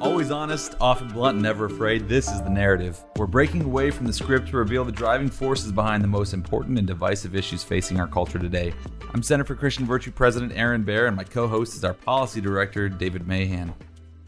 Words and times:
Always 0.00 0.30
honest, 0.30 0.76
often 0.80 1.08
blunt, 1.08 1.42
never 1.42 1.66
afraid, 1.66 2.08
this 2.08 2.30
is 2.30 2.40
The 2.40 2.48
Narrative. 2.48 3.04
We're 3.16 3.26
breaking 3.26 3.64
away 3.64 3.90
from 3.90 4.06
the 4.06 4.14
script 4.14 4.48
to 4.48 4.56
reveal 4.56 4.82
the 4.82 4.90
driving 4.90 5.28
forces 5.28 5.72
behind 5.72 6.02
the 6.02 6.08
most 6.08 6.32
important 6.32 6.78
and 6.78 6.86
divisive 6.86 7.36
issues 7.36 7.62
facing 7.62 8.00
our 8.00 8.06
culture 8.06 8.38
today. 8.38 8.72
I'm 9.12 9.22
Center 9.22 9.44
for 9.44 9.54
Christian 9.54 9.84
Virtue 9.84 10.10
President 10.10 10.52
Aaron 10.56 10.84
Baer, 10.84 11.06
and 11.06 11.14
my 11.14 11.24
co 11.24 11.46
host 11.46 11.74
is 11.74 11.84
our 11.84 11.92
Policy 11.92 12.40
Director, 12.40 12.88
David 12.88 13.28
Mahan. 13.28 13.74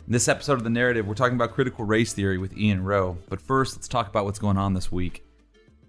In 0.06 0.12
this 0.12 0.28
episode 0.28 0.58
of 0.58 0.64
The 0.64 0.68
Narrative, 0.68 1.06
we're 1.06 1.14
talking 1.14 1.36
about 1.36 1.54
critical 1.54 1.86
race 1.86 2.12
theory 2.12 2.36
with 2.36 2.54
Ian 2.54 2.84
Rowe. 2.84 3.16
But 3.30 3.40
first, 3.40 3.74
let's 3.74 3.88
talk 3.88 4.08
about 4.08 4.26
what's 4.26 4.38
going 4.38 4.58
on 4.58 4.74
this 4.74 4.92
week. 4.92 5.24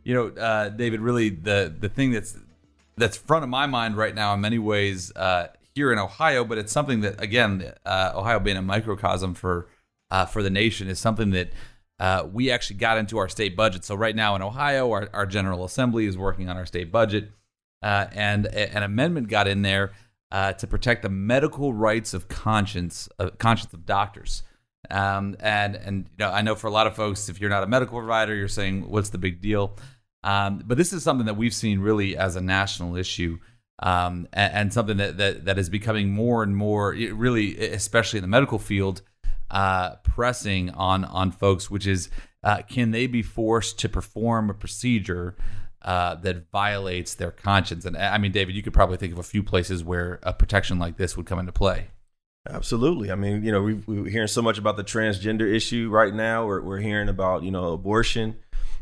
You 0.06 0.14
know, 0.14 0.42
uh, 0.42 0.70
David, 0.70 1.02
really 1.02 1.28
the, 1.28 1.76
the 1.78 1.90
thing 1.90 2.12
that's 2.12 2.38
that's 2.96 3.18
front 3.18 3.44
of 3.44 3.50
my 3.50 3.66
mind 3.66 3.98
right 3.98 4.16
now 4.16 4.34
in 4.34 4.40
many 4.40 4.60
ways 4.60 5.12
uh, 5.18 5.48
here 5.76 5.92
in 5.92 6.00
Ohio, 6.00 6.46
but 6.46 6.58
it's 6.58 6.72
something 6.72 7.02
that, 7.02 7.22
again, 7.22 7.74
uh, 7.86 8.14
Ohio 8.16 8.40
being 8.40 8.58
a 8.58 8.62
microcosm 8.62 9.34
for 9.34 9.68
uh, 10.14 10.26
for 10.26 10.44
the 10.44 10.50
nation 10.52 10.88
is 10.88 11.00
something 11.00 11.32
that 11.32 11.52
uh, 12.00 12.28
we 12.32 12.52
actually 12.52 12.76
got 12.76 13.00
into 13.00 13.18
our 13.18 13.28
state 13.28 13.58
budget. 13.58 13.84
So 13.84 13.96
right 13.96 14.16
now 14.16 14.36
in 14.36 14.44
Ohio, 14.44 14.92
our, 14.92 15.10
our 15.12 15.26
General 15.26 15.66
Assembly 15.66 16.06
is 16.06 16.16
working 16.16 16.50
on 16.50 16.56
our 16.56 16.68
state 16.68 16.92
budget, 16.92 17.32
uh, 17.82 18.06
and 18.12 18.46
a, 18.46 18.76
an 18.76 18.84
amendment 18.84 19.28
got 19.28 19.48
in 19.48 19.64
there 19.64 19.92
uh, 20.32 20.54
to 20.54 20.68
protect 20.68 21.02
the 21.02 21.10
medical 21.10 21.74
rights 21.74 22.14
of 22.14 22.28
conscience, 22.28 23.10
conscience 23.40 23.74
of 23.74 23.88
doctors. 23.88 24.44
Um, 24.92 25.36
and 25.40 25.76
and 25.76 26.06
you 26.12 26.26
know, 26.26 26.30
I 26.30 26.44
know 26.44 26.54
for 26.54 26.68
a 26.68 26.72
lot 26.72 26.86
of 26.86 26.96
folks, 26.96 27.28
if 27.28 27.42
you're 27.42 27.50
not 27.50 27.64
a 27.64 27.68
medical 27.68 27.98
provider, 27.98 28.36
you're 28.36 28.48
saying, 28.48 28.90
"What's 28.90 29.10
the 29.10 29.18
big 29.18 29.42
deal?" 29.42 29.78
Um, 30.24 30.62
but 30.66 30.78
this 30.78 30.94
is 30.94 31.02
something 31.04 31.26
that 31.26 31.38
we've 31.38 31.54
seen 31.56 31.80
really 31.80 32.16
as 32.16 32.36
a 32.36 32.42
national 32.42 32.98
issue. 32.98 33.40
Um, 33.80 34.28
and, 34.32 34.54
and, 34.54 34.74
something 34.74 34.98
that, 34.98 35.18
that 35.18 35.46
that 35.46 35.58
is 35.58 35.70
becoming 35.70 36.12
more 36.12 36.44
and 36.44 36.56
more, 36.56 36.92
really, 36.92 37.58
especially 37.58 38.20
in 38.20 38.22
the 38.22 38.28
medical 38.28 38.60
field, 38.60 39.02
uh, 39.54 39.96
pressing 40.04 40.72
on 40.72 41.06
on 41.06 41.32
folks, 41.32 41.72
which 41.72 41.88
is 41.88 42.10
uh, 42.44 42.64
can 42.64 42.92
they 42.92 43.08
be 43.08 43.22
forced 43.22 43.80
to 43.80 43.88
perform 43.88 44.50
a 44.50 44.54
procedure 44.54 45.38
uh, 45.84 46.16
that 46.16 46.50
violates 46.52 47.14
their 47.14 47.32
conscience? 47.32 47.86
And 47.86 47.96
I 47.96 48.18
mean, 48.18 48.32
David, 48.34 48.56
you 48.56 48.64
could 48.64 48.74
probably 48.74 48.98
think 48.98 49.14
of 49.14 49.20
a 49.20 49.24
few 49.24 49.44
places 49.44 49.84
where 49.84 50.20
a 50.24 50.34
protection 50.34 50.80
like 50.80 50.98
this 50.98 51.16
would 51.16 51.26
come 51.26 51.40
into 51.40 51.54
play. 51.54 51.88
Absolutely. 52.50 53.10
I 53.10 53.16
mean, 53.16 53.42
you 53.44 53.54
know, 53.54 53.62
we, 53.62 53.76
we're 53.76 54.10
hearing 54.10 54.28
so 54.28 54.42
much 54.42 54.58
about 54.58 54.76
the 54.76 54.84
transgender 54.84 55.50
issue 55.50 55.90
right 55.90 56.14
now. 56.14 56.46
We're, 56.46 56.62
we're 56.62 56.80
hearing 56.80 57.08
about, 57.08 57.44
you 57.44 57.52
know, 57.52 57.72
abortion. 57.72 58.36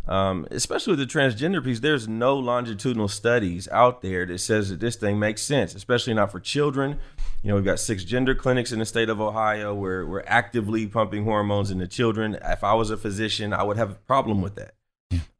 Um, 0.07 0.47
especially 0.49 0.95
with 0.95 0.99
the 0.99 1.19
transgender 1.19 1.63
piece, 1.63 1.79
there's 1.79 2.07
no 2.07 2.35
longitudinal 2.35 3.07
studies 3.07 3.67
out 3.71 4.01
there 4.01 4.25
that 4.25 4.39
says 4.39 4.69
that 4.69 4.79
this 4.79 4.95
thing 4.95 5.19
makes 5.19 5.43
sense, 5.43 5.75
especially 5.75 6.15
not 6.15 6.31
for 6.31 6.39
children. 6.39 6.97
You 7.43 7.49
know, 7.49 7.55
we've 7.55 7.65
got 7.65 7.79
six 7.79 8.03
gender 8.03 8.35
clinics 8.35 8.71
in 8.71 8.79
the 8.79 8.85
state 8.85 9.09
of 9.09 9.19
Ohio 9.19 9.73
where 9.73 10.05
we're 10.05 10.23
actively 10.27 10.85
pumping 10.85 11.23
hormones 11.23 11.71
into 11.71 11.87
children. 11.87 12.37
If 12.43 12.63
I 12.63 12.73
was 12.75 12.91
a 12.91 12.97
physician, 12.97 13.51
I 13.51 13.63
would 13.63 13.77
have 13.77 13.91
a 13.91 13.95
problem 13.95 14.41
with 14.41 14.55
that. 14.55 14.75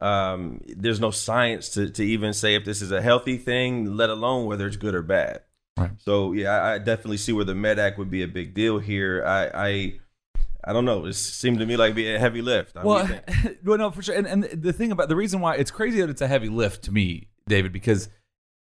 Um, 0.02 0.61
there's 0.66 0.99
no 0.99 1.11
science 1.11 1.69
to, 1.69 1.89
to 1.89 2.03
even 2.03 2.33
say 2.33 2.55
if 2.55 2.66
this 2.66 2.81
is 2.81 2.91
a 2.91 3.02
healthy 3.02 3.38
thing, 3.38 3.95
let 3.95 4.09
alone 4.09 4.47
whether 4.47 4.66
it's 4.66 4.77
good 4.77 4.95
or 4.95 5.03
bad. 5.03 5.41
Right. 5.77 5.91
So 5.99 6.33
yeah, 6.33 6.49
I, 6.49 6.73
I 6.73 6.77
definitely 6.79 7.17
see 7.17 7.33
where 7.33 7.45
the 7.45 7.55
Med 7.55 7.97
would 7.97 8.09
be 8.09 8.23
a 8.23 8.27
big 8.27 8.53
deal 8.53 8.79
here. 8.79 9.23
I, 9.25 9.52
I 9.53 9.94
I 10.63 10.73
don't 10.73 10.85
know. 10.85 11.05
It 11.05 11.13
seemed 11.13 11.59
to 11.59 11.66
me 11.66 11.77
like 11.77 11.95
be 11.95 12.13
a 12.13 12.19
heavy 12.19 12.41
lift. 12.41 12.75
well, 12.75 13.07
well, 13.63 13.77
no, 13.77 13.91
for 13.91 14.02
sure. 14.02 14.16
And, 14.16 14.27
and 14.27 14.44
the 14.44 14.73
thing 14.73 14.91
about 14.91 15.09
the 15.09 15.16
reason 15.16 15.39
why 15.39 15.55
it's 15.55 15.72
crazy 15.72 16.02
that 16.02 16.09
it's 16.09 16.22
a 16.22 16.27
heavy 16.27 16.49
lift 16.49 16.83
to 16.83 16.91
me, 16.91 17.29
David, 17.47 17.72
because 17.72 18.09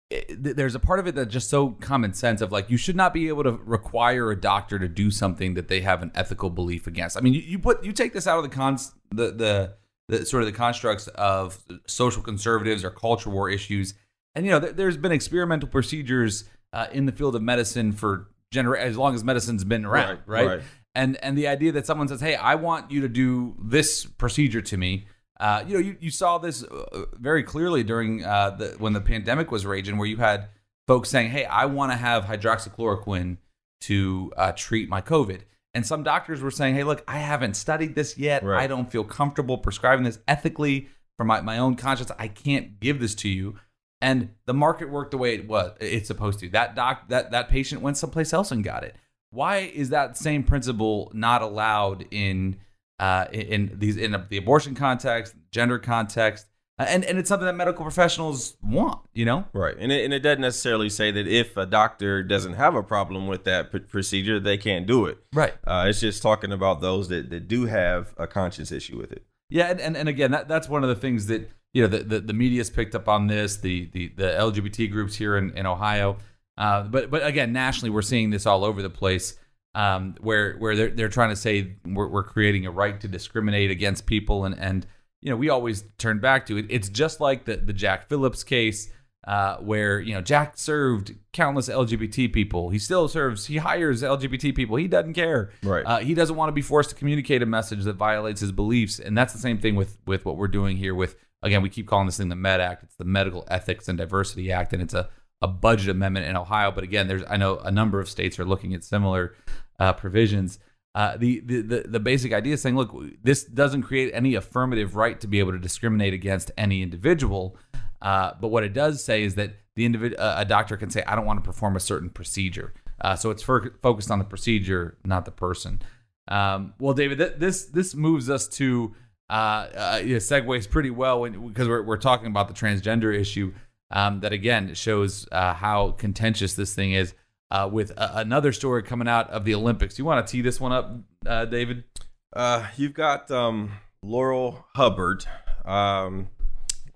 it, 0.09 0.55
there's 0.55 0.75
a 0.75 0.79
part 0.79 0.99
of 0.99 1.07
it 1.07 1.15
that's 1.15 1.31
just 1.31 1.49
so 1.49 1.71
common 1.79 2.13
sense 2.13 2.41
of 2.41 2.51
like 2.51 2.69
you 2.69 2.77
should 2.77 2.95
not 2.95 3.13
be 3.13 3.27
able 3.27 3.43
to 3.43 3.51
require 3.51 4.31
a 4.31 4.39
doctor 4.39 4.79
to 4.79 4.87
do 4.87 5.11
something 5.11 5.53
that 5.53 5.67
they 5.67 5.81
have 5.81 6.01
an 6.01 6.11
ethical 6.15 6.49
belief 6.49 6.87
against. 6.87 7.15
I 7.17 7.21
mean, 7.21 7.33
you, 7.33 7.41
you 7.41 7.59
put 7.59 7.83
you 7.83 7.91
take 7.91 8.13
this 8.13 8.25
out 8.25 8.37
of 8.37 8.43
the 8.43 8.49
cons 8.49 8.93
the, 9.11 9.31
the 9.31 9.75
the 10.07 10.25
sort 10.25 10.41
of 10.41 10.47
the 10.47 10.53
constructs 10.53 11.07
of 11.09 11.59
social 11.85 12.23
conservatives 12.23 12.83
or 12.83 12.89
culture 12.89 13.29
war 13.29 13.49
issues, 13.49 13.93
and 14.33 14.45
you 14.45 14.51
know 14.51 14.59
there, 14.59 14.87
has 14.87 14.97
been 14.97 15.11
experimental 15.11 15.69
procedures 15.69 16.45
uh, 16.73 16.87
in 16.91 17.05
the 17.05 17.11
field 17.11 17.35
of 17.35 17.43
medicine 17.43 17.91
for 17.91 18.29
gener- 18.51 18.79
as 18.79 18.97
long 18.97 19.13
as 19.13 19.23
medicine's 19.23 19.63
been 19.63 19.85
around, 19.85 20.19
right? 20.25 20.45
right? 20.45 20.47
right 20.47 20.61
and 20.95 21.17
and 21.23 21.37
the 21.37 21.47
idea 21.47 21.71
that 21.71 21.85
someone 21.85 22.07
says, 22.07 22.21
"Hey, 22.21 22.35
I 22.35 22.55
want 22.55 22.91
you 22.91 23.01
to 23.01 23.09
do 23.09 23.55
this 23.61 24.05
procedure 24.05 24.61
to 24.61 24.77
me." 24.77 25.07
Uh, 25.39 25.63
you 25.65 25.73
know, 25.73 25.79
you, 25.79 25.95
you 25.99 26.11
saw 26.11 26.37
this 26.37 26.63
uh, 26.63 27.05
very 27.13 27.43
clearly 27.43 27.83
during 27.83 28.25
uh, 28.25 28.49
the 28.51 28.75
when 28.77 28.93
the 28.93 29.01
pandemic 29.01 29.51
was 29.51 29.65
raging, 29.65 29.97
where 29.97 30.07
you 30.07 30.17
had 30.17 30.49
folks 30.87 31.09
saying, 31.09 31.31
"Hey, 31.31 31.45
I 31.45 31.65
want 31.65 31.91
to 31.91 31.97
have 31.97 32.25
hydroxychloroquine 32.25 33.37
to 33.81 34.33
uh, 34.35 34.51
treat 34.51 34.89
my 34.89 35.01
COVID," 35.01 35.41
and 35.73 35.85
some 35.85 36.03
doctors 36.03 36.41
were 36.41 36.51
saying, 36.51 36.75
"Hey, 36.75 36.83
look, 36.83 37.03
I 37.07 37.19
haven't 37.19 37.55
studied 37.55 37.95
this 37.95 38.17
yet. 38.17 38.43
Right. 38.43 38.63
I 38.63 38.67
don't 38.67 38.91
feel 38.91 39.05
comfortable 39.05 39.57
prescribing 39.57 40.03
this 40.03 40.19
ethically 40.27 40.89
for 41.17 41.23
my, 41.23 41.39
my 41.39 41.57
own 41.57 41.75
conscience. 41.75 42.11
I 42.19 42.27
can't 42.27 42.79
give 42.79 42.99
this 42.99 43.15
to 43.15 43.29
you." 43.29 43.55
And 44.01 44.29
the 44.45 44.53
market 44.53 44.89
worked 44.89 45.11
the 45.11 45.17
way 45.17 45.35
it 45.35 45.47
was 45.47 45.71
it's 45.79 46.07
supposed 46.07 46.39
to. 46.39 46.49
That 46.49 46.75
doc 46.75 47.07
that 47.09 47.31
that 47.31 47.49
patient 47.49 47.81
went 47.81 47.97
someplace 47.97 48.33
else 48.33 48.51
and 48.51 48.63
got 48.63 48.83
it. 48.83 48.95
Why 49.31 49.57
is 49.57 49.89
that 49.89 50.17
same 50.17 50.43
principle 50.43 51.11
not 51.13 51.41
allowed 51.41 52.05
in 52.11 52.57
uh, 52.99 53.25
in 53.31 53.71
these 53.75 53.97
in 53.97 54.11
the 54.29 54.37
abortion 54.37 54.75
context, 54.75 55.35
gender 55.51 55.79
context, 55.79 56.47
uh, 56.77 56.85
and 56.87 57.03
and 57.05 57.17
it's 57.17 57.29
something 57.29 57.45
that 57.45 57.55
medical 57.55 57.83
professionals 57.83 58.57
want, 58.61 59.01
you 59.13 59.25
know? 59.25 59.45
Right, 59.53 59.75
and 59.77 59.91
it, 59.91 60.05
and 60.05 60.13
it 60.13 60.19
doesn't 60.19 60.41
necessarily 60.41 60.89
say 60.89 61.11
that 61.11 61.27
if 61.27 61.57
a 61.57 61.65
doctor 61.65 62.23
doesn't 62.23 62.53
have 62.53 62.75
a 62.75 62.83
problem 62.83 63.27
with 63.27 63.43
that 63.45 63.71
p- 63.71 63.79
procedure, 63.79 64.39
they 64.39 64.57
can't 64.57 64.85
do 64.85 65.05
it. 65.05 65.17
Right. 65.33 65.53
Uh, 65.65 65.85
it's 65.87 65.99
just 65.99 66.21
talking 66.21 66.51
about 66.51 66.81
those 66.81 67.09
that, 67.09 67.29
that 67.29 67.47
do 67.47 67.65
have 67.65 68.13
a 68.17 68.27
conscience 68.27 68.71
issue 68.71 68.97
with 68.97 69.11
it. 69.11 69.25
Yeah, 69.49 69.71
and, 69.71 69.79
and, 69.79 69.97
and 69.97 70.09
again, 70.09 70.31
that, 70.31 70.47
that's 70.47 70.69
one 70.69 70.83
of 70.83 70.89
the 70.89 70.95
things 70.95 71.27
that 71.27 71.49
you 71.73 71.81
know 71.81 71.87
the, 71.87 72.03
the, 72.03 72.19
the 72.19 72.33
media's 72.33 72.69
picked 72.69 72.95
up 72.95 73.07
on 73.07 73.27
this. 73.27 73.57
The 73.57 73.89
the 73.93 74.09
the 74.15 74.23
LGBT 74.23 74.91
groups 74.91 75.15
here 75.15 75.37
in, 75.37 75.51
in 75.57 75.65
Ohio 75.65 76.17
uh, 76.59 76.83
but 76.83 77.09
but 77.09 77.25
again, 77.25 77.53
nationally, 77.53 77.89
we're 77.89 78.01
seeing 78.01 78.29
this 78.29 78.45
all 78.45 78.65
over 78.65 78.81
the 78.81 78.89
place, 78.89 79.39
um, 79.79 80.15
where 80.19 80.55
where 80.57 80.75
they're 80.75 80.89
they're 80.89 81.09
trying 81.09 81.29
to 81.29 81.37
say 81.37 81.75
we're, 81.85 82.07
we're 82.07 82.23
creating 82.23 82.65
a 82.65 82.71
right 82.71 82.99
to 82.99 83.07
discriminate 83.07 83.71
against 83.71 84.05
people, 84.05 84.43
and 84.43 84.59
and 84.59 84.85
you 85.21 85.29
know 85.29 85.37
we 85.37 85.49
always 85.49 85.85
turn 85.97 86.19
back 86.19 86.45
to 86.47 86.57
it. 86.57 86.65
It's 86.69 86.89
just 86.89 87.21
like 87.21 87.45
the 87.45 87.55
the 87.55 87.73
Jack 87.73 88.09
Phillips 88.09 88.43
case. 88.43 88.91
Uh, 89.27 89.57
where 89.57 89.99
you 89.99 90.13
know 90.13 90.21
Jack 90.21 90.57
served 90.57 91.13
countless 91.33 91.67
LGBT 91.69 92.31
people. 92.33 92.69
He 92.69 92.79
still 92.79 93.07
serves. 93.07 93.45
He 93.45 93.57
hires 93.57 94.01
LGBT 94.01 94.55
people. 94.55 94.77
He 94.77 94.87
doesn't 94.87 95.13
care. 95.13 95.51
Right. 95.61 95.83
Uh, 95.85 95.99
he 95.99 96.13
doesn't 96.13 96.37
want 96.37 96.47
to 96.47 96.53
be 96.53 96.61
forced 96.61 96.89
to 96.91 96.95
communicate 96.95 97.43
a 97.43 97.45
message 97.45 97.83
that 97.83 97.97
violates 97.97 98.39
his 98.39 98.53
beliefs. 98.53 98.97
And 98.97 99.17
that's 99.17 99.33
the 99.33 99.39
same 99.39 99.59
thing 99.59 99.75
with 99.75 99.97
with 100.07 100.25
what 100.25 100.37
we're 100.37 100.47
doing 100.47 100.77
here. 100.77 100.95
With 100.95 101.15
again, 101.43 101.61
we 101.61 101.69
keep 101.69 101.85
calling 101.85 102.05
this 102.07 102.17
thing 102.17 102.29
the 102.29 102.35
Med 102.35 102.61
Act. 102.61 102.83
It's 102.83 102.95
the 102.95 103.03
Medical 103.03 103.45
Ethics 103.49 103.89
and 103.89 103.97
Diversity 103.97 104.51
Act, 104.53 104.71
and 104.71 104.81
it's 104.81 104.93
a 104.93 105.09
a 105.41 105.47
budget 105.47 105.89
amendment 105.89 106.25
in 106.25 106.35
Ohio, 106.35 106.71
but 106.71 106.83
again, 106.83 107.07
there's 107.07 107.23
I 107.29 107.37
know 107.37 107.59
a 107.59 107.71
number 107.71 107.99
of 107.99 108.09
states 108.09 108.39
are 108.39 108.45
looking 108.45 108.73
at 108.73 108.83
similar 108.83 109.35
uh, 109.79 109.93
provisions. 109.93 110.59
Uh, 110.95 111.15
the, 111.17 111.39
the, 111.41 111.61
the 111.61 111.85
the 111.87 111.99
basic 111.99 112.33
idea 112.33 112.53
is 112.53 112.61
saying, 112.61 112.75
look, 112.75 112.95
this 113.23 113.43
doesn't 113.43 113.83
create 113.83 114.11
any 114.13 114.35
affirmative 114.35 114.95
right 114.95 115.19
to 115.21 115.27
be 115.27 115.39
able 115.39 115.51
to 115.51 115.59
discriminate 115.59 116.13
against 116.13 116.51
any 116.57 116.81
individual, 116.81 117.55
uh, 118.01 118.31
but 118.41 118.47
what 118.47 118.63
it 118.63 118.73
does 118.73 119.03
say 119.03 119.23
is 119.23 119.35
that 119.35 119.53
the 119.75 119.87
individ- 119.87 120.19
uh, 120.19 120.35
a 120.37 120.45
doctor 120.45 120.77
can 120.77 120.89
say, 120.89 121.03
I 121.05 121.15
don't 121.15 121.25
want 121.25 121.41
to 121.41 121.47
perform 121.47 121.75
a 121.75 121.79
certain 121.79 122.09
procedure. 122.09 122.73
Uh, 122.99 123.15
so 123.15 123.29
it's 123.29 123.43
for- 123.43 123.77
focused 123.81 124.09
on 124.11 124.19
the 124.19 124.25
procedure, 124.25 124.97
not 125.05 125.25
the 125.25 125.31
person. 125.31 125.81
Um, 126.27 126.73
well, 126.79 126.93
David, 126.93 127.19
th- 127.19 127.33
this 127.37 127.65
this 127.65 127.95
moves 127.95 128.29
us 128.29 128.47
to 128.49 128.93
uh, 129.29 129.67
segues 129.67 130.69
pretty 130.69 130.89
well 130.89 131.27
because 131.29 131.67
we're 131.67 131.83
we're 131.83 131.97
talking 131.97 132.27
about 132.27 132.47
the 132.47 132.53
transgender 132.53 133.17
issue 133.17 133.53
um, 133.91 134.21
that 134.21 134.33
again 134.33 134.73
shows 134.73 135.27
how 135.31 135.91
contentious 135.97 136.55
this 136.55 136.73
thing 136.73 136.93
is. 136.93 137.13
Uh, 137.51 137.67
with 137.71 137.91
a- 137.91 138.17
another 138.17 138.51
story 138.51 138.83
coming 138.83 139.07
out 139.07 139.29
of 139.31 139.43
the 139.43 139.55
Olympics, 139.55 139.97
you 139.97 140.05
want 140.05 140.25
to 140.25 140.31
tee 140.31 140.41
this 140.41 140.59
one 140.59 140.71
up, 140.71 140.91
uh, 141.25 141.45
David? 141.45 141.83
Uh, 142.31 142.67
you've 142.77 142.93
got 142.93 143.31
um, 143.31 143.71
Laurel 144.03 144.65
Hubbard. 144.75 145.25
Um, 145.65 146.29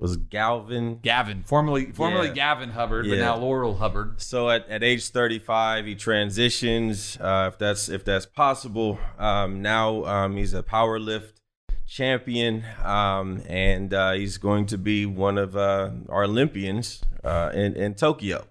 was 0.03 0.17
Galvin 0.17 0.99
Gavin, 1.01 1.43
formerly 1.43 1.93
formerly 1.93 2.27
yeah. 2.27 2.33
Gavin 2.33 2.71
Hubbard, 2.71 3.05
yeah. 3.05 3.15
but 3.15 3.19
now 3.21 3.37
Laurel 3.37 3.75
Hubbard. 3.75 4.21
So 4.21 4.49
at, 4.49 4.67
at 4.67 4.83
age 4.83 5.07
35, 5.07 5.85
he 5.85 5.95
transitions, 5.95 7.17
uh, 7.21 7.49
if 7.53 7.57
that's 7.57 7.87
if 7.87 8.03
that's 8.03 8.25
possible. 8.25 8.99
Um, 9.17 9.61
now 9.61 10.03
um, 10.03 10.35
he's 10.35 10.53
a 10.53 10.61
power 10.61 10.99
lift 10.99 11.39
champion, 11.87 12.65
um, 12.83 13.43
and 13.47 13.93
uh, 13.93 14.11
he's 14.11 14.37
going 14.37 14.65
to 14.67 14.77
be 14.77 15.05
one 15.05 15.37
of 15.37 15.55
uh, 15.55 15.91
our 16.09 16.25
Olympians 16.25 17.01
uh, 17.23 17.51
in, 17.53 17.73
in 17.77 17.95
Tokyo. 17.95 18.45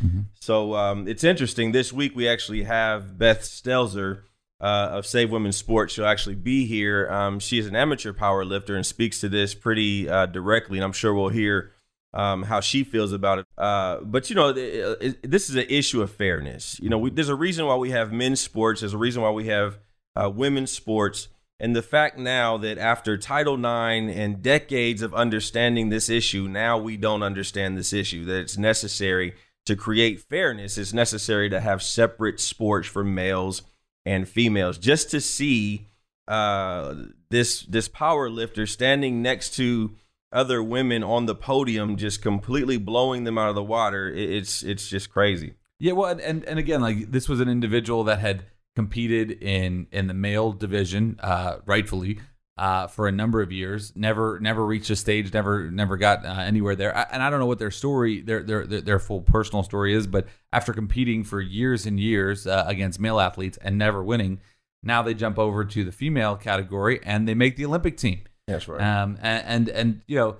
Mm-hmm. 0.00 0.20
So 0.34 0.74
um, 0.74 1.08
it's 1.08 1.24
interesting. 1.24 1.72
This 1.72 1.92
week 1.92 2.14
we 2.14 2.28
actually 2.28 2.64
have 2.64 3.18
Beth 3.18 3.42
Stelzer 3.42 4.22
uh, 4.60 4.88
of 4.92 5.06
Save 5.06 5.30
Women's 5.30 5.56
Sports. 5.56 5.94
She'll 5.94 6.06
actually 6.06 6.34
be 6.34 6.66
here. 6.66 7.10
Um, 7.10 7.38
she 7.38 7.58
is 7.58 7.66
an 7.66 7.76
amateur 7.76 8.12
power 8.12 8.44
lifter 8.44 8.76
and 8.76 8.84
speaks 8.84 9.20
to 9.20 9.28
this 9.28 9.54
pretty 9.54 10.08
uh, 10.08 10.26
directly, 10.26 10.78
and 10.78 10.84
I'm 10.84 10.92
sure 10.92 11.14
we'll 11.14 11.28
hear. 11.28 11.72
Um, 12.14 12.44
how 12.44 12.60
she 12.60 12.82
feels 12.82 13.12
about 13.12 13.40
it. 13.40 13.46
Uh, 13.58 13.98
but 14.00 14.30
you 14.30 14.36
know, 14.36 14.48
it, 14.48 14.56
it, 15.02 15.30
this 15.30 15.50
is 15.50 15.56
an 15.56 15.66
issue 15.68 16.00
of 16.00 16.10
fairness. 16.10 16.80
You 16.80 16.88
know, 16.88 16.96
we, 16.96 17.10
there's 17.10 17.28
a 17.28 17.34
reason 17.34 17.66
why 17.66 17.76
we 17.76 17.90
have 17.90 18.10
men's 18.10 18.40
sports. 18.40 18.80
There's 18.80 18.94
a 18.94 18.98
reason 18.98 19.20
why 19.20 19.32
we 19.32 19.48
have 19.48 19.76
uh, 20.14 20.30
women's 20.30 20.70
sports. 20.70 21.28
And 21.60 21.76
the 21.76 21.82
fact 21.82 22.18
now 22.18 22.56
that 22.58 22.78
after 22.78 23.18
Title 23.18 23.56
IX 23.56 24.10
and 24.14 24.42
decades 24.42 25.02
of 25.02 25.12
understanding 25.14 25.90
this 25.90 26.08
issue, 26.08 26.48
now 26.48 26.78
we 26.78 26.96
don't 26.96 27.22
understand 27.22 27.76
this 27.76 27.92
issue, 27.92 28.24
that 28.24 28.40
it's 28.40 28.56
necessary 28.56 29.34
to 29.66 29.76
create 29.76 30.20
fairness, 30.20 30.78
it's 30.78 30.92
necessary 30.92 31.50
to 31.50 31.60
have 31.60 31.82
separate 31.82 32.40
sports 32.40 32.88
for 32.88 33.04
males 33.04 33.62
and 34.04 34.28
females. 34.28 34.78
Just 34.78 35.10
to 35.10 35.20
see 35.20 35.86
uh, 36.28 36.94
this 37.30 37.62
this 37.62 37.88
power 37.88 38.30
lifter 38.30 38.66
standing 38.66 39.22
next 39.22 39.50
to 39.56 39.94
other 40.32 40.62
women 40.62 41.02
on 41.02 41.26
the 41.26 41.34
podium, 41.34 41.96
just 41.96 42.22
completely 42.22 42.78
blowing 42.78 43.24
them 43.24 43.38
out 43.38 43.48
of 43.48 43.54
the 43.54 43.62
water, 43.62 44.08
it's 44.08 44.62
it's 44.62 44.88
just 44.88 45.10
crazy. 45.10 45.54
Yeah, 45.78 45.92
well, 45.92 46.18
and 46.22 46.44
and 46.44 46.58
again, 46.58 46.80
like 46.80 47.10
this 47.10 47.28
was 47.28 47.40
an 47.40 47.48
individual 47.48 48.04
that 48.04 48.20
had 48.20 48.44
competed 48.74 49.30
in 49.42 49.88
in 49.90 50.06
the 50.06 50.14
male 50.14 50.52
division, 50.52 51.18
uh, 51.22 51.58
rightfully, 51.66 52.20
uh, 52.58 52.86
for 52.86 53.06
a 53.06 53.12
number 53.12 53.42
of 53.42 53.52
years. 53.52 53.92
Never 53.94 54.40
never 54.40 54.64
reached 54.64 54.90
a 54.90 54.96
stage. 54.96 55.32
Never 55.32 55.70
never 55.70 55.96
got 55.96 56.24
uh, 56.24 56.40
anywhere 56.40 56.74
there. 56.74 56.96
I, 56.96 57.02
and 57.12 57.22
I 57.22 57.30
don't 57.30 57.40
know 57.40 57.46
what 57.46 57.58
their 57.58 57.70
story, 57.70 58.20
their, 58.22 58.42
their 58.42 58.66
their 58.66 58.98
full 58.98 59.20
personal 59.20 59.62
story 59.62 59.94
is, 59.94 60.06
but 60.06 60.26
after 60.52 60.72
competing 60.72 61.24
for 61.24 61.40
years 61.40 61.86
and 61.86 62.00
years 62.00 62.46
uh, 62.46 62.64
against 62.66 62.98
male 62.98 63.20
athletes 63.20 63.58
and 63.60 63.76
never 63.76 64.02
winning, 64.02 64.40
now 64.82 65.02
they 65.02 65.14
jump 65.14 65.38
over 65.38 65.64
to 65.64 65.84
the 65.84 65.92
female 65.92 66.36
category 66.36 67.00
and 67.02 67.28
they 67.28 67.34
make 67.34 67.56
the 67.56 67.66
Olympic 67.66 67.96
team. 67.96 68.20
That's 68.46 68.68
right. 68.68 68.80
Um, 68.80 69.18
and, 69.20 69.44
and 69.46 69.68
and 69.68 70.02
you 70.06 70.16
know 70.16 70.36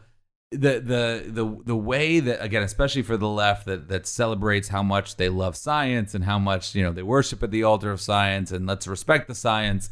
the 0.52 0.80
the 0.80 1.24
the 1.26 1.62
the 1.64 1.76
way 1.76 2.20
that 2.20 2.42
again, 2.42 2.62
especially 2.62 3.02
for 3.02 3.16
the 3.16 3.28
left, 3.28 3.66
that 3.66 3.88
that 3.88 4.06
celebrates 4.06 4.68
how 4.68 4.82
much 4.82 5.16
they 5.16 5.28
love 5.28 5.56
science 5.56 6.14
and 6.14 6.24
how 6.24 6.38
much 6.38 6.74
you 6.74 6.82
know 6.82 6.92
they 6.92 7.02
worship 7.02 7.42
at 7.42 7.50
the 7.50 7.62
altar 7.62 7.90
of 7.90 8.00
science 8.00 8.52
and 8.52 8.66
let's 8.66 8.86
respect 8.86 9.28
the 9.28 9.34
science. 9.34 9.90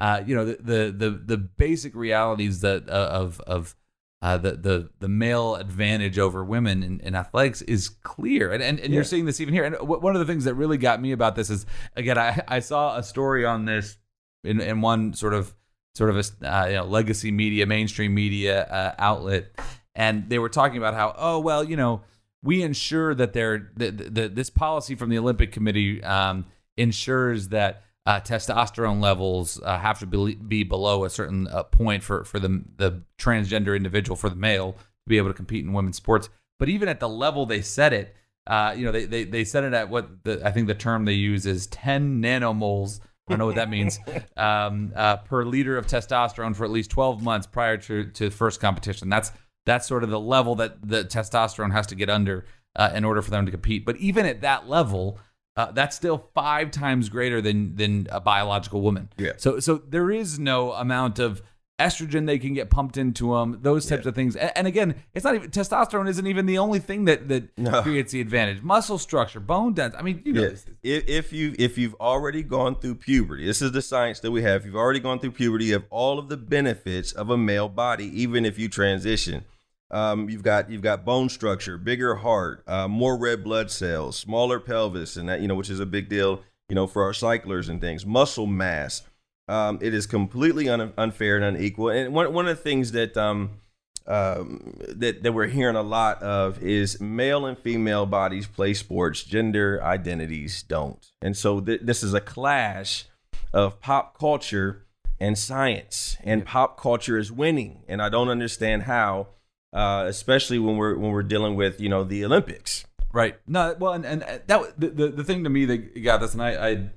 Uh, 0.00 0.22
you 0.26 0.34
know 0.34 0.46
the, 0.46 0.56
the 0.60 0.94
the 0.96 1.10
the 1.10 1.36
basic 1.36 1.94
realities 1.94 2.62
that 2.62 2.88
uh, 2.88 3.10
of 3.12 3.38
of 3.40 3.76
uh, 4.22 4.38
the 4.38 4.52
the 4.52 4.90
the 4.98 5.08
male 5.08 5.56
advantage 5.56 6.18
over 6.18 6.42
women 6.42 6.82
in, 6.82 7.00
in 7.00 7.14
athletics 7.14 7.60
is 7.62 7.90
clear, 7.90 8.50
and 8.50 8.62
and, 8.62 8.80
and 8.80 8.90
yeah. 8.90 8.94
you're 8.96 9.04
seeing 9.04 9.26
this 9.26 9.40
even 9.40 9.52
here. 9.52 9.64
And 9.64 9.74
w- 9.76 10.00
one 10.00 10.14
of 10.16 10.20
the 10.20 10.24
things 10.24 10.44
that 10.44 10.54
really 10.54 10.78
got 10.78 11.02
me 11.02 11.12
about 11.12 11.36
this 11.36 11.50
is 11.50 11.66
again, 11.96 12.16
I 12.16 12.42
I 12.48 12.60
saw 12.60 12.96
a 12.96 13.02
story 13.02 13.44
on 13.44 13.66
this 13.66 13.98
in 14.42 14.60
in 14.60 14.80
one 14.80 15.12
sort 15.12 15.34
of 15.34 15.54
sort 15.94 16.10
of 16.10 16.16
a 16.16 16.50
uh, 16.50 16.66
you 16.66 16.74
know, 16.76 16.84
legacy 16.84 17.30
media, 17.30 17.66
mainstream 17.66 18.14
media 18.14 18.64
uh, 18.64 18.94
outlet, 18.98 19.50
and 19.94 20.30
they 20.30 20.38
were 20.38 20.48
talking 20.48 20.78
about 20.78 20.94
how 20.94 21.14
oh 21.18 21.40
well 21.40 21.62
you 21.62 21.76
know 21.76 22.00
we 22.42 22.62
ensure 22.62 23.14
that 23.14 23.34
there 23.34 23.70
the, 23.76 23.90
the, 23.90 24.28
this 24.28 24.48
policy 24.48 24.94
from 24.94 25.10
the 25.10 25.18
Olympic 25.18 25.52
Committee 25.52 26.02
um, 26.02 26.46
ensures 26.76 27.48
that 27.48 27.84
uh, 28.06 28.20
testosterone 28.20 29.00
levels 29.00 29.60
uh, 29.62 29.78
have 29.78 29.98
to 29.98 30.06
be, 30.06 30.34
be, 30.34 30.62
below 30.62 31.04
a 31.04 31.10
certain 31.10 31.46
uh, 31.48 31.62
point 31.64 32.02
for 32.02 32.24
for 32.24 32.38
the 32.38 32.64
the 32.76 33.02
transgender 33.18 33.76
individual 33.76 34.16
for 34.16 34.28
the 34.28 34.36
male 34.36 34.72
to 34.72 35.08
be 35.08 35.18
able 35.18 35.28
to 35.28 35.34
compete 35.34 35.64
in 35.64 35.72
women's 35.72 35.96
sports. 35.96 36.28
But 36.58 36.68
even 36.68 36.88
at 36.88 37.00
the 37.00 37.08
level 37.08 37.46
they 37.46 37.60
set 37.60 37.92
it, 37.92 38.14
uh, 38.46 38.74
you 38.76 38.84
know, 38.84 38.92
they, 38.92 39.04
they 39.04 39.24
they 39.24 39.44
set 39.44 39.64
it 39.64 39.74
at 39.74 39.90
what 39.90 40.24
the, 40.24 40.44
I 40.44 40.50
think 40.50 40.66
the 40.66 40.74
term 40.74 41.04
they 41.04 41.12
use 41.12 41.46
is 41.46 41.66
10 41.68 42.22
nanomoles. 42.22 43.00
I 43.28 43.34
don't 43.34 43.38
know 43.38 43.46
what 43.46 43.56
that 43.56 43.70
means. 43.70 43.98
Um, 44.36 44.92
uh, 44.96 45.18
per 45.18 45.44
liter 45.44 45.76
of 45.76 45.86
testosterone 45.86 46.56
for 46.56 46.64
at 46.64 46.70
least 46.70 46.90
12 46.90 47.22
months 47.22 47.46
prior 47.46 47.76
to 47.76 48.06
to 48.12 48.30
first 48.30 48.58
competition. 48.58 49.10
That's 49.10 49.32
that's 49.66 49.86
sort 49.86 50.02
of 50.02 50.10
the 50.10 50.18
level 50.18 50.54
that 50.56 50.88
the 50.88 51.04
testosterone 51.04 51.72
has 51.72 51.86
to 51.88 51.94
get 51.94 52.08
under 52.08 52.46
uh, 52.74 52.90
in 52.94 53.04
order 53.04 53.20
for 53.20 53.30
them 53.30 53.44
to 53.44 53.52
compete. 53.52 53.84
But 53.84 53.96
even 53.98 54.24
at 54.24 54.40
that 54.40 54.68
level, 54.68 55.18
uh, 55.56 55.72
that's 55.72 55.96
still 55.96 56.30
five 56.34 56.70
times 56.70 57.08
greater 57.08 57.40
than 57.40 57.76
than 57.76 58.06
a 58.10 58.20
biological 58.20 58.80
woman. 58.80 59.08
Yeah. 59.16 59.32
So 59.36 59.60
so 59.60 59.78
there 59.78 60.10
is 60.10 60.38
no 60.38 60.72
amount 60.72 61.18
of 61.18 61.42
estrogen 61.80 62.26
they 62.26 62.38
can 62.38 62.52
get 62.52 62.68
pumped 62.68 62.96
into 62.96 63.34
them, 63.34 63.58
those 63.62 63.86
types 63.86 64.04
yeah. 64.04 64.10
of 64.10 64.14
things. 64.14 64.36
And, 64.36 64.52
and, 64.54 64.66
again, 64.66 64.94
it's 65.14 65.24
not 65.24 65.34
even 65.34 65.50
testosterone 65.50 66.08
isn't 66.08 66.26
even 66.26 66.44
the 66.44 66.58
only 66.58 66.78
thing 66.78 67.06
that 67.06 67.28
that 67.28 67.56
no. 67.58 67.82
creates 67.82 68.12
the 68.12 68.20
advantage. 68.20 68.62
Muscle 68.62 68.98
structure, 68.98 69.40
bone 69.40 69.72
density. 69.72 69.98
I 69.98 70.02
mean, 70.02 70.22
you 70.24 70.32
know, 70.34 70.42
if, 70.42 70.64
if 70.82 71.32
you 71.32 71.54
if 71.58 71.78
you've 71.78 71.94
already 71.94 72.42
gone 72.42 72.76
through 72.76 72.96
puberty, 72.96 73.46
this 73.46 73.62
is 73.62 73.72
the 73.72 73.82
science 73.82 74.20
that 74.20 74.30
we 74.30 74.42
have. 74.42 74.60
If 74.60 74.66
you've 74.66 74.76
already 74.76 75.00
gone 75.00 75.18
through 75.18 75.32
puberty, 75.32 75.66
you 75.66 75.72
have 75.72 75.86
all 75.90 76.18
of 76.18 76.28
the 76.28 76.36
benefits 76.36 77.12
of 77.12 77.30
a 77.30 77.38
male 77.38 77.68
body, 77.68 78.06
even 78.22 78.44
if 78.44 78.58
you 78.58 78.68
transition. 78.68 79.44
Um, 79.90 80.28
you've 80.30 80.42
got 80.42 80.70
you've 80.70 80.82
got 80.82 81.04
bone 81.04 81.28
structure, 81.28 81.76
bigger 81.76 82.16
heart, 82.16 82.62
uh, 82.66 82.86
more 82.86 83.16
red 83.16 83.42
blood 83.42 83.70
cells, 83.70 84.16
smaller 84.16 84.60
pelvis, 84.60 85.16
and 85.16 85.28
that 85.28 85.40
you 85.40 85.48
know 85.48 85.54
which 85.54 85.70
is 85.70 85.80
a 85.80 85.86
big 85.86 86.08
deal, 86.08 86.42
you 86.68 86.74
know, 86.74 86.86
for 86.86 87.02
our 87.02 87.12
cyclers 87.12 87.68
and 87.68 87.80
things. 87.80 88.06
Muscle 88.06 88.46
mass. 88.46 89.02
Um, 89.48 89.78
it 89.82 89.92
is 89.92 90.06
completely 90.06 90.68
un- 90.68 90.92
unfair 90.96 91.36
and 91.36 91.56
unequal. 91.56 91.88
And 91.90 92.14
one 92.14 92.32
one 92.32 92.46
of 92.46 92.56
the 92.56 92.62
things 92.62 92.92
that 92.92 93.16
um, 93.16 93.60
um, 94.06 94.76
that 94.88 95.24
that 95.24 95.32
we're 95.32 95.48
hearing 95.48 95.74
a 95.74 95.82
lot 95.82 96.22
of 96.22 96.62
is 96.62 97.00
male 97.00 97.44
and 97.46 97.58
female 97.58 98.06
bodies 98.06 98.46
play 98.46 98.74
sports, 98.74 99.24
gender 99.24 99.82
identities 99.82 100.62
don't. 100.62 101.10
And 101.20 101.36
so 101.36 101.60
th- 101.60 101.80
this 101.82 102.04
is 102.04 102.14
a 102.14 102.20
clash 102.20 103.06
of 103.52 103.80
pop 103.80 104.16
culture 104.16 104.86
and 105.18 105.36
science, 105.36 106.16
and 106.22 106.46
pop 106.46 106.80
culture 106.80 107.18
is 107.18 107.32
winning. 107.32 107.82
And 107.88 108.00
I 108.00 108.08
don't 108.08 108.28
understand 108.28 108.84
how 108.84 109.28
uh, 109.72 110.04
especially 110.06 110.58
when 110.58 110.76
we're 110.76 110.96
when 110.96 111.10
we're 111.10 111.22
dealing 111.22 111.54
with 111.56 111.80
you 111.80 111.88
know 111.88 112.04
the 112.04 112.24
Olympics. 112.24 112.84
Right. 113.12 113.36
No. 113.46 113.74
Well, 113.78 113.92
and 113.92 114.04
and 114.04 114.22
that 114.22 114.48
the 114.48 114.88
the, 114.88 115.08
the 115.08 115.24
thing 115.24 115.44
to 115.44 115.50
me 115.50 115.64
that 115.66 116.02
got 116.02 116.20
this, 116.20 116.32
and 116.32 116.42
I, 116.42 116.68
I 116.68 116.90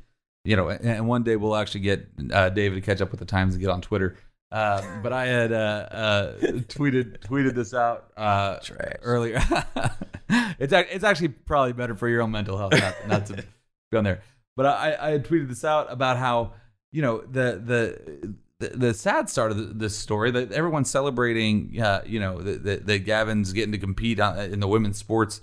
you 0.45 0.55
know, 0.55 0.69
and 0.69 1.07
one 1.07 1.23
day 1.23 1.35
we'll 1.35 1.55
actually 1.55 1.81
get 1.81 2.07
uh, 2.31 2.49
David 2.49 2.75
to 2.75 2.81
catch 2.81 3.01
up 3.01 3.11
with 3.11 3.19
the 3.19 3.25
times 3.25 3.55
and 3.55 3.61
get 3.61 3.69
on 3.69 3.81
Twitter. 3.81 4.17
Uh, 4.51 5.01
but 5.01 5.11
I 5.11 5.25
had 5.25 5.51
uh, 5.51 5.55
uh, 5.55 6.33
tweeted 6.41 7.19
tweeted 7.21 7.55
this 7.55 7.73
out 7.73 8.11
uh, 8.15 8.59
earlier. 9.01 9.41
it's 10.29 10.73
it's 10.73 11.03
actually 11.03 11.29
probably 11.29 11.73
better 11.73 11.95
for 11.95 12.07
your 12.07 12.21
own 12.21 12.31
mental 12.31 12.57
health 12.57 12.73
not, 12.73 13.07
not 13.07 13.25
to 13.27 13.43
be 13.91 13.97
on 13.97 14.03
there. 14.03 14.21
But 14.55 14.67
I, 14.67 14.95
I 14.99 15.09
had 15.11 15.25
tweeted 15.25 15.47
this 15.47 15.63
out 15.63 15.91
about 15.91 16.17
how 16.17 16.53
you 16.91 17.01
know 17.01 17.21
the 17.21 17.59
the 17.65 18.32
the, 18.59 18.69
the 18.69 18.93
sad 18.93 19.29
start 19.29 19.51
of 19.51 19.79
this 19.79 19.97
story 19.97 20.31
that 20.31 20.51
everyone's 20.51 20.89
celebrating, 20.89 21.81
uh, 21.81 22.01
you 22.05 22.19
know, 22.19 22.39
that, 22.41 22.85
that 22.85 22.99
Gavin's 22.99 23.53
getting 23.53 23.71
to 23.71 23.77
compete 23.77 24.19
in 24.19 24.59
the 24.59 24.67
women's 24.67 24.97
sports. 24.97 25.41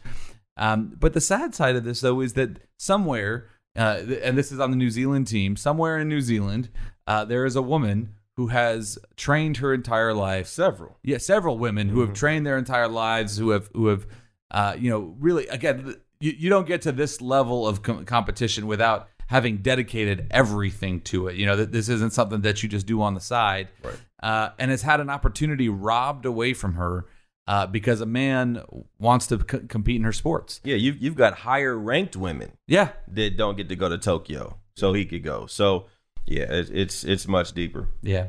Um, 0.57 0.95
but 0.99 1.13
the 1.13 1.21
sad 1.21 1.55
side 1.55 1.77
of 1.77 1.85
this, 1.85 2.01
though, 2.01 2.21
is 2.21 2.35
that 2.35 2.69
somewhere, 2.79 3.49
uh, 3.77 4.03
and 4.23 4.37
this 4.37 4.53
is 4.53 4.61
on 4.61 4.71
the 4.71 4.77
New 4.77 4.91
Zealand 4.91 5.27
team, 5.27 5.57
somewhere 5.57 5.99
in 5.99 6.09
New 6.09 6.21
Zealand, 6.21 6.69
uh, 7.07 7.25
there 7.25 7.45
is 7.45 7.57
a 7.57 7.63
woman 7.63 8.15
who 8.37 8.49
has 8.49 8.99
trained 9.17 9.59
her 9.59 9.75
entire 9.75 10.15
life. 10.15 10.47
Several, 10.47 10.99
yeah, 11.03 11.19
several 11.19 11.59
women 11.59 11.89
who 11.89 12.01
have 12.01 12.11
mm-hmm. 12.11 12.15
trained 12.15 12.47
their 12.47 12.59
entire 12.59 12.89
lives, 12.89 13.37
who 13.37 13.51
have 13.51 13.69
who 13.75 13.89
have, 13.89 14.07
uh, 14.51 14.77
you 14.79 14.91
know, 14.91 15.15
really 15.19 15.47
again, 15.49 15.97
you, 16.21 16.33
you 16.39 16.49
don't 16.49 16.67
get 16.67 16.83
to 16.83 16.93
this 16.93 17.21
level 17.21 17.67
of 17.67 17.83
com- 17.83 18.05
competition 18.05 18.67
without 18.67 19.09
having 19.31 19.59
dedicated 19.59 20.27
everything 20.33 21.01
to 21.01 21.29
it. 21.29 21.37
You 21.37 21.47
know, 21.47 21.55
that 21.55 21.71
this 21.71 21.89
isn't 21.89 22.13
something 22.13 22.41
that 22.41 22.65
you 22.65 22.69
just 22.69 22.85
do 22.85 23.01
on 23.01 23.15
the 23.15 23.21
side. 23.21 23.69
Right. 23.81 23.95
Uh, 24.21 24.51
and 24.59 24.73
has 24.73 24.83
had 24.83 24.99
an 24.99 25.09
opportunity 25.09 25.69
robbed 25.69 26.27
away 26.27 26.53
from 26.53 26.75
her 26.75 27.07
uh, 27.47 27.65
because 27.69 28.01
a 28.01 28.07
man 28.07 28.61
wants 28.99 29.29
to 29.29 29.39
c- 29.39 29.69
compete 29.69 29.97
in 29.97 30.03
her 30.03 30.13
sports. 30.13 30.61
Yeah, 30.65 30.75
you've, 30.75 31.01
you've 31.01 31.15
got 31.15 31.35
higher 31.39 31.79
ranked 31.79 32.17
women. 32.17 32.57
Yeah. 32.67 32.89
That 33.07 33.37
don't 33.37 33.57
get 33.57 33.69
to 33.69 33.77
go 33.77 33.89
to 33.89 33.99
Tokyo. 33.99 34.59
So 34.75 34.95
he 34.95 35.05
could 35.07 35.23
go. 35.23 35.47
So, 35.47 35.87
yeah, 36.27 36.53
it, 36.53 36.69
it's 36.73 37.05
it's 37.05 37.29
much 37.29 37.53
deeper. 37.53 37.87
Yeah. 38.03 38.27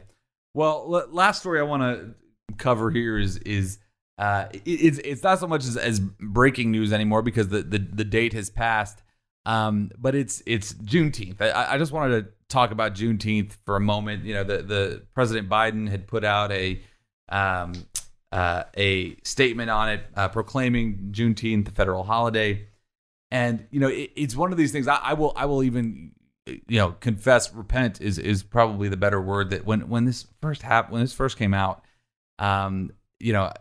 Well, 0.54 0.86
l- 0.88 1.08
last 1.10 1.40
story 1.40 1.60
I 1.60 1.64
want 1.64 1.82
to 1.82 2.14
cover 2.58 2.92
here 2.92 3.18
is 3.18 3.38
is 3.38 3.80
uh, 4.20 4.46
it, 4.54 4.62
it's 4.66 5.00
it's 5.00 5.24
not 5.24 5.40
so 5.40 5.48
much 5.48 5.66
as, 5.66 5.78
as 5.78 6.00
breaking 6.00 6.70
news 6.70 6.94
anymore 6.94 7.24
because 7.24 7.48
the, 7.48 7.64
the, 7.64 7.80
the 7.80 8.06
date 8.06 8.34
has 8.34 8.52
passed. 8.52 9.02
Um, 9.46 9.92
but 9.98 10.16
it's 10.16 10.44
it's 10.46 10.74
Juneteenth. 10.74 11.42
I, 11.42 11.74
I 11.74 11.78
just 11.78 11.92
wanted 11.92 12.24
to 12.24 12.32
talk 12.48 12.72
about 12.72 12.94
Juneteenth 12.94 13.54
for 13.66 13.76
a 13.76 13.80
moment. 13.80 14.24
You 14.24 14.36
know, 14.36 14.44
the 14.44 14.58
the 14.62 15.04
President 15.14 15.50
Biden 15.50 15.90
had 15.90 16.08
put 16.08 16.24
out 16.24 16.52
a 16.52 16.82
um, 17.30 17.74
uh, 18.32 18.64
a 18.78 19.16
statement 19.24 19.70
on 19.70 19.90
it 19.90 20.02
uh, 20.16 20.28
proclaiming 20.28 21.10
Juneteenth 21.12 21.66
the 21.66 21.72
federal 21.72 22.04
holiday, 22.04 22.68
and 23.32 23.66
you 23.72 23.80
know 23.80 23.88
it, 23.88 24.12
it's 24.16 24.36
one 24.36 24.52
of 24.52 24.58
these 24.58 24.72
things. 24.72 24.88
I, 24.88 24.98
I, 24.98 25.14
will 25.14 25.34
I 25.36 25.46
will 25.46 25.64
even 25.64 26.12
you 26.46 26.78
know 26.78 26.92
confess 27.00 27.54
repent 27.54 28.00
is 28.00 28.20
is 28.20 28.44
probably 28.44 28.90
the 28.90 28.98
better 28.98 29.20
word 29.20 29.50
that 29.50 29.66
when 29.66 29.90
when 29.90 30.06
this 30.06 30.28
first 30.42 30.62
happened 30.62 30.94
when 30.94 31.02
this 31.02 31.14
first 31.14 31.38
came 31.38 31.54
out, 31.54 31.84
um, 32.38 32.92
you 33.20 33.34
know 33.34 33.52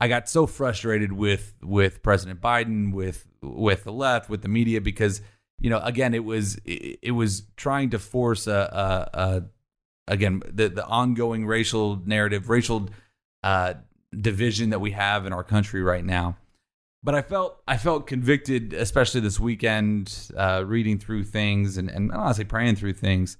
I 0.00 0.08
got 0.08 0.28
so 0.28 0.46
frustrated 0.46 1.12
with 1.12 1.54
with 1.62 2.02
President 2.02 2.40
Biden, 2.40 2.92
with 2.92 3.26
with 3.42 3.84
the 3.84 3.92
left, 3.92 4.28
with 4.28 4.42
the 4.42 4.48
media, 4.48 4.80
because 4.80 5.20
you 5.60 5.70
know, 5.70 5.78
again, 5.78 6.14
it 6.14 6.24
was 6.24 6.56
it, 6.64 6.98
it 7.02 7.10
was 7.12 7.44
trying 7.56 7.90
to 7.90 7.98
force 7.98 8.46
a, 8.46 9.08
a, 9.14 9.18
a, 9.18 9.42
again 10.08 10.42
the 10.52 10.68
the 10.68 10.84
ongoing 10.84 11.46
racial 11.46 12.02
narrative, 12.04 12.48
racial 12.48 12.90
uh, 13.42 13.74
division 14.18 14.70
that 14.70 14.80
we 14.80 14.90
have 14.90 15.26
in 15.26 15.32
our 15.32 15.44
country 15.44 15.82
right 15.82 16.04
now. 16.04 16.36
But 17.02 17.14
I 17.14 17.22
felt 17.22 17.62
I 17.68 17.76
felt 17.76 18.06
convicted, 18.06 18.72
especially 18.72 19.20
this 19.20 19.38
weekend, 19.38 20.30
uh, 20.36 20.64
reading 20.66 20.98
through 20.98 21.24
things 21.24 21.76
and 21.76 21.88
and 21.90 22.10
honestly 22.12 22.44
praying 22.44 22.76
through 22.76 22.94
things 22.94 23.36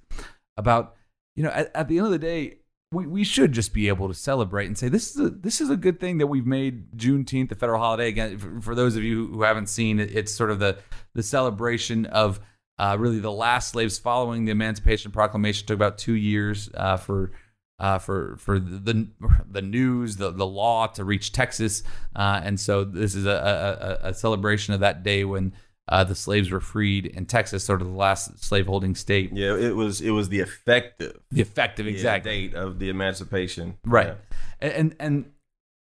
about 0.55 0.95
you 1.35 1.43
know 1.43 1.49
at, 1.49 1.75
at 1.75 1.87
the 1.87 1.97
end 1.97 2.05
of 2.05 2.11
the 2.11 2.19
day 2.19 2.59
we, 2.91 3.07
we 3.07 3.23
should 3.23 3.51
just 3.51 3.73
be 3.73 3.87
able 3.87 4.07
to 4.07 4.13
celebrate 4.13 4.67
and 4.67 4.77
say 4.77 4.89
this 4.89 5.15
is 5.15 5.19
a 5.19 5.29
this 5.29 5.61
is 5.61 5.69
a 5.69 5.77
good 5.77 5.99
thing 5.99 6.17
that 6.19 6.27
we've 6.27 6.45
made 6.45 6.91
Juneteenth 6.97 7.49
the 7.49 7.55
federal 7.55 7.79
holiday 7.79 8.07
again. 8.07 8.37
For, 8.37 8.61
for 8.61 8.75
those 8.75 8.95
of 8.95 9.03
you 9.03 9.27
who 9.27 9.41
haven't 9.41 9.67
seen 9.67 9.99
it, 9.99 10.15
it's 10.15 10.33
sort 10.33 10.51
of 10.51 10.59
the 10.59 10.77
the 11.13 11.23
celebration 11.23 12.05
of 12.05 12.39
uh, 12.77 12.95
really 12.99 13.19
the 13.19 13.31
last 13.31 13.69
slaves 13.69 13.97
following 13.97 14.45
the 14.45 14.51
Emancipation 14.51 15.11
Proclamation. 15.11 15.63
It 15.63 15.67
took 15.67 15.75
about 15.75 15.97
two 15.97 16.15
years 16.15 16.69
uh, 16.73 16.97
for 16.97 17.31
uh, 17.79 17.99
for 17.99 18.37
for 18.37 18.59
the 18.59 19.09
the 19.49 19.61
news, 19.61 20.17
the 20.17 20.31
the 20.31 20.45
law 20.45 20.87
to 20.87 21.03
reach 21.03 21.31
Texas, 21.31 21.83
uh, 22.15 22.41
and 22.43 22.59
so 22.59 22.83
this 22.83 23.15
is 23.15 23.25
a, 23.25 23.99
a, 24.03 24.09
a 24.09 24.13
celebration 24.13 24.73
of 24.73 24.79
that 24.79 25.03
day 25.03 25.25
when 25.25 25.53
uh, 25.87 26.03
the 26.03 26.15
slaves 26.15 26.49
were 26.49 26.59
freed 26.59 27.05
in 27.05 27.25
Texas, 27.25 27.63
sort 27.63 27.81
of 27.81 27.87
the 27.87 27.93
last 27.93 28.43
slaveholding 28.43 28.95
state. 28.95 29.31
Yeah, 29.33 29.55
it 29.55 29.75
was 29.75 30.01
it 30.01 30.11
was 30.11 30.29
the 30.29 30.39
effective 30.39 31.19
the 31.31 31.41
effective 31.41 31.87
exact 31.87 32.25
yeah, 32.25 32.31
date 32.31 32.53
of 32.55 32.79
the 32.79 32.89
emancipation, 32.89 33.77
right? 33.85 34.07
Yeah. 34.07 34.13
And, 34.59 34.73
and 34.73 34.95
and 34.99 35.31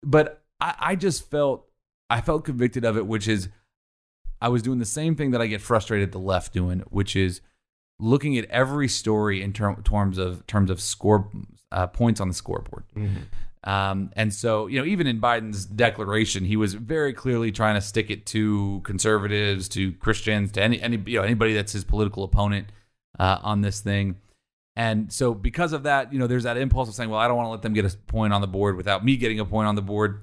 but 0.03 0.43
I, 0.61 0.75
I 0.79 0.97
just 0.97 1.31
felt 1.31 1.67
I 2.09 2.21
felt 2.21 2.45
convicted 2.45 2.85
of 2.85 2.97
it, 2.97 3.07
which 3.07 3.29
is 3.29 3.49
I 4.41 4.49
was 4.49 4.63
doing 4.63 4.79
the 4.79 4.87
same 4.87 5.17
thing 5.17 5.33
that 5.33 5.43
I 5.43 5.47
get 5.47 5.61
frustrated 5.61 6.09
at 6.09 6.13
the 6.13 6.19
left 6.19 6.53
doing, 6.53 6.81
which 6.89 7.15
is 7.15 7.43
looking 7.99 8.39
at 8.39 8.47
every 8.47 8.89
story 8.89 9.43
in 9.43 9.53
term, 9.53 9.83
terms 9.83 10.17
of 10.17 10.47
terms 10.47 10.71
of 10.71 10.81
score 10.81 11.31
uh, 11.71 11.87
points 11.87 12.21
on 12.21 12.29
the 12.29 12.35
scoreboard. 12.35 12.85
Mm-hmm. 12.97 13.25
Um, 13.65 14.11
and 14.17 14.33
so, 14.33 14.67
you 14.69 14.79
know, 14.79 14.87
even 14.87 15.07
in 15.07 15.21
Biden's 15.21 15.67
declaration, 15.67 16.45
he 16.45 16.57
was 16.57 16.75
very 16.75 17.13
clearly 17.13 17.53
trying 17.53 17.75
to 17.75 17.81
stick 17.81 18.11
it 18.11 18.25
to 18.27 18.81
conservatives, 18.85 19.69
to 19.71 19.93
Christians, 19.95 20.53
to 20.53 20.63
any, 20.63 20.81
any 20.81 21.03
you 21.07 21.19
know 21.19 21.25
anybody 21.25 21.53
that's 21.53 21.73
his 21.73 21.85
political 21.85 22.25
opponent 22.25 22.73
uh, 23.19 23.39
on 23.43 23.61
this 23.61 23.81
thing. 23.81 24.17
And 24.77 25.13
so, 25.13 25.35
because 25.35 25.75
of 25.75 25.83
that, 25.83 26.13
you 26.13 26.19
know, 26.19 26.27
there's 26.27 26.45
that 26.45 26.57
impulse 26.57 26.89
of 26.89 26.95
saying, 26.95 27.11
"Well, 27.11 27.21
I 27.21 27.29
don't 27.29 27.37
want 27.37 27.49
to 27.49 27.51
let 27.51 27.63
them 27.63 27.75
get 27.75 27.85
a 27.85 27.97
point 28.07 28.33
on 28.33 28.41
the 28.41 28.47
board 28.47 28.77
without 28.77 29.05
me 29.05 29.17
getting 29.17 29.41
a 29.41 29.45
point 29.45 29.69
on 29.69 29.75
the 29.75 29.83
board." 29.83 30.23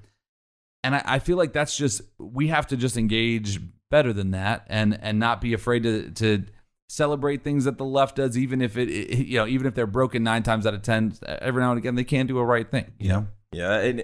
And 0.83 0.95
I, 0.95 1.03
I 1.05 1.19
feel 1.19 1.37
like 1.37 1.53
that's 1.53 1.77
just 1.77 2.01
we 2.17 2.47
have 2.47 2.65
to 2.67 2.77
just 2.77 2.97
engage 2.97 3.59
better 3.91 4.13
than 4.13 4.31
that, 4.31 4.65
and 4.67 4.97
and 4.99 5.19
not 5.19 5.41
be 5.41 5.53
afraid 5.53 5.83
to 5.83 6.09
to 6.11 6.45
celebrate 6.87 7.43
things 7.43 7.65
that 7.65 7.77
the 7.77 7.85
left 7.85 8.15
does, 8.15 8.37
even 8.37 8.61
if 8.61 8.77
it, 8.77 8.89
it, 8.89 9.27
you 9.27 9.37
know, 9.37 9.47
even 9.47 9.67
if 9.67 9.75
they're 9.75 9.87
broken 9.87 10.23
nine 10.23 10.43
times 10.43 10.65
out 10.65 10.73
of 10.73 10.81
ten. 10.81 11.13
Every 11.25 11.61
now 11.61 11.71
and 11.71 11.77
again, 11.77 11.95
they 11.95 12.03
can 12.03 12.27
do 12.27 12.37
a 12.39 12.45
right 12.45 12.69
thing. 12.69 12.91
You 12.99 13.09
know. 13.09 13.27
Yeah, 13.51 13.79
and 13.79 14.03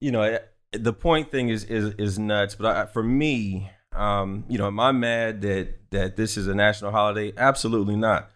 you 0.00 0.12
know, 0.12 0.38
the 0.72 0.92
point 0.92 1.30
thing 1.30 1.48
is 1.48 1.64
is 1.64 1.94
is 1.94 2.18
nuts. 2.18 2.54
But 2.54 2.76
I, 2.76 2.86
for 2.86 3.02
me, 3.02 3.70
um, 3.92 4.44
you 4.48 4.58
know, 4.58 4.66
am 4.66 4.80
I 4.80 4.92
mad 4.92 5.42
that 5.42 5.90
that 5.90 6.16
this 6.16 6.36
is 6.36 6.46
a 6.46 6.54
national 6.54 6.90
holiday? 6.90 7.32
Absolutely 7.36 7.96
not. 7.96 8.30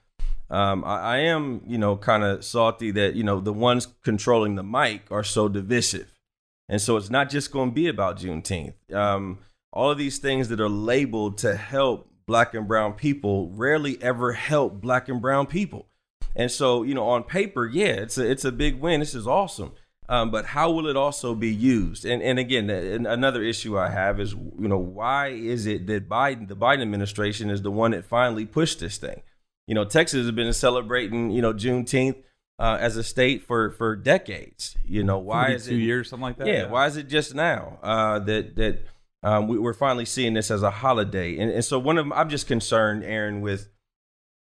Um, 0.50 0.84
I, 0.84 0.98
I 0.98 1.16
am, 1.18 1.62
you 1.66 1.78
know, 1.78 1.96
kind 1.96 2.22
of 2.22 2.44
salty 2.44 2.90
that 2.90 3.14
you 3.14 3.24
know 3.24 3.40
the 3.40 3.52
ones 3.52 3.88
controlling 4.02 4.56
the 4.56 4.62
mic 4.62 5.02
are 5.10 5.24
so 5.24 5.48
divisive, 5.48 6.12
and 6.68 6.80
so 6.80 6.96
it's 6.96 7.10
not 7.10 7.30
just 7.30 7.52
going 7.52 7.70
to 7.70 7.74
be 7.74 7.88
about 7.88 8.18
Juneteenth. 8.18 8.74
Um, 8.92 9.38
all 9.72 9.90
of 9.90 9.98
these 9.98 10.18
things 10.18 10.48
that 10.48 10.60
are 10.60 10.68
labeled 10.68 11.38
to 11.38 11.56
help 11.56 12.11
black 12.26 12.54
and 12.54 12.66
brown 12.66 12.94
people 12.94 13.50
rarely 13.50 14.00
ever 14.02 14.32
help 14.32 14.80
black 14.80 15.08
and 15.08 15.20
brown 15.20 15.46
people. 15.46 15.88
And 16.34 16.50
so, 16.50 16.82
you 16.82 16.94
know, 16.94 17.08
on 17.08 17.24
paper, 17.24 17.66
yeah, 17.66 17.88
it's 17.88 18.18
a 18.18 18.30
it's 18.30 18.44
a 18.44 18.52
big 18.52 18.80
win. 18.80 19.00
This 19.00 19.14
is 19.14 19.26
awesome. 19.26 19.72
Um, 20.08 20.30
but 20.30 20.46
how 20.46 20.70
will 20.70 20.88
it 20.88 20.96
also 20.96 21.34
be 21.34 21.52
used? 21.52 22.04
And 22.04 22.22
and 22.22 22.38
again, 22.38 22.70
another 22.70 23.42
issue 23.42 23.78
I 23.78 23.90
have 23.90 24.18
is, 24.18 24.32
you 24.32 24.68
know, 24.68 24.78
why 24.78 25.28
is 25.28 25.66
it 25.66 25.86
that 25.86 26.08
Biden, 26.08 26.48
the 26.48 26.56
Biden 26.56 26.82
administration, 26.82 27.50
is 27.50 27.62
the 27.62 27.70
one 27.70 27.92
that 27.92 28.04
finally 28.04 28.46
pushed 28.46 28.80
this 28.80 28.98
thing? 28.98 29.22
You 29.66 29.74
know, 29.74 29.84
Texas 29.84 30.24
has 30.24 30.32
been 30.32 30.52
celebrating, 30.52 31.30
you 31.30 31.40
know, 31.40 31.52
Juneteenth 31.52 32.16
uh, 32.58 32.78
as 32.80 32.96
a 32.96 33.04
state 33.04 33.46
for 33.46 33.70
for 33.70 33.94
decades. 33.94 34.76
You 34.84 35.04
know, 35.04 35.18
why 35.18 35.50
is 35.50 35.66
two 35.66 35.70
it 35.70 35.74
two 35.74 35.80
years, 35.80 36.08
something 36.08 36.24
like 36.24 36.38
that? 36.38 36.46
Yeah, 36.46 36.52
yeah, 36.54 36.70
why 36.70 36.86
is 36.86 36.96
it 36.96 37.08
just 37.08 37.34
now 37.34 37.78
uh, 37.82 38.18
that 38.20 38.56
that 38.56 38.84
um, 39.22 39.48
we, 39.48 39.64
are 39.64 39.74
finally 39.74 40.04
seeing 40.04 40.34
this 40.34 40.50
as 40.50 40.62
a 40.62 40.70
holiday. 40.70 41.38
And, 41.38 41.50
and 41.50 41.64
so 41.64 41.78
one 41.78 41.98
of 41.98 42.10
I'm 42.12 42.28
just 42.28 42.46
concerned, 42.46 43.04
Aaron, 43.04 43.40
with 43.40 43.68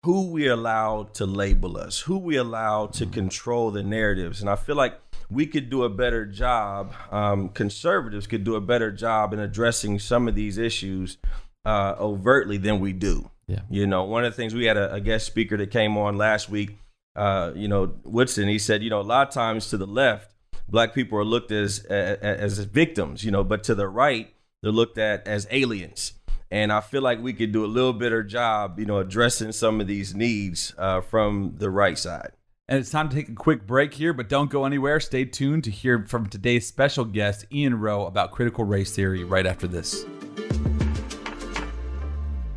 who 0.03 0.31
we 0.31 0.47
allow 0.47 1.03
to 1.13 1.25
label 1.25 1.77
us, 1.77 1.99
who 1.99 2.17
we 2.17 2.35
allow 2.35 2.87
to 2.87 3.05
control 3.05 3.69
the 3.69 3.83
narratives. 3.83 4.41
And 4.41 4.49
I 4.49 4.55
feel 4.55 4.75
like 4.75 4.99
we 5.29 5.45
could 5.45 5.69
do 5.69 5.83
a 5.83 5.89
better 5.89 6.25
job. 6.25 6.93
Um, 7.11 7.49
conservatives 7.49 8.25
could 8.25 8.43
do 8.43 8.55
a 8.55 8.61
better 8.61 8.91
job 8.91 9.33
in 9.33 9.39
addressing 9.39 9.99
some 9.99 10.27
of 10.27 10.33
these 10.33 10.57
issues 10.57 11.17
uh, 11.65 11.95
overtly 11.99 12.57
than 12.57 12.79
we 12.79 12.93
do. 12.93 13.29
Yeah. 13.47 13.61
You 13.69 13.85
know, 13.85 14.03
one 14.05 14.25
of 14.25 14.31
the 14.31 14.35
things 14.35 14.55
we 14.55 14.65
had 14.65 14.77
a, 14.77 14.93
a 14.93 15.01
guest 15.01 15.27
speaker 15.27 15.57
that 15.57 15.71
came 15.71 15.97
on 15.97 16.17
last 16.17 16.49
week. 16.49 16.77
Uh, 17.15 17.51
you 17.55 17.67
know, 17.67 17.93
Woodson. 18.03 18.47
He 18.47 18.57
said, 18.57 18.81
you 18.81 18.89
know, 18.89 19.01
a 19.01 19.03
lot 19.03 19.27
of 19.27 19.33
times 19.33 19.69
to 19.69 19.77
the 19.77 19.85
left, 19.85 20.33
black 20.69 20.93
people 20.93 21.19
are 21.19 21.25
looked 21.25 21.51
as 21.51 21.79
as, 21.85 22.59
as 22.59 22.59
victims. 22.59 23.25
You 23.25 23.31
know, 23.31 23.43
but 23.43 23.63
to 23.65 23.75
the 23.75 23.89
right, 23.89 24.33
they're 24.61 24.71
looked 24.71 24.97
at 24.97 25.27
as 25.27 25.47
aliens. 25.51 26.13
And 26.49 26.71
I 26.71 26.81
feel 26.81 27.01
like 27.01 27.21
we 27.21 27.33
could 27.33 27.51
do 27.51 27.63
a 27.63 27.67
little 27.67 27.93
better 27.93 28.23
job, 28.23 28.77
you 28.79 28.85
know, 28.85 28.97
addressing 28.97 29.53
some 29.53 29.79
of 29.79 29.87
these 29.87 30.13
needs 30.13 30.73
uh, 30.77 31.01
from 31.01 31.55
the 31.57 31.69
right 31.69 31.97
side. 31.97 32.31
And 32.67 32.79
it's 32.79 32.91
time 32.91 33.09
to 33.09 33.15
take 33.15 33.29
a 33.29 33.33
quick 33.33 33.65
break 33.65 33.93
here, 33.93 34.13
but 34.13 34.29
don't 34.29 34.49
go 34.49 34.65
anywhere. 34.65 34.99
Stay 34.99 35.25
tuned 35.25 35.63
to 35.65 35.71
hear 35.71 36.05
from 36.07 36.27
today's 36.27 36.67
special 36.67 37.05
guest, 37.05 37.45
Ian 37.51 37.79
Rowe, 37.79 38.05
about 38.05 38.31
critical 38.31 38.63
race 38.63 38.95
theory 38.95 39.23
right 39.23 39.45
after 39.45 39.67
this. 39.67 40.05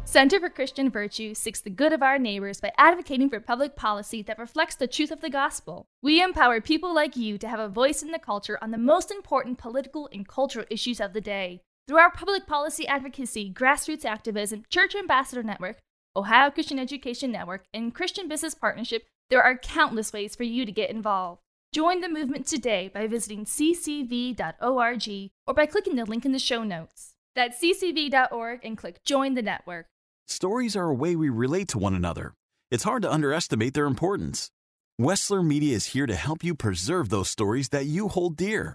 Center 0.04 0.38
for 0.38 0.49
Christian 0.49 0.90
Virtue 0.90 1.34
seeks 1.34 1.61
the 1.61 1.70
good 1.70 1.92
of 1.92 2.00
our 2.02 2.20
neighbors 2.20 2.61
by 2.61 2.70
advocating 2.78 3.28
for 3.28 3.40
public 3.40 3.75
policy 3.75 4.23
that 4.23 4.38
reflects 4.38 4.76
the 4.76 4.87
truth 4.87 5.11
of 5.11 5.20
the 5.20 5.30
gospel. 5.30 5.87
We 6.02 6.23
empower 6.23 6.61
people 6.61 6.94
like 6.94 7.16
you 7.16 7.37
to 7.38 7.49
have 7.49 7.58
a 7.58 7.68
voice 7.68 8.00
in 8.00 8.12
the 8.12 8.20
culture 8.20 8.58
on 8.62 8.70
the 8.70 8.78
most 8.78 9.11
important 9.11 9.58
political 9.58 10.08
and 10.12 10.26
cultural 10.26 10.66
issues 10.70 11.00
of 11.00 11.12
the 11.12 11.20
day. 11.20 11.62
Through 11.87 11.99
our 11.99 12.11
public 12.11 12.47
policy 12.47 12.87
advocacy, 12.88 13.53
grassroots 13.53 14.07
activism, 14.07 14.62
Church 14.71 14.95
Ambassador 14.95 15.43
Network, 15.43 15.81
Ohio 16.17 16.50
Christian 16.50 16.79
Education 16.79 17.31
Network, 17.31 17.67
and 17.75 17.95
Christian 17.95 18.26
Business 18.26 18.55
Partnership, 18.55 19.05
there 19.29 19.43
are 19.43 19.59
countless 19.59 20.11
ways 20.11 20.35
for 20.35 20.45
you 20.45 20.64
to 20.64 20.73
get 20.73 20.88
involved. 20.88 21.43
Join 21.75 22.00
the 22.00 22.09
movement 22.09 22.47
today 22.47 22.88
by 22.88 23.07
visiting 23.07 23.45
ccv.org 23.45 25.31
or 25.47 25.55
by 25.55 25.67
clicking 25.67 25.97
the 25.97 26.07
link 26.07 26.25
in 26.25 26.33
the 26.33 26.38
show 26.38 26.62
notes. 26.62 27.17
That's 27.35 27.61
ccv.org 27.61 28.61
and 28.64 28.79
click 28.79 29.05
Join 29.05 29.35
the 29.35 29.43
Network. 29.43 29.87
Stories 30.26 30.76
are 30.76 30.88
a 30.88 30.95
way 30.95 31.14
we 31.14 31.29
relate 31.29 31.69
to 31.69 31.79
one 31.79 31.95
another. 31.95 32.33
It's 32.71 32.85
hard 32.85 33.03
to 33.03 33.12
underestimate 33.12 33.75
their 33.75 33.85
importance. 33.85 34.50
Wessler 34.99 35.45
Media 35.45 35.76
is 35.76 35.87
here 35.87 36.07
to 36.07 36.14
help 36.14 36.43
you 36.43 36.55
preserve 36.55 37.11
those 37.11 37.29
stories 37.29 37.69
that 37.71 37.85
you 37.85 38.09
hold 38.09 38.37
dear. 38.37 38.75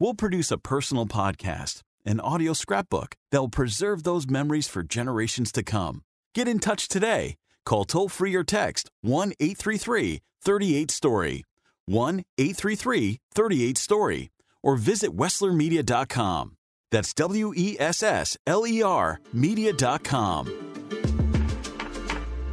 We'll 0.00 0.14
produce 0.14 0.50
a 0.50 0.58
personal 0.58 1.06
podcast 1.06 1.82
an 2.04 2.20
audio 2.20 2.52
scrapbook 2.52 3.14
that 3.30 3.40
will 3.40 3.48
preserve 3.48 4.02
those 4.02 4.28
memories 4.28 4.68
for 4.68 4.82
generations 4.82 5.52
to 5.52 5.62
come. 5.62 6.02
Get 6.34 6.48
in 6.48 6.58
touch 6.58 6.88
today. 6.88 7.36
Call 7.64 7.84
toll 7.84 8.08
free 8.08 8.34
or 8.34 8.44
text 8.44 8.90
1 9.02 9.32
833 9.40 10.20
38 10.42 10.90
Story. 10.90 11.44
1 11.86 12.24
833 12.38 13.18
38 13.34 13.78
Story. 13.78 14.30
Or 14.62 14.76
visit 14.76 15.16
WesslerMedia.com. 15.16 16.56
That's 16.90 17.14
W 17.14 17.52
E 17.56 17.76
S 17.78 18.02
S 18.02 18.36
L 18.46 18.66
E 18.66 18.82
R 18.82 19.20
Media.com. 19.32 20.48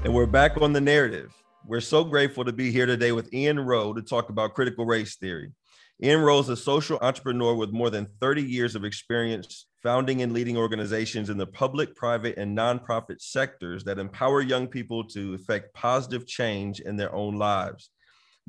And 0.04 0.14
we're 0.14 0.26
back 0.28 0.62
on 0.62 0.74
the 0.74 0.82
narrative. 0.82 1.34
We're 1.66 1.82
so 1.82 2.04
grateful 2.04 2.46
to 2.46 2.54
be 2.54 2.72
here 2.72 2.86
today 2.86 3.12
with 3.12 3.34
Ian 3.34 3.60
Rowe 3.60 3.94
to 3.94 4.02
talk 4.04 4.30
about 4.30 4.54
critical 4.54 4.86
race 4.86 5.16
theory. 5.16 5.52
Ian 6.04 6.20
Rowe 6.20 6.40
is 6.40 6.50
a 6.50 6.58
social 6.58 7.00
entrepreneur 7.02 7.56
with 7.56 7.72
more 7.72 7.90
than 7.90 8.08
30 8.20 8.42
years 8.42 8.76
of 8.76 8.84
experience 8.84 9.68
founding 9.82 10.24
and 10.24 10.34
leading 10.34 10.58
organizations 10.58 11.30
in 11.30 11.38
the 11.38 11.48
public, 11.48 11.96
private, 11.96 12.38
and 12.38 12.58
nonprofit 12.58 13.22
sectors 13.22 13.86
that 13.86 13.98
empower 13.98 14.42
young 14.42 14.68
people 14.68 15.06
to 15.06 15.34
effect 15.34 15.74
positive 15.74 16.28
change 16.28 16.82
in 16.82 16.98
their 16.98 17.16
own 17.16 17.38
lives. 17.38 17.92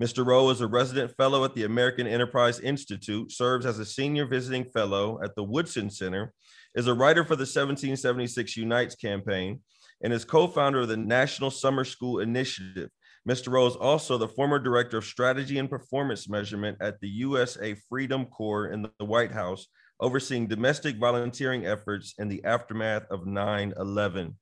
Mr. 0.01 0.27
Rowe 0.27 0.51
is 0.51 0.61
a 0.61 0.67
resident 0.67 1.15
fellow 1.17 1.45
at 1.45 1.55
the 1.55 1.63
American 1.63 2.09
Enterprise 2.09 2.59
Institute, 2.59 3.31
serves 3.31 3.65
as 3.65 3.79
a 3.79 3.85
senior 3.85 4.27
visiting 4.27 4.65
fellow 4.65 5.21
at 5.23 5.37
the 5.37 5.45
Woodson 5.45 5.89
Center, 5.89 6.33
is 6.75 6.89
a 6.89 6.95
writer 6.95 7.23
for 7.23 7.37
the 7.37 7.43
1776 7.43 8.57
Unites 8.57 8.97
campaign, 8.97 9.61
and 10.03 10.13
is 10.13 10.25
co 10.25 10.49
founder 10.49 10.81
of 10.81 10.89
the 10.89 10.97
National 10.97 11.53
Summer 11.53 11.85
School 11.85 12.19
Initiative, 12.19 12.91
Mr. 13.29 13.51
Rowe 13.51 13.67
is 13.67 13.75
also 13.75 14.19
the 14.19 14.29
former 14.29 14.59
director 14.59 14.99
of 14.99 15.05
strategy 15.05 15.59
and 15.59 15.69
performance 15.69 16.29
measurement 16.29 16.77
at 16.81 17.01
the 17.01 17.09
USA 17.09 17.75
Freedom 17.89 18.25
Corps 18.25 18.69
in 18.69 18.83
the 18.83 19.05
White 19.05 19.33
House, 19.33 19.67
overseeing 20.01 20.47
domestic 20.47 20.97
volunteering 20.97 21.67
efforts 21.67 22.15
in 22.19 22.29
the 22.29 22.45
aftermath 22.45 23.05
of 23.11 23.27
9 23.27 23.75
11. 23.79 24.37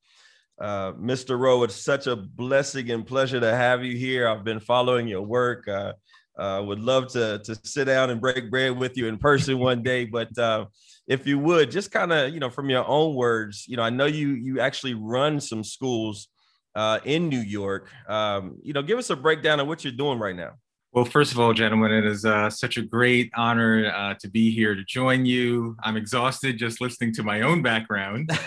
Uh, 0.60 0.92
Mr. 0.92 1.38
Rowe, 1.38 1.62
it's 1.62 1.74
such 1.74 2.06
a 2.06 2.14
blessing 2.14 2.90
and 2.90 3.06
pleasure 3.06 3.40
to 3.40 3.56
have 3.56 3.82
you 3.82 3.96
here. 3.96 4.28
I've 4.28 4.44
been 4.44 4.60
following 4.60 5.08
your 5.08 5.22
work. 5.22 5.66
Uh, 5.66 5.94
uh, 6.38 6.62
would 6.66 6.80
love 6.80 7.08
to 7.12 7.40
to 7.44 7.54
sit 7.62 7.84
down 7.84 8.10
and 8.10 8.20
break 8.20 8.50
bread 8.50 8.76
with 8.76 8.96
you 8.96 9.06
in 9.06 9.18
person 9.18 9.58
one 9.58 9.82
day. 9.82 10.04
But 10.04 10.36
uh, 10.36 10.66
if 11.06 11.26
you 11.26 11.38
would, 11.38 11.70
just 11.70 11.90
kind 11.90 12.12
of 12.12 12.34
you 12.34 12.40
know 12.40 12.50
from 12.50 12.68
your 12.70 12.86
own 12.86 13.14
words, 13.14 13.64
you 13.66 13.76
know, 13.76 13.82
I 13.82 13.90
know 13.90 14.06
you 14.06 14.30
you 14.30 14.60
actually 14.60 14.94
run 14.94 15.40
some 15.40 15.64
schools 15.64 16.28
uh, 16.74 17.00
in 17.04 17.28
New 17.28 17.40
York. 17.40 17.88
Um, 18.08 18.58
you 18.62 18.72
know, 18.72 18.82
give 18.82 18.98
us 18.98 19.10
a 19.10 19.16
breakdown 19.16 19.60
of 19.60 19.66
what 19.66 19.84
you're 19.84 19.92
doing 19.92 20.18
right 20.18 20.36
now. 20.36 20.52
Well, 20.94 21.04
first 21.04 21.32
of 21.32 21.40
all, 21.40 21.52
gentlemen, 21.52 21.90
it 21.90 22.04
is 22.04 22.24
uh, 22.24 22.48
such 22.48 22.76
a 22.76 22.82
great 22.82 23.32
honor 23.34 23.92
uh, 23.92 24.14
to 24.20 24.28
be 24.28 24.52
here 24.52 24.76
to 24.76 24.84
join 24.84 25.26
you. 25.26 25.76
I'm 25.82 25.96
exhausted 25.96 26.56
just 26.56 26.80
listening 26.80 27.12
to 27.14 27.24
my 27.24 27.40
own 27.40 27.62
background. 27.62 28.30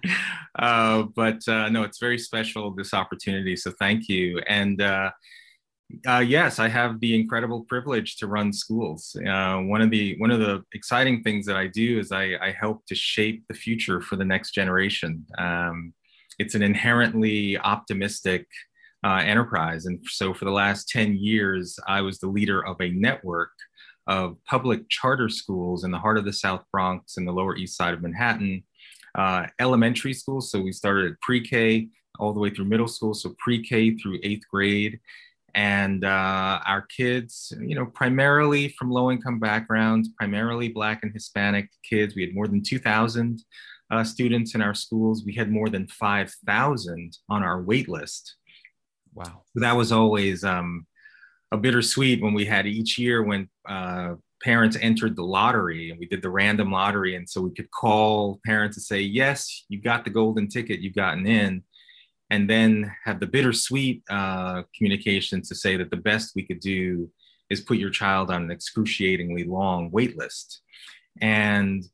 uh, 0.58 1.02
but 1.14 1.46
uh, 1.46 1.68
no, 1.68 1.82
it's 1.82 1.98
very 1.98 2.16
special, 2.16 2.70
this 2.70 2.94
opportunity. 2.94 3.56
So 3.56 3.72
thank 3.78 4.08
you. 4.08 4.40
And 4.48 4.80
uh, 4.80 5.10
uh, 6.08 6.24
yes, 6.26 6.58
I 6.58 6.68
have 6.68 6.98
the 6.98 7.14
incredible 7.14 7.64
privilege 7.64 8.16
to 8.16 8.26
run 8.26 8.50
schools. 8.50 9.14
one 9.22 9.82
of 9.82 9.90
the 9.90 10.16
one 10.16 10.30
of 10.30 10.40
the 10.40 10.64
exciting 10.72 11.22
things 11.22 11.44
that 11.44 11.56
I 11.56 11.66
do 11.66 11.98
is 11.98 12.10
I, 12.10 12.36
I 12.40 12.56
help 12.58 12.86
to 12.86 12.94
shape 12.94 13.44
the 13.48 13.54
future 13.54 14.00
for 14.00 14.16
the 14.16 14.24
next 14.24 14.52
generation. 14.52 15.26
Um, 15.36 15.92
it's 16.38 16.54
an 16.54 16.62
inherently 16.62 17.58
optimistic 17.58 18.46
uh, 19.04 19.22
enterprise. 19.24 19.86
And 19.86 20.00
so 20.04 20.32
for 20.32 20.46
the 20.46 20.50
last 20.50 20.88
10 20.88 21.16
years, 21.16 21.78
I 21.86 22.00
was 22.00 22.18
the 22.18 22.28
leader 22.28 22.64
of 22.64 22.80
a 22.80 22.90
network 22.90 23.50
of 24.06 24.36
public 24.46 24.88
charter 24.88 25.28
schools 25.28 25.84
in 25.84 25.90
the 25.90 25.98
heart 25.98 26.18
of 26.18 26.24
the 26.24 26.32
South 26.32 26.64
Bronx 26.72 27.16
and 27.16 27.26
the 27.26 27.32
Lower 27.32 27.56
East 27.56 27.76
Side 27.76 27.94
of 27.94 28.02
Manhattan, 28.02 28.62
uh, 29.14 29.46
elementary 29.60 30.14
schools. 30.14 30.50
So 30.50 30.60
we 30.60 30.72
started 30.72 31.12
at 31.12 31.20
pre 31.20 31.46
K 31.46 31.88
all 32.18 32.32
the 32.32 32.40
way 32.40 32.50
through 32.50 32.66
middle 32.66 32.88
school, 32.88 33.14
so 33.14 33.34
pre 33.38 33.62
K 33.62 33.96
through 33.96 34.20
eighth 34.22 34.44
grade. 34.50 35.00
And 35.54 36.04
uh, 36.04 36.60
our 36.66 36.82
kids, 36.82 37.52
you 37.60 37.76
know, 37.76 37.86
primarily 37.86 38.68
from 38.70 38.90
low 38.90 39.10
income 39.12 39.38
backgrounds, 39.38 40.08
primarily 40.18 40.68
Black 40.68 41.04
and 41.04 41.12
Hispanic 41.12 41.68
kids. 41.88 42.16
We 42.16 42.22
had 42.22 42.34
more 42.34 42.48
than 42.48 42.60
2,000 42.60 43.40
uh, 43.90 44.04
students 44.04 44.54
in 44.54 44.62
our 44.62 44.74
schools. 44.74 45.24
We 45.24 45.34
had 45.34 45.50
more 45.50 45.68
than 45.68 45.86
5,000 45.88 47.18
on 47.28 47.42
our 47.42 47.62
wait 47.62 47.88
list. 47.88 48.36
Wow. 49.14 49.42
So 49.52 49.60
that 49.60 49.76
was 49.76 49.92
always 49.92 50.44
um, 50.44 50.86
a 51.52 51.56
bittersweet 51.56 52.22
when 52.22 52.34
we 52.34 52.44
had 52.44 52.66
each 52.66 52.98
year 52.98 53.22
when 53.22 53.48
uh, 53.68 54.14
parents 54.42 54.76
entered 54.80 55.16
the 55.16 55.22
lottery 55.22 55.90
and 55.90 55.98
we 55.98 56.06
did 56.06 56.22
the 56.22 56.30
random 56.30 56.70
lottery. 56.70 57.16
And 57.16 57.28
so 57.28 57.40
we 57.40 57.54
could 57.54 57.70
call 57.70 58.40
parents 58.44 58.76
and 58.76 58.84
say, 58.84 59.00
yes, 59.00 59.64
you 59.68 59.80
got 59.80 60.04
the 60.04 60.10
golden 60.10 60.48
ticket, 60.48 60.80
you've 60.80 60.94
gotten 60.94 61.26
in. 61.26 61.62
And 62.30 62.48
then 62.48 62.92
have 63.04 63.20
the 63.20 63.26
bittersweet 63.26 64.02
uh, 64.10 64.62
communication 64.76 65.42
to 65.42 65.54
say 65.54 65.76
that 65.76 65.90
the 65.90 65.96
best 65.96 66.32
we 66.34 66.42
could 66.42 66.60
do 66.60 67.10
is 67.50 67.60
put 67.60 67.78
your 67.78 67.90
child 67.90 68.30
on 68.30 68.44
an 68.44 68.50
excruciatingly 68.50 69.44
long 69.44 69.90
wait 69.90 70.16
list. 70.16 70.62
And 71.20 71.84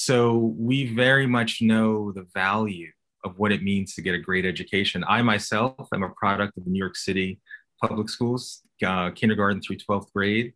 so 0.00 0.54
we 0.56 0.94
very 0.94 1.26
much 1.26 1.60
know 1.60 2.12
the 2.12 2.24
value 2.32 2.86
of 3.24 3.36
what 3.36 3.50
it 3.50 3.64
means 3.64 3.96
to 3.96 4.00
get 4.00 4.14
a 4.14 4.18
great 4.18 4.46
education. 4.46 5.02
I 5.08 5.22
myself 5.22 5.88
am 5.92 6.04
a 6.04 6.10
product 6.10 6.56
of 6.56 6.64
the 6.64 6.70
New 6.70 6.78
York 6.78 6.94
City 6.94 7.40
public 7.82 8.08
schools, 8.08 8.62
uh, 8.86 9.10
kindergarten 9.10 9.60
through 9.60 9.78
12th 9.78 10.12
grade. 10.12 10.52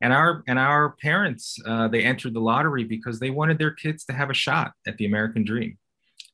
And 0.00 0.14
our, 0.14 0.42
and 0.48 0.58
our 0.58 0.96
parents, 1.02 1.58
uh, 1.66 1.88
they 1.88 2.02
entered 2.02 2.32
the 2.32 2.40
lottery 2.40 2.84
because 2.84 3.20
they 3.20 3.28
wanted 3.28 3.58
their 3.58 3.72
kids 3.72 4.06
to 4.06 4.14
have 4.14 4.30
a 4.30 4.34
shot 4.34 4.72
at 4.86 4.96
the 4.96 5.04
American 5.04 5.44
dream. 5.44 5.76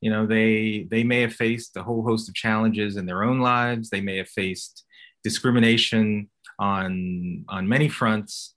You 0.01 0.11
know, 0.11 0.25
they, 0.25 0.87
they 0.93 1.03
may 1.03 1.23
have 1.23 1.33
faced 1.33 1.77
a 1.77 1.83
whole 1.83 2.05
host 2.05 2.29
of 2.29 2.37
challenges 2.37 2.97
in 2.97 3.05
their 3.05 3.25
own 3.25 3.41
lives. 3.41 3.91
They 3.91 4.01
may 4.01 4.19
have 4.19 4.29
faced 4.29 4.85
discrimination 5.25 6.31
on, 6.61 7.47
on 7.49 7.69
many 7.69 7.89
fronts, 7.89 8.54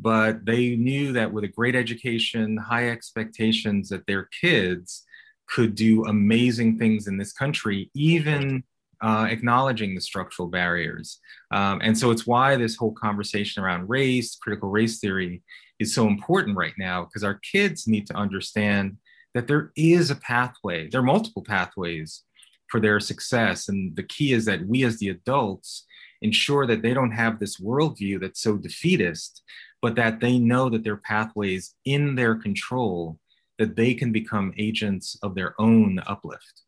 but 0.00 0.44
they 0.44 0.76
knew 0.76 1.12
that 1.12 1.32
with 1.32 1.44
a 1.44 1.54
great 1.58 1.76
education, 1.76 2.56
high 2.56 2.88
expectations 2.90 3.88
that 3.90 4.06
their 4.06 4.28
kids 4.40 5.04
could 5.46 5.74
do 5.74 6.04
amazing 6.06 6.78
things 6.78 7.06
in 7.06 7.18
this 7.18 7.32
country, 7.32 7.90
even 7.94 8.62
uh, 9.02 9.26
acknowledging 9.28 9.94
the 9.94 10.00
structural 10.00 10.48
barriers. 10.48 11.18
Um, 11.50 11.80
and 11.82 11.96
so 11.98 12.10
it's 12.10 12.26
why 12.26 12.56
this 12.56 12.76
whole 12.76 12.92
conversation 12.92 13.62
around 13.62 13.88
race, 13.88 14.36
critical 14.36 14.70
race 14.70 15.00
theory, 15.00 15.42
is 15.78 15.94
so 15.94 16.06
important 16.06 16.56
right 16.56 16.74
now, 16.78 17.04
because 17.04 17.24
our 17.24 17.40
kids 17.52 17.86
need 17.86 18.06
to 18.06 18.14
understand 18.14 18.96
that 19.34 19.46
there 19.48 19.72
is 19.76 20.10
a 20.10 20.16
pathway, 20.16 20.88
there 20.88 21.00
are 21.00 21.04
multiple 21.14 21.42
pathways 21.42 22.22
for 22.68 22.80
their 22.80 23.00
success. 23.00 23.68
And 23.68 23.96
the 23.96 24.02
key 24.02 24.32
is 24.32 24.44
that 24.44 24.66
we 24.66 24.84
as 24.84 24.98
the 24.98 25.08
adults 25.08 25.86
ensure 26.22 26.66
that 26.66 26.82
they 26.82 26.94
don't 26.94 27.10
have 27.12 27.38
this 27.38 27.58
worldview 27.58 28.20
that's 28.20 28.42
so 28.42 28.56
defeatist, 28.56 29.42
but 29.82 29.94
that 29.96 30.20
they 30.20 30.38
know 30.38 30.68
that 30.68 30.84
their 30.84 30.96
pathways 30.96 31.74
in 31.84 32.14
their 32.14 32.34
control 32.34 33.18
that 33.58 33.76
they 33.76 33.94
can 33.94 34.10
become 34.10 34.54
agents 34.56 35.16
of 35.22 35.34
their 35.34 35.54
own 35.60 36.00
uplift. 36.06 36.62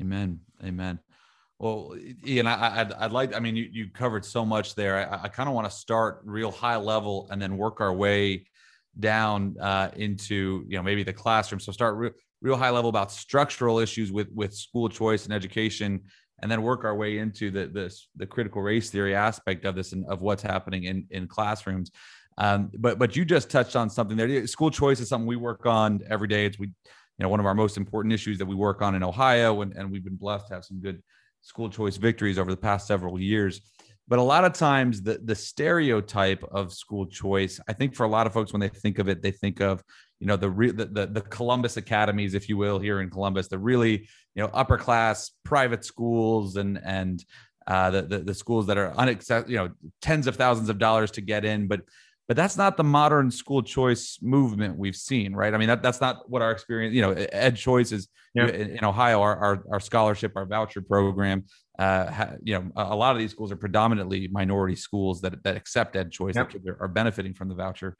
Amen. 0.00 0.40
Amen. 0.64 1.00
Well, 1.58 1.96
Ian, 2.24 2.46
I, 2.46 2.82
would 2.82 2.92
I'd 2.92 3.12
like, 3.12 3.34
I 3.34 3.40
mean, 3.40 3.56
you, 3.56 3.68
you 3.72 3.90
covered 3.90 4.24
so 4.24 4.44
much 4.44 4.74
there. 4.74 5.10
I, 5.10 5.24
I 5.24 5.28
kind 5.28 5.48
of 5.48 5.54
want 5.54 5.68
to 5.68 5.76
start 5.76 6.20
real 6.24 6.50
high 6.50 6.76
level 6.76 7.28
and 7.30 7.40
then 7.40 7.56
work 7.56 7.80
our 7.80 7.92
way 7.94 8.46
down 8.98 9.56
uh, 9.60 9.90
into, 9.96 10.64
you 10.68 10.76
know, 10.76 10.82
maybe 10.82 11.02
the 11.02 11.12
classroom. 11.12 11.60
So 11.60 11.72
start 11.72 11.96
re- 11.96 12.10
real 12.42 12.56
high 12.56 12.70
level 12.70 12.90
about 12.90 13.10
structural 13.10 13.78
issues 13.78 14.12
with, 14.12 14.28
with 14.34 14.54
school 14.54 14.88
choice 14.88 15.24
and 15.24 15.32
education, 15.32 16.02
and 16.42 16.50
then 16.50 16.60
work 16.60 16.84
our 16.84 16.94
way 16.94 17.18
into 17.18 17.50
the, 17.50 17.66
the, 17.66 17.98
the 18.16 18.26
critical 18.26 18.60
race 18.60 18.90
theory 18.90 19.14
aspect 19.14 19.64
of 19.64 19.74
this 19.74 19.92
and 19.92 20.04
of 20.06 20.20
what's 20.20 20.42
happening 20.42 20.84
in, 20.84 21.06
in 21.10 21.26
classrooms. 21.26 21.90
Um, 22.38 22.70
but 22.78 22.98
but 22.98 23.16
you 23.16 23.24
just 23.24 23.50
touched 23.50 23.76
on 23.76 23.88
something 23.88 24.16
there. 24.16 24.46
School 24.46 24.70
choice 24.70 25.00
is 25.00 25.08
something 25.08 25.26
we 25.26 25.36
work 25.36 25.66
on 25.66 26.02
every 26.08 26.28
day. 26.28 26.46
It's 26.46 26.58
we, 26.58 26.66
you 26.66 26.72
know, 27.22 27.28
one 27.28 27.40
of 27.40 27.46
our 27.46 27.54
most 27.54 27.76
important 27.76 28.12
issues 28.12 28.38
that 28.38 28.46
we 28.46 28.54
work 28.54 28.82
on 28.82 28.94
in 28.94 29.02
Ohio, 29.02 29.62
and, 29.62 29.72
and 29.74 29.90
we've 29.90 30.04
been 30.04 30.16
blessed 30.16 30.48
to 30.48 30.54
have 30.54 30.64
some 30.64 30.80
good 30.80 31.02
school 31.40 31.70
choice 31.70 31.96
victories 31.96 32.38
over 32.38 32.50
the 32.50 32.56
past 32.56 32.86
several 32.86 33.18
years. 33.18 33.60
But 34.08 34.18
a 34.18 34.22
lot 34.22 34.44
of 34.44 34.52
times, 34.52 35.02
the 35.02 35.18
the 35.24 35.34
stereotype 35.34 36.44
of 36.44 36.72
school 36.72 37.06
choice, 37.06 37.58
I 37.68 37.72
think 37.72 37.94
for 37.94 38.04
a 38.04 38.08
lot 38.08 38.26
of 38.26 38.32
folks, 38.32 38.52
when 38.52 38.60
they 38.60 38.68
think 38.68 38.98
of 38.98 39.08
it, 39.08 39.22
they 39.22 39.32
think 39.32 39.60
of 39.60 39.82
you 40.20 40.26
know 40.26 40.36
the 40.36 40.50
re- 40.50 40.72
the, 40.72 40.86
the, 40.86 41.06
the 41.06 41.20
Columbus 41.22 41.76
academies, 41.76 42.34
if 42.34 42.48
you 42.48 42.56
will, 42.56 42.78
here 42.78 43.00
in 43.00 43.10
Columbus, 43.10 43.48
the 43.48 43.58
really 43.58 44.08
you 44.34 44.42
know 44.42 44.50
upper 44.52 44.76
class 44.76 45.30
private 45.42 45.84
schools 45.84 46.56
and 46.56 46.78
and 46.84 47.24
uh, 47.66 47.90
the, 47.90 48.02
the, 48.02 48.18
the 48.18 48.34
schools 48.34 48.66
that 48.66 48.78
are 48.78 48.92
unaccessible, 48.92 49.48
you 49.48 49.56
know, 49.56 49.70
tens 50.00 50.28
of 50.28 50.36
thousands 50.36 50.68
of 50.68 50.78
dollars 50.78 51.10
to 51.10 51.20
get 51.20 51.44
in, 51.44 51.66
but 51.66 51.80
but 52.28 52.36
that's 52.36 52.56
not 52.56 52.76
the 52.76 52.84
modern 52.84 53.30
school 53.30 53.62
choice 53.62 54.18
movement 54.20 54.76
we've 54.76 54.96
seen 54.96 55.34
right 55.34 55.54
i 55.54 55.56
mean 55.56 55.68
that, 55.68 55.82
that's 55.82 56.00
not 56.00 56.28
what 56.28 56.42
our 56.42 56.50
experience 56.50 56.94
you 56.94 57.02
know 57.02 57.14
EdChoice 57.14 57.92
is 57.92 58.08
in, 58.34 58.48
in, 58.48 58.84
ohio 58.84 59.20
our, 59.20 59.36
our, 59.36 59.64
our, 59.72 59.80
scholarship 59.80 60.32
our 60.36 60.44
voucher 60.44 60.80
program 60.80 61.44
uh, 61.78 62.10
ha, 62.10 62.30
you 62.42 62.54
know 62.54 62.70
a, 62.76 62.94
lot 62.94 63.12
of 63.12 63.18
these 63.18 63.30
schools 63.30 63.52
are 63.52 63.56
predominantly 63.56 64.28
minority 64.28 64.76
schools 64.76 65.20
that, 65.20 65.42
that 65.42 65.56
accept 65.56 65.94
EdChoice 65.94 66.34
yep. 66.34 66.50
that 66.50 66.76
are 66.80 66.88
benefiting 66.88 67.34
from 67.34 67.48
the 67.48 67.54
voucher 67.54 67.96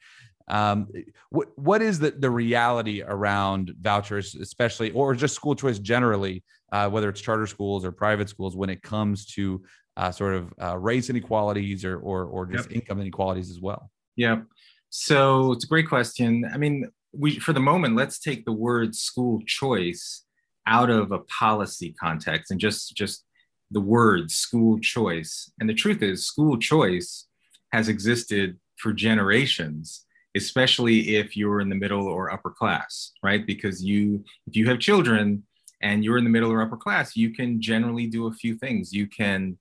um, 0.49 0.87
what, 1.29 1.49
what 1.57 1.81
is 1.81 1.99
the, 1.99 2.11
the 2.11 2.29
reality 2.29 3.03
around 3.05 3.73
vouchers 3.81 4.35
especially 4.35 4.91
or 4.91 5.13
just 5.13 5.35
school 5.35 5.55
choice 5.55 5.79
generally 5.79 6.43
uh, 6.71 6.89
whether 6.89 7.09
it's 7.09 7.21
charter 7.21 7.47
schools 7.47 7.85
or 7.85 7.91
private 7.91 8.29
schools 8.29 8.55
when 8.55 8.69
it 8.69 8.81
comes 8.81 9.25
to 9.25 9.63
uh, 9.95 10.11
sort 10.11 10.35
of 10.35 10.53
uh, 10.61 10.77
race 10.77 11.09
inequalities 11.09 11.83
or, 11.83 11.97
or, 11.97 12.25
or 12.25 12.45
just 12.45 12.69
yep. 12.69 12.81
income 12.81 13.01
inequalities 13.01 13.49
as 13.49 13.59
well 13.59 13.89
yeah. 14.17 14.41
So 14.89 15.53
it's 15.53 15.63
a 15.63 15.67
great 15.67 15.87
question. 15.87 16.49
I 16.51 16.57
mean, 16.57 16.89
we 17.13 17.39
for 17.39 17.53
the 17.53 17.59
moment, 17.61 17.95
let's 17.95 18.19
take 18.19 18.43
the 18.43 18.51
word 18.51 18.95
school 18.95 19.41
choice 19.45 20.23
out 20.65 20.89
of 20.89 21.13
a 21.13 21.19
policy 21.19 21.95
context 21.97 22.51
and 22.51 22.59
just 22.59 22.95
just 22.95 23.23
the 23.71 23.81
word 23.81 24.31
school 24.31 24.79
choice. 24.79 25.51
And 25.59 25.69
the 25.69 25.73
truth 25.73 26.01
is, 26.01 26.25
school 26.25 26.57
choice 26.57 27.27
has 27.71 27.87
existed 27.87 28.57
for 28.77 28.93
generations, 28.93 30.05
especially 30.35 31.15
if 31.15 31.35
you're 31.35 31.59
in 31.59 31.69
the 31.69 31.75
middle 31.75 32.07
or 32.07 32.31
upper 32.31 32.51
class, 32.51 33.11
right? 33.23 33.45
Because 33.45 33.83
you, 33.83 34.23
if 34.45 34.55
you 34.55 34.67
have 34.67 34.79
children 34.79 35.43
and 35.81 36.03
you're 36.03 36.17
in 36.17 36.23
the 36.23 36.29
middle 36.29 36.51
or 36.51 36.61
upper 36.61 36.77
class, 36.77 37.15
you 37.15 37.33
can 37.33 37.61
generally 37.61 38.07
do 38.07 38.27
a 38.27 38.33
few 38.33 38.55
things. 38.55 38.93
You 38.93 39.07
can 39.07 39.57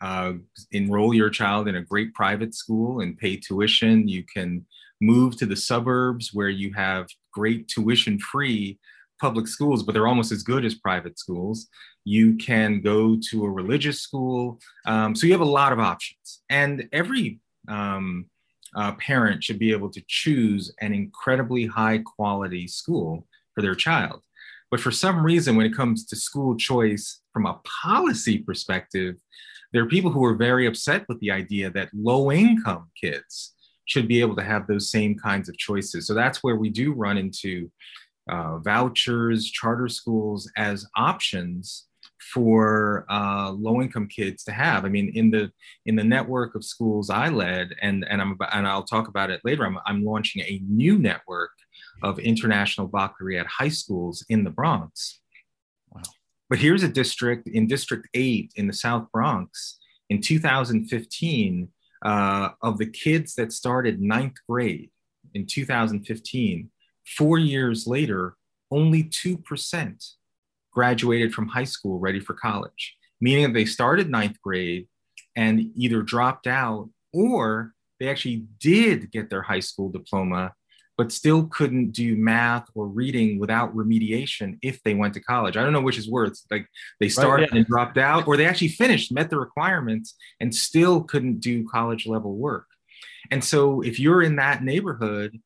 uh, 0.00 0.34
enroll 0.72 1.14
your 1.14 1.30
child 1.30 1.68
in 1.68 1.76
a 1.76 1.82
great 1.82 2.14
private 2.14 2.54
school 2.54 3.00
and 3.00 3.18
pay 3.18 3.36
tuition. 3.36 4.08
You 4.08 4.24
can 4.24 4.66
move 5.00 5.36
to 5.36 5.46
the 5.46 5.56
suburbs 5.56 6.30
where 6.32 6.48
you 6.48 6.72
have 6.74 7.06
great 7.32 7.68
tuition 7.68 8.18
free 8.18 8.78
public 9.20 9.46
schools, 9.46 9.82
but 9.82 9.92
they're 9.92 10.06
almost 10.06 10.32
as 10.32 10.42
good 10.42 10.64
as 10.64 10.74
private 10.74 11.18
schools. 11.18 11.68
You 12.04 12.36
can 12.36 12.80
go 12.80 13.16
to 13.30 13.44
a 13.44 13.50
religious 13.50 14.00
school. 14.00 14.60
Um, 14.86 15.14
so 15.14 15.26
you 15.26 15.32
have 15.32 15.40
a 15.40 15.44
lot 15.44 15.72
of 15.72 15.78
options. 15.78 16.42
And 16.50 16.88
every 16.92 17.40
um, 17.68 18.26
uh, 18.74 18.92
parent 18.92 19.42
should 19.42 19.58
be 19.58 19.72
able 19.72 19.90
to 19.90 20.02
choose 20.06 20.72
an 20.80 20.92
incredibly 20.92 21.66
high 21.66 21.98
quality 21.98 22.68
school 22.68 23.26
for 23.54 23.62
their 23.62 23.74
child. 23.74 24.22
But 24.70 24.80
for 24.80 24.90
some 24.90 25.24
reason, 25.24 25.56
when 25.56 25.66
it 25.66 25.74
comes 25.74 26.04
to 26.06 26.16
school 26.16 26.56
choice 26.56 27.20
from 27.32 27.46
a 27.46 27.60
policy 27.82 28.38
perspective, 28.38 29.16
there 29.76 29.84
are 29.84 29.88
people 29.88 30.10
who 30.10 30.24
are 30.24 30.34
very 30.34 30.66
upset 30.66 31.04
with 31.06 31.20
the 31.20 31.30
idea 31.30 31.68
that 31.68 31.90
low 31.92 32.32
income 32.32 32.88
kids 32.98 33.52
should 33.84 34.08
be 34.08 34.22
able 34.22 34.34
to 34.34 34.42
have 34.42 34.66
those 34.66 34.90
same 34.90 35.18
kinds 35.18 35.50
of 35.50 35.58
choices. 35.58 36.06
So 36.06 36.14
that's 36.14 36.42
where 36.42 36.56
we 36.56 36.70
do 36.70 36.94
run 36.94 37.18
into 37.18 37.70
uh, 38.26 38.56
vouchers, 38.60 39.50
charter 39.50 39.88
schools 39.88 40.50
as 40.56 40.86
options 40.96 41.88
for 42.32 43.04
uh, 43.10 43.50
low-income 43.50 44.08
kids 44.08 44.44
to 44.44 44.52
have. 44.52 44.86
I 44.86 44.88
mean, 44.88 45.12
in 45.14 45.30
the 45.30 45.52
in 45.84 45.94
the 45.94 46.04
network 46.04 46.54
of 46.54 46.64
schools 46.64 47.10
I 47.10 47.28
led, 47.28 47.74
and 47.82 48.02
and 48.08 48.22
I'm 48.22 48.32
about, 48.32 48.54
and 48.54 48.66
I'll 48.66 48.82
talk 48.82 49.08
about 49.08 49.30
it 49.30 49.42
later. 49.44 49.66
I'm 49.66 49.78
I'm 49.84 50.02
launching 50.02 50.40
a 50.40 50.62
new 50.66 50.98
network 50.98 51.50
of 52.02 52.18
international 52.18 52.88
baccalaureate 52.88 53.46
high 53.46 53.68
schools 53.68 54.24
in 54.30 54.42
the 54.42 54.50
Bronx. 54.50 55.20
But 56.48 56.58
here's 56.58 56.82
a 56.82 56.88
district 56.88 57.48
in 57.48 57.66
District 57.66 58.08
Eight 58.14 58.52
in 58.56 58.66
the 58.66 58.72
South 58.72 59.06
Bronx 59.12 59.78
in 60.10 60.20
2015. 60.20 61.68
Uh, 62.04 62.50
of 62.62 62.76
the 62.76 62.86
kids 62.86 63.34
that 63.34 63.50
started 63.50 64.00
ninth 64.02 64.36
grade 64.48 64.90
in 65.34 65.46
2015, 65.46 66.70
four 67.16 67.38
years 67.38 67.86
later, 67.86 68.36
only 68.70 69.04
2% 69.04 70.12
graduated 70.72 71.32
from 71.32 71.48
high 71.48 71.64
school 71.64 71.98
ready 71.98 72.20
for 72.20 72.34
college, 72.34 72.96
meaning 73.20 73.44
that 73.44 73.54
they 73.54 73.64
started 73.64 74.10
ninth 74.10 74.40
grade 74.42 74.86
and 75.36 75.70
either 75.74 76.02
dropped 76.02 76.46
out 76.46 76.88
or 77.12 77.72
they 77.98 78.08
actually 78.08 78.46
did 78.60 79.10
get 79.10 79.30
their 79.30 79.42
high 79.42 79.60
school 79.60 79.88
diploma, 79.88 80.52
but 80.96 81.12
still 81.12 81.46
couldn't 81.46 81.90
do 81.92 82.16
math 82.16 82.68
or 82.74 82.86
reading 82.86 83.38
without 83.38 83.74
remediation 83.76 84.58
if 84.62 84.82
they 84.82 84.94
went 84.94 85.14
to 85.14 85.20
college. 85.20 85.56
I 85.56 85.62
don't 85.62 85.72
know 85.72 85.80
which 85.80 85.98
is 85.98 86.10
worse. 86.10 86.44
Like 86.50 86.66
they 87.00 87.08
started 87.08 87.44
right, 87.44 87.52
yeah. 87.52 87.58
and 87.58 87.66
dropped 87.66 87.98
out, 87.98 88.26
or 88.26 88.36
they 88.36 88.46
actually 88.46 88.68
finished, 88.68 89.12
met 89.12 89.30
the 89.30 89.38
requirements, 89.38 90.14
and 90.40 90.54
still 90.54 91.02
couldn't 91.02 91.40
do 91.40 91.68
college 91.68 92.06
level 92.06 92.34
work. 92.34 92.66
And 93.30 93.44
so 93.44 93.82
if 93.82 94.00
you're 94.00 94.22
in 94.22 94.36
that 94.36 94.62
neighborhood 94.62 95.38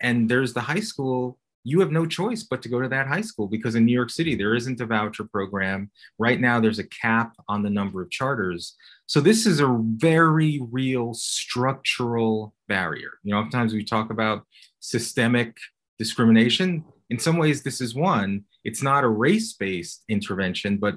and 0.00 0.28
there's 0.28 0.52
the 0.52 0.60
high 0.60 0.80
school 0.80 1.38
you 1.64 1.80
have 1.80 1.90
no 1.90 2.04
choice 2.04 2.42
but 2.42 2.60
to 2.62 2.68
go 2.68 2.80
to 2.80 2.88
that 2.88 3.06
high 3.06 3.22
school 3.22 3.48
because 3.48 3.74
in 3.74 3.86
New 3.86 3.92
York 3.92 4.10
City, 4.10 4.34
there 4.34 4.54
isn't 4.54 4.80
a 4.82 4.86
voucher 4.86 5.24
program. 5.24 5.90
Right 6.18 6.38
now, 6.38 6.60
there's 6.60 6.78
a 6.78 6.86
cap 6.86 7.32
on 7.48 7.62
the 7.62 7.70
number 7.70 8.02
of 8.02 8.10
charters. 8.10 8.76
So, 9.06 9.20
this 9.20 9.46
is 9.46 9.60
a 9.60 9.78
very 9.96 10.60
real 10.70 11.14
structural 11.14 12.54
barrier. 12.68 13.12
You 13.22 13.32
know, 13.32 13.40
oftentimes 13.40 13.72
we 13.72 13.82
talk 13.82 14.10
about 14.10 14.44
systemic 14.84 15.56
discrimination. 15.98 16.84
In 17.08 17.18
some 17.18 17.38
ways, 17.38 17.62
this 17.62 17.80
is 17.80 17.94
one. 17.94 18.44
It's 18.64 18.82
not 18.82 19.02
a 19.02 19.08
race 19.08 19.54
based 19.54 20.04
intervention, 20.08 20.76
but 20.76 20.96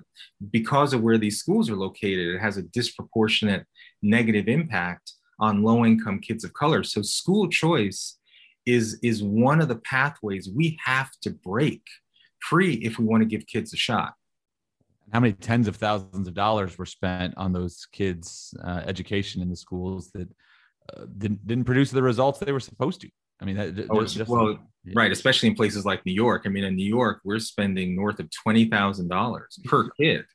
because 0.51 0.93
of 0.93 1.01
where 1.01 1.17
these 1.17 1.39
schools 1.39 1.69
are 1.69 1.75
located, 1.75 2.35
it 2.35 2.39
has 2.39 2.57
a 2.57 2.63
disproportionate 2.63 3.65
negative 4.01 4.49
impact 4.49 5.13
on 5.39 5.63
low 5.63 5.85
income 5.85 6.19
kids 6.19 6.43
of 6.43 6.53
color. 6.53 6.83
So, 6.83 7.01
school 7.01 7.47
choice 7.47 8.17
is 8.65 8.99
is 9.01 9.23
one 9.23 9.61
of 9.61 9.69
the 9.69 9.77
pathways 9.77 10.49
we 10.53 10.77
have 10.83 11.11
to 11.21 11.29
break 11.29 11.83
free 12.39 12.73
if 12.75 12.99
we 12.99 13.05
want 13.05 13.21
to 13.21 13.25
give 13.25 13.47
kids 13.47 13.73
a 13.73 13.77
shot 13.77 14.13
how 15.13 15.21
many 15.21 15.31
tens 15.31 15.69
of 15.69 15.77
thousands 15.77 16.27
of 16.27 16.33
dollars 16.33 16.77
were 16.77 16.85
spent 16.85 17.33
on 17.37 17.53
those 17.53 17.87
kids 17.93 18.53
uh, 18.65 18.81
education 18.85 19.41
in 19.41 19.49
the 19.49 19.55
schools 19.55 20.11
that 20.11 20.27
uh, 20.93 21.05
didn't, 21.17 21.47
didn't 21.47 21.63
produce 21.63 21.91
the 21.91 22.03
results 22.03 22.39
they 22.39 22.51
were 22.51 22.59
supposed 22.59 22.99
to 22.99 23.09
i 23.41 23.45
mean 23.45 23.55
that, 23.55 23.87
oh, 23.89 24.03
just, 24.05 24.29
well 24.29 24.57
yeah. 24.83 24.93
right 24.95 25.11
especially 25.11 25.49
in 25.49 25.55
places 25.55 25.85
like 25.85 26.05
new 26.05 26.13
york 26.13 26.43
i 26.45 26.49
mean 26.49 26.63
in 26.63 26.75
new 26.75 26.87
york 26.87 27.19
we're 27.23 27.39
spending 27.39 27.95
north 27.95 28.19
of 28.19 28.29
$20000 28.47 29.41
per 29.65 29.89
kid 29.99 30.25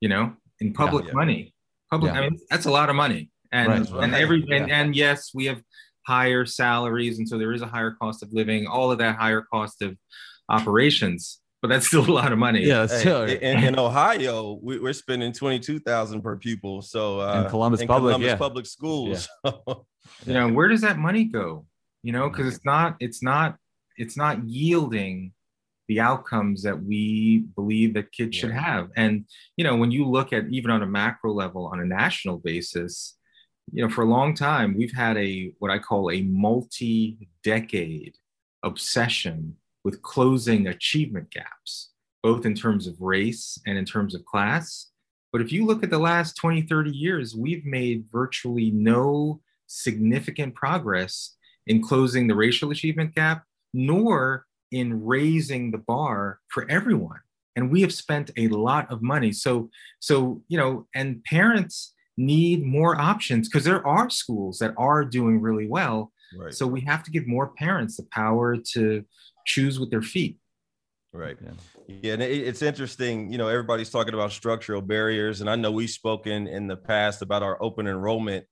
you 0.00 0.08
know 0.08 0.34
in 0.60 0.72
public 0.72 1.04
yeah, 1.04 1.10
yeah. 1.10 1.16
money 1.16 1.54
public 1.90 2.12
i 2.12 2.20
mean 2.20 2.38
that's 2.50 2.66
a 2.66 2.70
lot 2.70 2.88
of 2.88 2.96
money 2.96 3.30
and 3.52 3.68
right. 3.68 4.04
and 4.04 4.14
every 4.14 4.44
and, 4.50 4.70
and 4.70 4.96
yes 4.96 5.30
we 5.34 5.46
have 5.46 5.62
higher 6.06 6.44
salaries, 6.44 7.18
and 7.18 7.28
so 7.28 7.38
there 7.38 7.52
is 7.52 7.62
a 7.62 7.66
higher 7.66 7.92
cost 7.92 8.22
of 8.22 8.32
living. 8.32 8.66
All 8.66 8.90
of 8.90 8.98
that 8.98 9.16
higher 9.16 9.42
cost 9.42 9.82
of 9.82 9.96
operations, 10.48 11.40
but 11.60 11.68
that's 11.68 11.86
still 11.88 12.08
a 12.08 12.12
lot 12.12 12.32
of 12.32 12.38
money. 12.38 12.64
Yeah, 12.64 12.86
hey, 12.86 13.38
in, 13.40 13.64
in, 13.64 13.78
Ohio, 13.78 14.58
we, 14.62 14.78
are 14.84 14.92
spending 14.92 15.32
twenty 15.32 15.58
two 15.58 15.78
thousand 15.78 16.22
per 16.22 16.36
pupil. 16.36 16.82
So 16.82 17.20
uh, 17.20 17.42
in 17.44 17.50
Columbus 17.50 17.80
in 17.80 17.88
Public, 17.88 18.10
Columbus 18.10 18.28
yeah. 18.28 18.36
Public 18.36 18.66
Schools. 18.66 19.28
Yeah. 20.26 20.34
you 20.34 20.34
know, 20.34 20.48
where 20.52 20.66
does 20.66 20.80
that 20.80 20.98
money 20.98 21.24
go? 21.24 21.64
You 22.02 22.12
know, 22.12 22.28
because 22.28 22.54
it's 22.54 22.64
not, 22.64 22.96
it's 23.00 23.22
not, 23.22 23.56
it's 23.96 24.16
not 24.16 24.44
yielding 24.44 25.32
the 25.88 26.00
outcomes 26.00 26.62
that 26.62 26.82
we 26.82 27.44
believe 27.54 27.94
that 27.94 28.12
kids 28.12 28.36
yeah. 28.36 28.40
should 28.40 28.52
have. 28.52 28.90
And 28.96 29.24
you 29.56 29.64
know, 29.64 29.76
when 29.76 29.90
you 29.90 30.06
look 30.06 30.32
at 30.32 30.46
even 30.50 30.70
on 30.70 30.82
a 30.82 30.86
macro 30.86 31.32
level, 31.32 31.66
on 31.66 31.80
a 31.80 31.84
national 31.84 32.38
basis, 32.38 33.16
you 33.70 33.82
know, 33.82 33.92
for 33.92 34.02
a 34.02 34.08
long 34.08 34.34
time, 34.34 34.76
we've 34.76 34.94
had 34.94 35.16
a 35.16 35.52
what 35.58 35.70
I 35.70 35.78
call 35.78 36.10
a 36.10 36.22
multi-decade 36.22 38.14
obsession 38.62 39.56
with 39.84 40.02
closing 40.02 40.68
achievement 40.68 41.30
gaps, 41.30 41.90
both 42.22 42.46
in 42.46 42.54
terms 42.54 42.86
of 42.86 43.00
race 43.00 43.58
and 43.66 43.76
in 43.76 43.84
terms 43.84 44.14
of 44.14 44.24
class. 44.24 44.90
But 45.32 45.40
if 45.40 45.50
you 45.50 45.64
look 45.64 45.82
at 45.82 45.90
the 45.90 45.98
last 45.98 46.36
20, 46.36 46.62
30 46.62 46.90
years, 46.90 47.34
we've 47.34 47.64
made 47.64 48.04
virtually 48.12 48.70
no 48.70 49.40
significant 49.66 50.54
progress 50.54 51.36
in 51.66 51.82
closing 51.82 52.26
the 52.26 52.34
racial 52.34 52.70
achievement 52.70 53.14
gap, 53.14 53.44
nor 53.72 54.46
in 54.70 55.04
raising 55.04 55.70
the 55.70 55.78
bar 55.78 56.40
for 56.48 56.68
everyone. 56.70 57.20
And 57.56 57.70
we 57.70 57.82
have 57.82 57.92
spent 57.92 58.30
a 58.36 58.48
lot 58.48 58.90
of 58.90 59.02
money. 59.02 59.32
So, 59.32 59.70
so 60.00 60.42
you 60.48 60.58
know, 60.58 60.86
and 60.94 61.22
parents 61.24 61.94
need 62.16 62.64
more 62.64 62.98
options 63.00 63.48
because 63.48 63.64
there 63.64 63.86
are 63.86 64.10
schools 64.10 64.58
that 64.58 64.74
are 64.76 65.04
doing 65.04 65.40
really 65.40 65.66
well. 65.66 66.12
Right. 66.36 66.54
So 66.54 66.66
we 66.66 66.80
have 66.82 67.02
to 67.04 67.10
give 67.10 67.26
more 67.26 67.48
parents 67.48 67.96
the 67.96 68.04
power 68.04 68.56
to 68.72 69.04
choose 69.46 69.78
with 69.78 69.90
their 69.90 70.02
feet. 70.02 70.38
Right. 71.12 71.36
Yeah. 71.42 71.98
yeah. 72.02 72.12
And 72.14 72.22
it's 72.22 72.62
interesting, 72.62 73.30
you 73.30 73.36
know, 73.36 73.48
everybody's 73.48 73.90
talking 73.90 74.14
about 74.14 74.32
structural 74.32 74.80
barriers. 74.80 75.42
And 75.42 75.50
I 75.50 75.56
know 75.56 75.70
we've 75.70 75.90
spoken 75.90 76.46
in 76.46 76.68
the 76.68 76.76
past 76.76 77.20
about 77.20 77.42
our 77.42 77.62
open 77.62 77.86
enrollment 77.86 78.46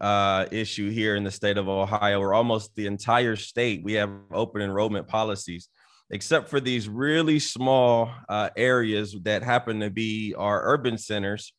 uh, 0.00 0.46
issue 0.50 0.90
here 0.90 1.16
in 1.16 1.24
the 1.24 1.30
state 1.30 1.58
of 1.58 1.68
Ohio, 1.68 2.20
or 2.20 2.34
almost 2.34 2.74
the 2.74 2.86
entire 2.86 3.36
state. 3.36 3.82
We 3.82 3.94
have 3.94 4.10
open 4.32 4.62
enrollment 4.62 5.08
policies, 5.08 5.68
except 6.10 6.48
for 6.48 6.60
these 6.60 6.88
really 6.88 7.38
small 7.38 8.10
uh, 8.28 8.50
areas 8.56 9.16
that 9.22 9.42
happen 9.42 9.80
to 9.80 9.90
be 9.90 10.34
our 10.36 10.62
urban 10.64 10.98
centers 10.98 11.52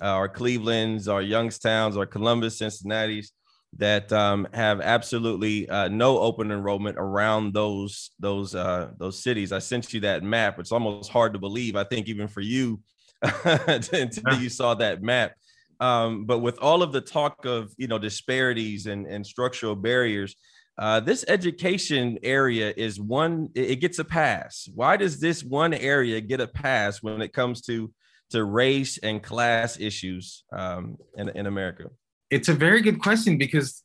uh, 0.00 0.06
our 0.06 0.28
Cleveland's, 0.28 1.08
our 1.08 1.22
Youngstowns, 1.22 1.96
our 1.96 2.06
Columbus, 2.06 2.58
Cincinnati's 2.58 3.32
that 3.78 4.10
um, 4.12 4.46
have 4.54 4.80
absolutely 4.80 5.68
uh, 5.68 5.88
no 5.88 6.18
open 6.18 6.50
enrollment 6.50 6.96
around 6.98 7.52
those 7.52 8.10
those 8.18 8.54
uh, 8.54 8.90
those 8.98 9.22
cities. 9.22 9.52
I 9.52 9.58
sent 9.58 9.92
you 9.92 10.00
that 10.00 10.22
map. 10.22 10.58
It's 10.58 10.72
almost 10.72 11.10
hard 11.10 11.32
to 11.32 11.38
believe. 11.38 11.76
I 11.76 11.84
think 11.84 12.08
even 12.08 12.28
for 12.28 12.40
you 12.40 12.80
until 13.44 14.34
you 14.40 14.48
saw 14.48 14.74
that 14.74 15.02
map. 15.02 15.32
Um, 15.80 16.24
but 16.24 16.38
with 16.38 16.58
all 16.58 16.82
of 16.82 16.92
the 16.92 17.00
talk 17.00 17.44
of 17.44 17.72
you 17.76 17.88
know 17.88 17.98
disparities 17.98 18.86
and, 18.86 19.06
and 19.06 19.26
structural 19.26 19.74
barriers, 19.74 20.34
uh, 20.78 21.00
this 21.00 21.24
education 21.28 22.18
area 22.22 22.72
is 22.76 23.00
one. 23.00 23.48
It 23.54 23.80
gets 23.80 23.98
a 23.98 24.04
pass. 24.04 24.68
Why 24.74 24.96
does 24.96 25.20
this 25.20 25.42
one 25.42 25.74
area 25.74 26.20
get 26.20 26.40
a 26.40 26.46
pass 26.46 27.02
when 27.02 27.22
it 27.22 27.32
comes 27.32 27.62
to 27.62 27.92
to 28.30 28.44
race 28.44 28.98
and 28.98 29.22
class 29.22 29.78
issues 29.78 30.44
um, 30.52 30.96
in, 31.16 31.28
in 31.30 31.46
America? 31.46 31.90
It's 32.30 32.48
a 32.48 32.54
very 32.54 32.80
good 32.80 33.00
question 33.00 33.38
because 33.38 33.82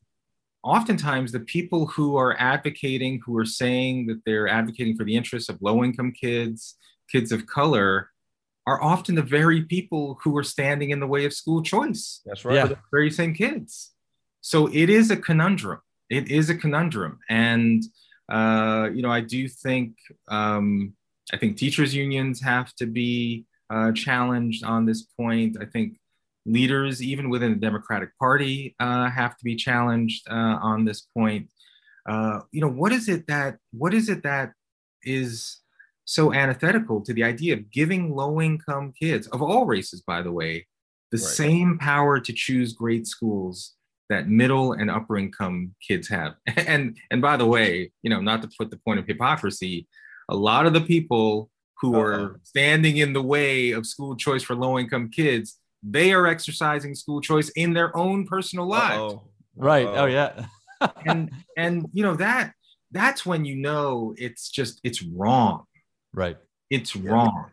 oftentimes 0.64 1.32
the 1.32 1.40
people 1.42 1.88
who 1.88 2.18
are 2.18 2.36
advocating, 2.40 3.22
who 3.26 3.38
are 3.38 3.46
saying 3.46 4.08
that 4.08 4.22
they're 4.26 4.48
advocating 4.48 4.96
for 4.96 5.06
the 5.06 5.16
interests 5.16 5.50
of 5.50 5.62
low 5.62 5.84
income 5.84 6.12
kids, 6.12 6.76
kids 7.10 7.32
of 7.32 7.46
color, 7.46 8.11
are 8.68 8.82
often 8.82 9.16
the 9.16 9.22
very 9.22 9.64
people 9.64 10.20
who 10.24 10.38
are 10.38 10.44
standing 10.44 10.92
in 10.92 11.00
the 11.00 11.08
way 11.08 11.26
of 11.26 11.34
school 11.34 11.62
choice. 11.62 12.22
That's 12.26 12.46
right. 12.46 12.56
Yeah. 12.56 12.68
the 12.68 12.78
very 12.92 13.10
same 13.10 13.34
kids. 13.34 13.92
So 14.42 14.68
it 14.68 14.90
is 14.90 15.12
a 15.12 15.18
conundrum. 15.18 15.80
It 16.10 16.30
is 16.30 16.50
a 16.50 16.56
conundrum. 16.56 17.20
And, 17.30 17.84
uh, 18.32 18.90
you 18.94 19.02
know, 19.02 19.12
I 19.12 19.22
do 19.22 19.48
think, 19.48 19.96
um, 20.28 20.94
I 21.34 21.38
think 21.38 21.58
teachers 21.58 21.96
unions 21.96 22.42
have 22.42 22.74
to 22.76 22.86
be 22.86 23.46
uh, 23.70 23.92
challenged 23.94 24.64
on 24.64 24.86
this 24.86 25.04
point. 25.04 25.58
I 25.60 25.66
think 25.66 25.98
leaders, 26.46 27.02
even 27.02 27.30
within 27.30 27.52
the 27.52 27.60
Democratic 27.60 28.18
Party, 28.18 28.76
uh, 28.80 29.10
have 29.10 29.38
to 29.38 29.44
be 29.44 29.56
challenged 29.56 30.28
uh, 30.30 30.58
on 30.62 30.86
this 30.86 31.02
point. 31.02 31.50
Uh, 32.08 32.42
you 32.52 32.62
know, 32.62 32.68
what 32.70 32.92
is 32.92 33.08
it 33.08 33.28
that 33.28 33.58
what 33.72 33.94
is 33.94 34.10
it 34.10 34.24
that 34.24 34.54
is 35.04 35.62
so 36.12 36.34
antithetical 36.34 37.00
to 37.00 37.14
the 37.14 37.24
idea 37.24 37.54
of 37.54 37.72
giving 37.72 38.14
low-income 38.14 38.92
kids 39.00 39.28
of 39.28 39.42
all 39.42 39.66
races, 39.66 40.02
by 40.02 40.22
the 40.22 40.32
way, 40.32 40.68
the 41.10 41.18
right. 41.18 41.26
same 41.26 41.78
power 41.78 42.20
to 42.20 42.34
choose 42.34 42.74
great 42.74 43.08
schools 43.08 43.76
that 44.10 44.28
middle 44.28 44.74
and 44.74 44.92
upper 44.92 45.18
income 45.18 45.74
kids 45.88 46.10
have. 46.10 46.34
And 46.68 46.98
and 47.12 47.22
by 47.22 47.38
the 47.38 47.46
way, 47.46 47.94
you 48.04 48.10
know, 48.10 48.20
not 48.20 48.42
to 48.42 48.50
put 48.58 48.72
the 48.72 48.82
point 48.86 49.00
of 49.00 49.08
hypocrisy, 49.08 49.88
a 50.28 50.36
lot 50.36 50.66
of 50.66 50.74
the 50.74 50.82
people 50.82 51.50
who 51.80 51.96
Uh-oh. 51.96 52.02
are 52.02 52.40
standing 52.44 52.98
in 52.98 53.14
the 53.14 53.22
way 53.22 53.72
of 53.72 53.86
school 53.86 54.18
choice 54.18 54.44
for 54.44 54.56
low 54.56 54.78
income 54.78 55.10
kids, 55.10 55.60
they 55.82 56.12
are 56.12 56.28
exercising 56.28 56.94
school 56.94 57.22
choice 57.22 57.50
in 57.64 57.72
their 57.72 57.96
own 57.96 58.28
personal 58.28 58.68
lives. 58.68 59.14
Uh-oh. 59.14 59.24
Right. 59.56 59.88
Uh-oh. 59.88 60.04
Oh 60.04 60.08
yeah. 60.08 60.32
and 61.06 61.32
and 61.56 61.86
you 61.94 62.04
know 62.04 62.16
that 62.16 62.52
that's 62.92 63.26
when 63.26 63.46
you 63.46 63.56
know 63.56 64.14
it's 64.18 64.50
just 64.50 64.82
it's 64.84 65.02
wrong. 65.04 65.64
Right. 66.14 66.38
It's 66.70 66.96
yeah. 66.96 67.12
wrong. 67.12 67.52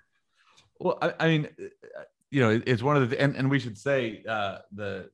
Well, 0.81 0.99
I, 1.03 1.15
I 1.21 1.29
mean, 1.29 1.49
uh, 1.61 2.03
you 2.31 2.41
know, 2.41 2.61
it's 2.67 2.83
one 2.83 2.97
of 2.97 3.11
the 3.11 3.21
and, 3.21 3.37
and 3.37 3.51
we 3.51 3.59
should 3.59 3.79
say 3.79 4.23
uh, 4.29 4.59
the 4.73 5.11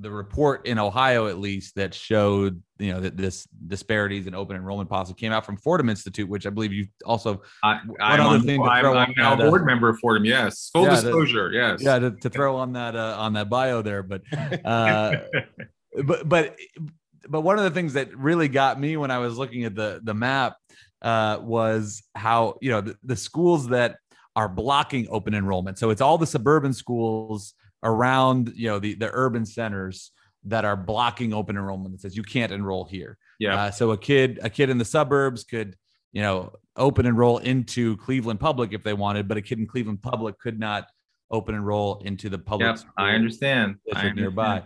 the 0.00 0.10
report 0.10 0.66
in 0.66 0.78
Ohio, 0.78 1.28
at 1.28 1.38
least, 1.38 1.76
that 1.76 1.94
showed 1.94 2.60
you 2.78 2.92
know 2.92 3.00
that 3.00 3.16
this 3.16 3.46
disparities 3.66 4.26
in 4.26 4.34
open 4.34 4.56
enrollment 4.56 4.90
policy 4.90 5.14
came 5.14 5.32
out 5.32 5.46
from 5.46 5.56
Fordham 5.56 5.88
Institute, 5.88 6.28
which 6.28 6.46
I 6.46 6.50
believe 6.50 6.72
you 6.72 6.86
also. 7.04 7.42
I, 7.62 7.80
I'm, 8.00 8.20
on, 8.20 8.48
I'm, 8.48 8.86
I'm 8.86 9.14
now 9.16 9.34
a 9.34 9.36
board 9.36 9.62
uh, 9.62 9.64
member 9.64 9.88
of 9.88 9.98
Fordham. 10.00 10.24
Yes, 10.24 10.70
full 10.72 10.84
yeah, 10.84 10.90
disclosure. 10.90 11.50
To, 11.50 11.56
yes. 11.56 11.82
Yeah, 11.82 11.98
to, 11.98 12.10
to, 12.10 12.30
throw 12.30 12.56
on 12.56 12.72
that 12.72 12.96
uh, 12.96 13.16
on 13.18 13.34
that 13.34 13.48
bio 13.48 13.82
there, 13.82 14.02
but 14.02 14.22
uh, 14.64 15.16
but 16.02 16.28
but 16.28 16.56
but 17.28 17.42
one 17.42 17.58
of 17.58 17.64
the 17.64 17.70
things 17.70 17.92
that 17.92 18.16
really 18.16 18.48
got 18.48 18.78
me 18.80 18.96
when 18.96 19.10
I 19.10 19.18
was 19.18 19.38
looking 19.38 19.64
at 19.64 19.74
the 19.74 20.00
the 20.02 20.14
map 20.14 20.56
uh, 21.02 21.38
was 21.42 22.02
how 22.14 22.56
you 22.60 22.70
know 22.70 22.80
the, 22.80 22.96
the 23.02 23.16
schools 23.16 23.68
that 23.68 23.96
are 24.36 24.48
blocking 24.48 25.06
open 25.10 25.34
enrollment. 25.34 25.78
So 25.78 25.90
it's 25.90 26.00
all 26.00 26.18
the 26.18 26.26
suburban 26.26 26.72
schools 26.72 27.54
around 27.82 28.52
you 28.54 28.68
know 28.68 28.78
the 28.78 28.94
the 28.94 29.10
urban 29.12 29.46
centers 29.46 30.10
that 30.44 30.64
are 30.64 30.76
blocking 30.76 31.32
open 31.32 31.56
enrollment. 31.56 31.92
That 31.92 32.00
says 32.00 32.16
you 32.16 32.22
can't 32.22 32.52
enroll 32.52 32.84
here. 32.84 33.18
Yeah. 33.38 33.64
Uh, 33.64 33.70
so 33.70 33.92
a 33.92 33.98
kid 33.98 34.38
a 34.42 34.50
kid 34.50 34.70
in 34.70 34.78
the 34.78 34.84
suburbs 34.84 35.44
could 35.44 35.76
you 36.12 36.22
know 36.22 36.52
open 36.76 37.06
enroll 37.06 37.38
into 37.38 37.96
Cleveland 37.98 38.40
Public 38.40 38.72
if 38.72 38.82
they 38.82 38.94
wanted, 38.94 39.28
but 39.28 39.36
a 39.36 39.42
kid 39.42 39.58
in 39.58 39.66
Cleveland 39.66 40.02
Public 40.02 40.38
could 40.38 40.58
not 40.58 40.88
open 41.30 41.54
enroll 41.54 42.00
into 42.04 42.28
the 42.28 42.38
public. 42.38 42.76
Yep, 42.76 42.86
I 42.96 43.10
understand. 43.10 43.76
I 43.86 44.06
understand. 44.08 44.16
nearby. 44.16 44.62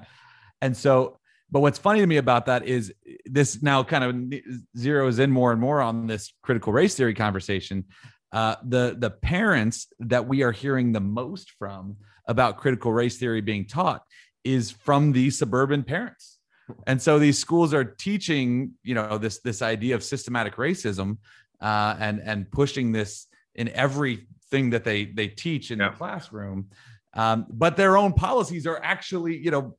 And 0.60 0.76
so, 0.76 1.17
but 1.50 1.60
what's 1.60 1.78
funny 1.78 2.00
to 2.00 2.06
me 2.06 2.16
about 2.16 2.46
that 2.46 2.66
is 2.66 2.92
this 3.24 3.62
now 3.62 3.82
kind 3.82 4.04
of 4.04 4.40
zeroes 4.76 5.18
in 5.18 5.30
more 5.30 5.52
and 5.52 5.60
more 5.60 5.80
on 5.80 6.06
this 6.06 6.32
critical 6.42 6.72
race 6.72 6.94
theory 6.94 7.14
conversation. 7.14 7.84
Uh, 8.32 8.56
the 8.62 8.94
the 8.98 9.10
parents 9.10 9.86
that 10.00 10.28
we 10.28 10.42
are 10.42 10.52
hearing 10.52 10.92
the 10.92 11.00
most 11.00 11.52
from 11.58 11.96
about 12.26 12.58
critical 12.58 12.92
race 12.92 13.16
theory 13.16 13.40
being 13.40 13.66
taught 13.66 14.02
is 14.44 14.70
from 14.70 15.12
these 15.12 15.38
suburban 15.38 15.82
parents 15.82 16.38
and 16.86 17.00
so 17.00 17.18
these 17.18 17.38
schools 17.38 17.72
are 17.72 17.84
teaching 17.84 18.72
you 18.82 18.94
know 18.94 19.18
this 19.18 19.40
this 19.40 19.62
idea 19.62 19.94
of 19.94 20.02
systematic 20.02 20.56
racism 20.56 21.18
uh, 21.60 21.96
and 21.98 22.20
and 22.20 22.50
pushing 22.50 22.92
this 22.92 23.26
in 23.54 23.68
everything 23.70 24.70
that 24.70 24.84
they 24.84 25.06
they 25.06 25.28
teach 25.28 25.70
in 25.70 25.78
yeah. 25.78 25.90
the 25.90 25.96
classroom 25.96 26.68
um, 27.14 27.46
but 27.50 27.76
their 27.76 27.96
own 27.96 28.12
policies 28.12 28.66
are 28.66 28.80
actually 28.82 29.36
you 29.36 29.50
know 29.50 29.76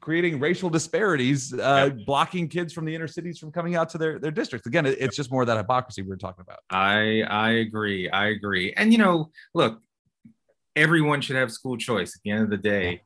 creating 0.00 0.40
racial 0.40 0.70
disparities 0.70 1.52
uh, 1.52 1.90
yeah. 1.94 2.04
blocking 2.04 2.48
kids 2.48 2.72
from 2.72 2.84
the 2.84 2.94
inner 2.94 3.08
cities 3.08 3.38
from 3.38 3.50
coming 3.52 3.76
out 3.76 3.88
to 3.90 3.98
their 3.98 4.18
their 4.18 4.30
districts. 4.30 4.66
Again 4.66 4.86
it, 4.86 4.96
it's 5.00 5.16
just 5.16 5.30
more 5.30 5.42
of 5.42 5.48
that 5.48 5.56
hypocrisy 5.56 6.02
we 6.02 6.08
were 6.08 6.16
talking 6.16 6.42
about. 6.42 6.60
I 6.70 7.22
i 7.28 7.50
agree. 7.52 8.08
I 8.10 8.28
agree. 8.28 8.72
And 8.74 8.92
you 8.92 8.98
know 8.98 9.30
look 9.54 9.80
everyone 10.76 11.20
should 11.20 11.36
have 11.36 11.50
school 11.52 11.76
choice 11.76 12.14
at 12.16 12.22
the 12.22 12.30
end 12.30 12.42
of 12.42 12.50
the 12.50 12.56
day. 12.56 13.02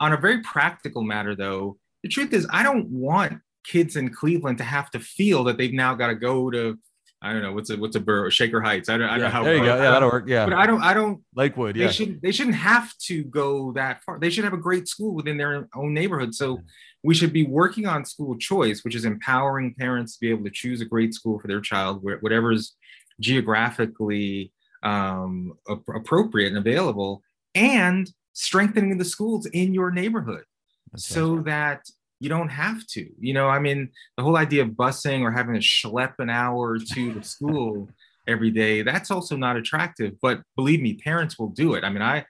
On 0.00 0.12
a 0.12 0.16
very 0.16 0.40
practical 0.42 1.02
matter, 1.02 1.36
though, 1.36 1.78
the 2.02 2.08
truth 2.08 2.32
is, 2.32 2.46
I 2.50 2.62
don't 2.62 2.88
want 2.88 3.40
kids 3.64 3.96
in 3.96 4.12
Cleveland 4.12 4.58
to 4.58 4.64
have 4.64 4.90
to 4.90 5.00
feel 5.00 5.44
that 5.44 5.56
they've 5.56 5.72
now 5.72 5.94
got 5.94 6.08
to 6.08 6.14
go 6.14 6.50
to 6.50 6.78
I 7.22 7.32
don't 7.32 7.42
know 7.42 7.52
what's 7.52 7.70
a 7.70 7.76
what's 7.76 7.94
a 7.94 8.00
borough 8.00 8.30
Shaker 8.30 8.60
Heights. 8.60 8.88
I 8.88 8.98
don't, 8.98 9.08
I 9.08 9.12
don't 9.12 9.20
know 9.20 9.28
how. 9.28 9.44
There 9.44 9.54
you 9.54 9.60
go. 9.60 9.76
Yeah, 9.76 9.90
that'll 9.92 10.10
work. 10.10 10.24
Yeah, 10.26 10.44
but 10.44 10.54
I 10.54 10.66
don't. 10.66 10.82
I 10.82 10.92
don't. 10.92 11.22
Lakewood. 11.36 11.76
Yeah. 11.76 11.86
They 11.86 11.92
should. 11.92 12.20
They 12.20 12.32
shouldn't 12.32 12.56
have 12.56 12.92
to 13.06 13.22
go 13.24 13.72
that 13.72 14.02
far. 14.02 14.18
They 14.18 14.28
should 14.28 14.42
have 14.42 14.52
a 14.52 14.58
great 14.58 14.88
school 14.88 15.14
within 15.14 15.36
their 15.36 15.68
own 15.74 15.94
neighborhood. 15.94 16.34
So 16.34 16.60
we 17.04 17.14
should 17.14 17.32
be 17.32 17.46
working 17.46 17.86
on 17.86 18.04
school 18.04 18.36
choice, 18.36 18.82
which 18.82 18.96
is 18.96 19.04
empowering 19.04 19.74
parents 19.78 20.14
to 20.14 20.20
be 20.20 20.30
able 20.30 20.44
to 20.44 20.50
choose 20.50 20.80
a 20.80 20.84
great 20.84 21.14
school 21.14 21.38
for 21.38 21.46
their 21.46 21.60
child, 21.60 22.02
where 22.02 22.18
whatever's 22.18 22.74
geographically 23.20 24.52
um, 24.82 25.52
appropriate 25.68 26.48
and 26.48 26.58
available, 26.58 27.22
and 27.54 28.10
strengthening 28.32 28.98
the 28.98 29.04
schools 29.04 29.46
in 29.46 29.74
your 29.74 29.90
neighborhood 29.90 30.44
That's 30.90 31.06
so 31.06 31.34
right. 31.34 31.44
that 31.44 31.86
you 32.22 32.28
don't 32.28 32.50
have 32.50 32.86
to. 32.86 33.10
You 33.18 33.34
know, 33.34 33.48
I 33.48 33.58
mean, 33.58 33.90
the 34.16 34.22
whole 34.22 34.36
idea 34.36 34.62
of 34.62 34.70
busing 34.70 35.22
or 35.22 35.32
having 35.32 35.54
to 35.54 35.60
schlep 35.60 36.14
an 36.20 36.30
hour 36.30 36.70
or 36.70 36.78
two 36.78 37.12
to 37.14 37.22
school 37.34 37.88
every 38.28 38.52
day, 38.52 38.82
that's 38.82 39.10
also 39.10 39.36
not 39.36 39.56
attractive. 39.56 40.12
But 40.22 40.40
believe 40.54 40.80
me, 40.80 40.94
parents 40.94 41.36
will 41.36 41.48
do 41.48 41.74
it. 41.74 41.82
I 41.82 41.90
mean, 41.90 42.00
I, 42.00 42.24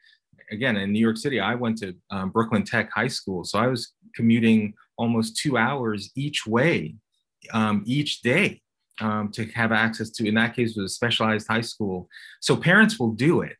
again, 0.51 0.79
in 0.79 0.93
New 0.93 0.99
York 0.99 1.19
City, 1.19 1.41
I 1.41 1.55
went 1.57 1.77
to 1.79 1.95
um, 2.11 2.31
Brooklyn 2.31 2.65
Tech 2.65 2.91
High 2.91 3.09
School. 3.09 3.45
So 3.45 3.59
I 3.59 3.67
was 3.67 3.93
commuting 4.15 4.73
almost 4.97 5.37
two 5.37 5.59
hours 5.59 6.11
each 6.17 6.47
way 6.47 6.95
um, 7.53 7.83
each 7.85 8.23
day 8.23 8.63
um, 9.03 9.31
to 9.33 9.45
have 9.49 9.73
access 9.73 10.09
to, 10.13 10.27
in 10.27 10.37
that 10.37 10.57
case, 10.57 10.75
was 10.75 10.91
a 10.91 10.95
specialized 10.95 11.49
high 11.49 11.61
school. 11.61 12.09
So 12.41 12.57
parents 12.57 12.99
will 12.99 13.13
do 13.13 13.43
it. 13.43 13.57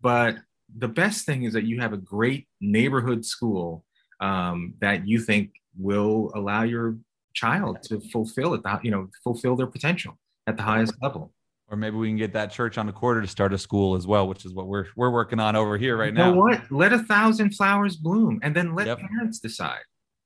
But 0.00 0.36
the 0.78 0.88
best 0.88 1.26
thing 1.26 1.42
is 1.42 1.54
that 1.54 1.64
you 1.64 1.80
have 1.80 1.92
a 1.92 1.96
great 1.96 2.46
neighborhood 2.60 3.24
school 3.24 3.84
um, 4.20 4.74
that 4.80 5.08
you 5.08 5.18
think 5.18 5.50
will 5.78 6.30
allow 6.34 6.62
your 6.62 6.96
child 7.34 7.82
to 7.84 8.00
fulfill 8.00 8.54
it, 8.54 8.62
you 8.82 8.90
know, 8.90 9.08
fulfill 9.24 9.56
their 9.56 9.66
potential 9.66 10.18
at 10.46 10.56
the 10.56 10.62
highest 10.62 10.94
level. 11.02 11.32
Or 11.68 11.76
maybe 11.76 11.96
we 11.96 12.08
can 12.08 12.18
get 12.18 12.34
that 12.34 12.50
church 12.50 12.76
on 12.76 12.86
the 12.86 12.92
quarter 12.92 13.22
to 13.22 13.26
start 13.26 13.54
a 13.54 13.58
school 13.58 13.94
as 13.94 14.06
well, 14.06 14.28
which 14.28 14.44
is 14.44 14.52
what 14.52 14.66
we're 14.66 14.86
we're 14.94 15.10
working 15.10 15.40
on 15.40 15.56
over 15.56 15.78
here 15.78 15.96
right 15.96 16.12
you 16.12 16.18
now. 16.18 16.32
Know 16.32 16.40
what? 16.40 16.70
Let 16.70 16.92
a 16.92 16.98
thousand 16.98 17.54
flowers 17.54 17.96
bloom, 17.96 18.40
and 18.42 18.54
then 18.54 18.74
let 18.74 18.88
yep. 18.88 18.98
parents 18.98 19.38
decide. 19.38 19.80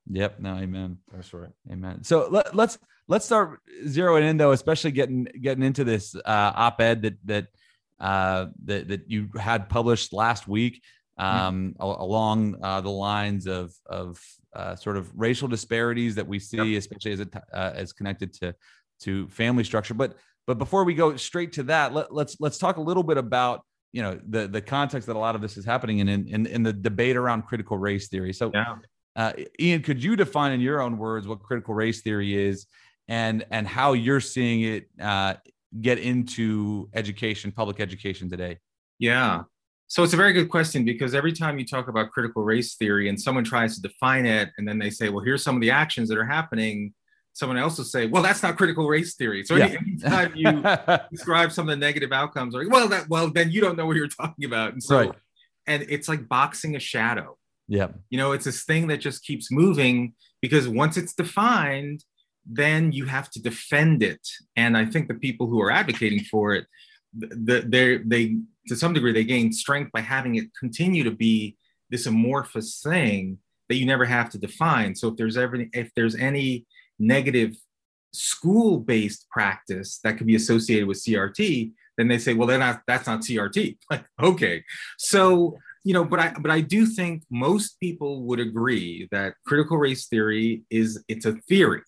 Yep. 0.09 0.41
No. 0.41 0.55
Amen. 0.55 0.97
That's 1.13 1.33
right. 1.33 1.51
Amen. 1.71 2.03
So 2.03 2.27
let, 2.29 2.53
let's 2.53 2.77
let's 3.07 3.25
start 3.25 3.61
zeroing 3.85 4.23
in 4.23 4.35
though, 4.35 4.51
especially 4.51 4.91
getting 4.91 5.25
getting 5.41 5.63
into 5.63 5.85
this 5.85 6.15
uh, 6.15 6.51
op-ed 6.55 7.03
that 7.03 7.17
that 7.25 7.47
uh, 7.99 8.47
that, 8.65 8.89
that 8.89 9.09
you 9.09 9.29
had 9.39 9.69
published 9.69 10.11
last 10.11 10.47
week 10.47 10.81
um, 11.17 11.73
mm-hmm. 11.79 11.81
along 11.81 12.57
uh, 12.61 12.81
the 12.81 12.89
lines 12.89 13.47
of, 13.47 13.73
of 13.85 14.21
uh, 14.55 14.75
sort 14.75 14.97
of 14.97 15.11
racial 15.15 15.47
disparities 15.47 16.15
that 16.15 16.27
we 16.27 16.39
see, 16.39 16.73
yep. 16.73 16.79
especially 16.79 17.11
as 17.13 17.19
it 17.19 17.33
uh, 17.53 17.71
as 17.75 17.93
connected 17.93 18.33
to 18.33 18.55
to 19.01 19.27
family 19.29 19.63
structure. 19.63 19.93
But 19.93 20.17
but 20.45 20.57
before 20.57 20.83
we 20.83 20.93
go 20.93 21.15
straight 21.17 21.53
to 21.53 21.63
that, 21.63 21.93
let, 21.93 22.13
let's 22.13 22.37
let's 22.39 22.57
talk 22.57 22.77
a 22.77 22.81
little 22.81 23.03
bit 23.03 23.17
about 23.17 23.61
you 23.91 24.01
know 24.01 24.19
the 24.27 24.47
the 24.47 24.61
context 24.61 25.07
that 25.07 25.15
a 25.15 25.19
lot 25.19 25.35
of 25.35 25.41
this 25.41 25.57
is 25.57 25.65
happening 25.65 25.99
in 25.99 26.09
in, 26.09 26.45
in 26.45 26.63
the 26.63 26.73
debate 26.73 27.15
around 27.15 27.43
critical 27.43 27.77
race 27.77 28.07
theory. 28.09 28.33
So, 28.33 28.51
yeah. 28.53 28.75
uh, 29.15 29.33
Ian, 29.59 29.81
could 29.81 30.03
you 30.03 30.15
define 30.15 30.51
in 30.51 30.61
your 30.61 30.81
own 30.81 30.97
words 30.97 31.27
what 31.27 31.41
critical 31.41 31.73
race 31.73 32.01
theory 32.01 32.35
is, 32.35 32.67
and 33.07 33.45
and 33.51 33.67
how 33.67 33.93
you're 33.93 34.21
seeing 34.21 34.61
it 34.61 34.89
uh, 35.01 35.35
get 35.81 35.99
into 35.99 36.89
education, 36.93 37.51
public 37.51 37.79
education 37.79 38.29
today? 38.29 38.57
Yeah. 38.99 39.43
So 39.89 40.03
it's 40.03 40.13
a 40.13 40.17
very 40.17 40.33
good 40.33 40.49
question 40.49 40.83
because 40.83 41.15
every 41.15 41.31
time 41.31 41.57
you 41.57 41.65
talk 41.65 41.87
about 41.87 42.11
critical 42.11 42.43
race 42.43 42.75
theory 42.75 43.07
and 43.07 43.19
someone 43.19 43.45
tries 43.45 43.75
to 43.75 43.81
define 43.81 44.25
it, 44.25 44.49
and 44.57 44.67
then 44.67 44.77
they 44.77 44.89
say, 44.89 45.09
well, 45.09 45.23
here's 45.23 45.43
some 45.43 45.55
of 45.55 45.61
the 45.61 45.71
actions 45.71 46.09
that 46.09 46.17
are 46.17 46.25
happening, 46.25 46.93
someone 47.31 47.57
else 47.57 47.77
will 47.77 47.85
say, 47.85 48.07
well, 48.07 48.21
that's 48.21 48.43
not 48.43 48.57
critical 48.57 48.87
race 48.87 49.15
theory. 49.15 49.45
So 49.45 49.55
yeah. 49.55 49.65
anytime 49.67 50.33
you 50.35 50.63
describe 51.11 51.51
some 51.51 51.69
of 51.69 51.79
the 51.79 51.85
negative 51.85 52.11
outcomes, 52.11 52.53
or 52.53 52.67
well, 52.67 52.89
that 52.89 53.07
well, 53.07 53.29
then 53.29 53.49
you 53.51 53.61
don't 53.61 53.77
know 53.77 53.85
what 53.85 53.95
you're 53.95 54.07
talking 54.07 54.43
about. 54.45 54.73
And 54.73 54.83
so, 54.83 54.97
right. 54.97 55.11
and 55.67 55.85
it's 55.87 56.09
like 56.09 56.27
boxing 56.27 56.75
a 56.75 56.79
shadow. 56.79 57.37
Yeah. 57.67 57.87
You 58.09 58.17
know, 58.17 58.31
it's 58.33 58.45
this 58.45 58.63
thing 58.63 58.87
that 58.87 58.97
just 58.97 59.23
keeps 59.23 59.51
moving 59.51 60.13
because 60.41 60.67
once 60.67 60.97
it's 60.97 61.13
defined, 61.13 62.03
then 62.45 62.91
you 62.91 63.05
have 63.05 63.29
to 63.31 63.41
defend 63.41 64.03
it. 64.03 64.25
And 64.55 64.77
I 64.77 64.85
think 64.85 65.07
the 65.07 65.13
people 65.13 65.47
who 65.47 65.61
are 65.61 65.71
advocating 65.71 66.23
for 66.23 66.55
it, 66.55 66.65
they 67.13 67.97
they 67.97 68.37
to 68.67 68.75
some 68.75 68.93
degree 68.93 69.13
they 69.13 69.23
gain 69.23 69.51
strength 69.51 69.91
by 69.91 70.01
having 70.01 70.35
it 70.35 70.45
continue 70.59 71.03
to 71.03 71.11
be 71.11 71.55
this 71.89 72.05
amorphous 72.05 72.81
thing 72.81 73.37
that 73.69 73.75
you 73.75 73.85
never 73.85 74.05
have 74.05 74.29
to 74.29 74.37
define. 74.37 74.95
So 74.95 75.09
if 75.09 75.17
there's 75.17 75.37
ever 75.37 75.65
if 75.73 75.91
there's 75.95 76.15
any 76.15 76.65
negative 76.99 77.55
school-based 78.13 79.29
practice 79.29 79.99
that 80.03 80.17
could 80.17 80.27
be 80.27 80.35
associated 80.35 80.87
with 80.87 81.03
CRT, 81.03 81.71
then 81.97 82.07
they 82.07 82.17
say, 82.17 82.33
well, 82.33 82.47
then 82.47 82.61
not, 82.61 82.81
that's 82.87 83.07
not 83.07 83.21
CRT. 83.21 83.77
Like, 83.91 84.05
okay, 84.21 84.63
so 84.97 85.57
you 85.83 85.93
know, 85.93 86.03
but 86.03 86.19
I 86.19 86.33
but 86.39 86.51
I 86.51 86.61
do 86.61 86.85
think 86.85 87.23
most 87.29 87.79
people 87.79 88.23
would 88.23 88.39
agree 88.39 89.07
that 89.11 89.35
critical 89.45 89.77
race 89.77 90.07
theory 90.07 90.63
is 90.69 91.03
it's 91.07 91.25
a 91.25 91.33
theory 91.47 91.81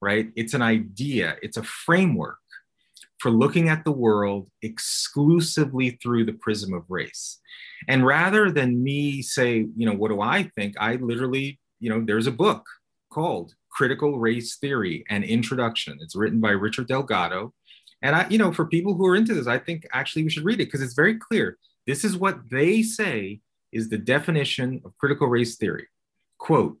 right? 0.00 0.30
It's 0.36 0.54
an 0.54 0.62
idea, 0.62 1.36
it's 1.42 1.56
a 1.56 1.62
framework 1.62 2.38
for 3.20 3.30
looking 3.30 3.68
at 3.68 3.84
the 3.84 3.92
world 3.92 4.48
exclusively 4.62 5.98
through 6.02 6.24
the 6.24 6.34
prism 6.34 6.72
of 6.72 6.84
race. 6.88 7.40
And 7.88 8.06
rather 8.06 8.50
than 8.50 8.82
me 8.82 9.22
say, 9.22 9.66
you 9.76 9.86
know, 9.86 9.94
what 9.94 10.08
do 10.08 10.20
I 10.20 10.44
think? 10.54 10.74
I 10.78 10.96
literally, 10.96 11.58
you 11.80 11.90
know, 11.90 12.04
there's 12.04 12.26
a 12.26 12.32
book 12.32 12.64
called 13.10 13.54
Critical 13.70 14.18
Race 14.18 14.56
Theory 14.56 15.04
and 15.08 15.24
Introduction. 15.24 15.98
It's 16.00 16.16
written 16.16 16.40
by 16.40 16.50
Richard 16.50 16.88
Delgado. 16.88 17.52
And 18.02 18.14
I, 18.14 18.28
you 18.28 18.38
know, 18.38 18.52
for 18.52 18.66
people 18.66 18.94
who 18.94 19.06
are 19.06 19.16
into 19.16 19.34
this, 19.34 19.46
I 19.46 19.58
think 19.58 19.86
actually 19.92 20.24
we 20.24 20.30
should 20.30 20.44
read 20.44 20.60
it 20.60 20.66
because 20.66 20.82
it's 20.82 20.94
very 20.94 21.18
clear. 21.18 21.58
This 21.86 22.04
is 22.04 22.16
what 22.16 22.38
they 22.50 22.82
say 22.82 23.40
is 23.72 23.88
the 23.88 23.98
definition 23.98 24.80
of 24.84 24.96
critical 24.98 25.28
race 25.28 25.56
theory. 25.56 25.86
Quote, 26.38 26.78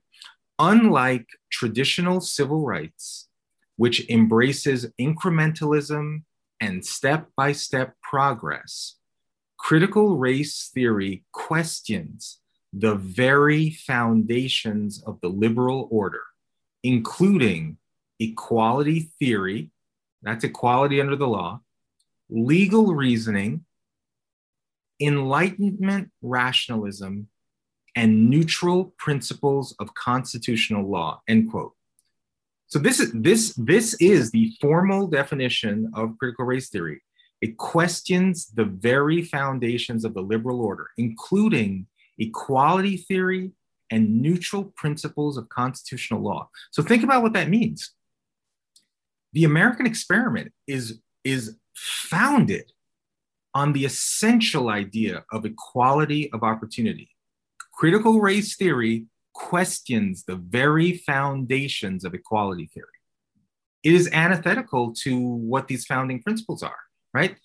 Unlike 0.58 1.26
traditional 1.50 2.20
civil 2.20 2.64
rights, 2.64 3.28
which 3.76 4.08
embraces 4.08 4.86
incrementalism 5.00 6.22
and 6.60 6.84
step 6.84 7.28
by 7.36 7.52
step 7.52 7.94
progress, 8.02 8.96
critical 9.58 10.16
race 10.16 10.70
theory 10.74 11.24
questions 11.32 12.40
the 12.78 12.94
very 12.94 13.70
foundations 13.70 15.02
of 15.06 15.18
the 15.22 15.28
liberal 15.28 15.88
order, 15.90 16.22
including 16.82 17.78
equality 18.20 19.10
theory, 19.18 19.70
that's 20.22 20.44
equality 20.44 21.00
under 21.00 21.16
the 21.16 21.28
law, 21.28 21.60
legal 22.28 22.94
reasoning, 22.94 23.64
enlightenment 25.00 26.10
rationalism, 26.20 27.28
and 27.94 28.28
neutral 28.28 28.92
principles 28.98 29.74
of 29.78 29.94
constitutional 29.94 30.86
law, 30.86 31.22
end 31.28 31.50
quote. 31.50 31.75
So 32.68 32.78
this 32.78 33.00
is 33.00 33.12
this 33.12 33.54
this 33.54 33.94
is 34.00 34.30
the 34.30 34.52
formal 34.60 35.06
definition 35.06 35.90
of 35.94 36.18
critical 36.18 36.44
race 36.44 36.68
theory. 36.68 37.00
It 37.40 37.58
questions 37.58 38.46
the 38.48 38.64
very 38.64 39.22
foundations 39.22 40.04
of 40.04 40.14
the 40.14 40.22
liberal 40.22 40.60
order, 40.60 40.88
including 40.96 41.86
equality 42.18 42.96
theory 42.96 43.52
and 43.90 44.20
neutral 44.20 44.64
principles 44.76 45.36
of 45.36 45.48
constitutional 45.48 46.20
law. 46.20 46.48
So 46.70 46.82
think 46.82 47.04
about 47.04 47.22
what 47.22 47.34
that 47.34 47.48
means. 47.48 47.92
The 49.32 49.44
American 49.44 49.86
experiment 49.86 50.52
is, 50.66 51.00
is 51.24 51.56
founded 51.74 52.72
on 53.54 53.72
the 53.72 53.84
essential 53.84 54.68
idea 54.70 55.24
of 55.30 55.44
equality 55.44 56.32
of 56.32 56.42
opportunity. 56.42 57.10
Critical 57.72 58.20
race 58.20 58.56
theory 58.56 59.06
questions 59.36 60.24
the 60.24 60.36
very 60.36 60.94
foundations 60.98 62.04
of 62.04 62.14
equality 62.14 62.68
theory. 62.72 62.86
It 63.84 63.92
is 63.92 64.10
antithetical 64.12 64.92
to 65.04 65.20
what 65.20 65.68
these 65.68 65.84
founding 65.84 66.22
principles 66.22 66.62
are, 66.62 66.78
right? 67.12 67.36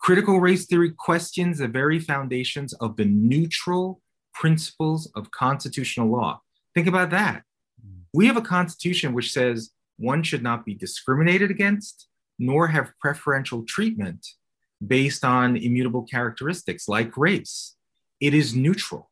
Critical 0.00 0.40
race 0.40 0.66
theory 0.66 0.90
questions 0.90 1.58
the 1.58 1.68
very 1.68 2.00
foundations 2.00 2.74
of 2.74 2.96
the 2.96 3.04
neutral 3.06 4.02
principles 4.34 5.10
of 5.14 5.30
constitutional 5.30 6.10
law. 6.10 6.40
Think 6.74 6.88
about 6.88 7.10
that. 7.10 7.44
We 8.12 8.26
have 8.26 8.36
a 8.36 8.42
constitution 8.42 9.14
which 9.14 9.32
says 9.32 9.70
one 9.96 10.22
should 10.22 10.42
not 10.42 10.64
be 10.64 10.74
discriminated 10.74 11.50
against 11.50 12.08
nor 12.38 12.66
have 12.66 12.92
preferential 13.00 13.64
treatment 13.64 14.26
based 14.84 15.24
on 15.24 15.56
immutable 15.56 16.02
characteristics 16.02 16.88
like 16.88 17.16
race. 17.16 17.76
It 18.20 18.34
is 18.34 18.54
neutral. 18.54 19.10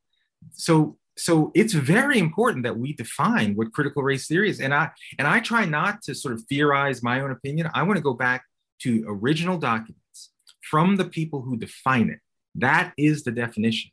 So 0.52 0.98
so 1.16 1.53
it's 1.55 1.75
very 1.75 2.18
important 2.18 2.64
that 2.64 2.77
we 2.77 2.94
define 2.94 3.55
what 3.55 3.72
critical 3.72 4.03
race 4.03 4.27
theory 4.27 4.48
is. 4.48 4.61
And 4.61 4.72
i 4.72 4.90
and 5.18 5.29
i 5.29 5.40
try 5.40 5.64
not 5.64 6.03
to 6.03 6.14
sort 6.14 6.35
of 6.35 6.42
theorize 6.48 7.03
my 7.03 7.20
own 7.20 7.31
opinion. 7.31 7.70
I 7.75 7.83
want 7.83 7.96
to 7.98 8.03
go 8.03 8.14
back 8.14 8.44
to 8.81 9.05
original 9.07 9.59
documents 9.59 10.31
from 10.62 10.96
the 10.96 11.05
people 11.05 11.42
who 11.42 11.57
define 11.57 12.09
it. 12.09 12.20
That 12.55 12.92
is 12.96 13.25
the 13.25 13.31
definition. 13.33 13.90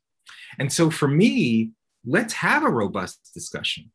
And 0.57 0.71
so 0.71 0.89
for 0.89 1.07
me 1.07 1.71
let's 2.05 2.33
have 2.33 2.63
a 2.63 2.69
robust 2.69 3.31
discussion. 3.33 3.91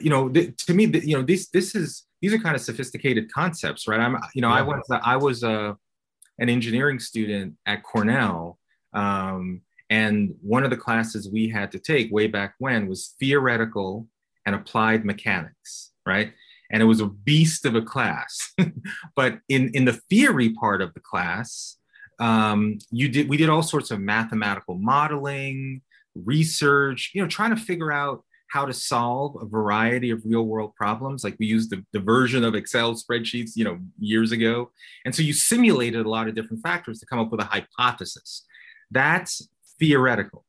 You 0.00 0.10
know 0.10 0.28
th- 0.28 0.56
to 0.66 0.74
me 0.74 0.90
th- 0.90 1.04
you 1.04 1.16
know 1.16 1.22
this 1.22 1.48
this 1.48 1.74
is 1.74 2.06
these 2.20 2.32
are 2.34 2.38
kind 2.38 2.54
of 2.54 2.62
sophisticated 2.62 3.32
concepts 3.32 3.88
right? 3.88 4.00
I'm 4.00 4.16
you 4.34 4.42
know 4.42 4.48
yeah. 4.48 4.60
i 4.60 4.62
was 4.62 4.82
i 4.90 5.16
was 5.16 5.42
a 5.42 5.76
an 6.38 6.48
engineering 6.48 6.98
student 6.98 7.54
at 7.66 7.82
cornell 7.82 8.58
um, 8.92 9.62
and 9.90 10.34
one 10.40 10.62
of 10.62 10.70
the 10.70 10.76
classes 10.76 11.28
we 11.28 11.48
had 11.48 11.72
to 11.72 11.78
take 11.80 12.12
way 12.12 12.28
back 12.28 12.54
when 12.58 12.86
was 12.86 13.16
theoretical 13.18 14.06
and 14.46 14.54
applied 14.54 15.04
mechanics, 15.04 15.90
right? 16.06 16.32
And 16.70 16.80
it 16.80 16.86
was 16.86 17.00
a 17.00 17.06
beast 17.06 17.66
of 17.66 17.74
a 17.74 17.82
class. 17.82 18.52
but 19.16 19.40
in, 19.48 19.70
in 19.74 19.84
the 19.84 20.00
theory 20.08 20.50
part 20.50 20.80
of 20.80 20.94
the 20.94 21.00
class, 21.00 21.76
um, 22.20 22.78
you 22.90 23.08
did 23.08 23.28
we 23.28 23.36
did 23.36 23.48
all 23.48 23.62
sorts 23.62 23.90
of 23.90 23.98
mathematical 23.98 24.76
modeling, 24.76 25.82
research, 26.14 27.10
you 27.14 27.22
know, 27.22 27.28
trying 27.28 27.54
to 27.54 27.60
figure 27.60 27.90
out 27.90 28.22
how 28.50 28.66
to 28.66 28.72
solve 28.72 29.36
a 29.40 29.46
variety 29.46 30.10
of 30.10 30.22
real 30.24 30.42
world 30.42 30.74
problems. 30.74 31.24
Like 31.24 31.36
we 31.38 31.46
used 31.46 31.70
the, 31.70 31.84
the 31.92 32.00
version 32.00 32.44
of 32.44 32.54
Excel 32.54 32.94
spreadsheets, 32.94 33.52
you 33.54 33.64
know, 33.64 33.78
years 33.98 34.32
ago. 34.32 34.70
And 35.04 35.14
so 35.14 35.22
you 35.22 35.32
simulated 35.32 36.04
a 36.04 36.10
lot 36.10 36.28
of 36.28 36.34
different 36.34 36.62
factors 36.62 36.98
to 36.98 37.06
come 37.06 37.20
up 37.20 37.30
with 37.30 37.40
a 37.40 37.44
hypothesis. 37.44 38.44
That's 38.90 39.48
theoretical. 39.80 40.44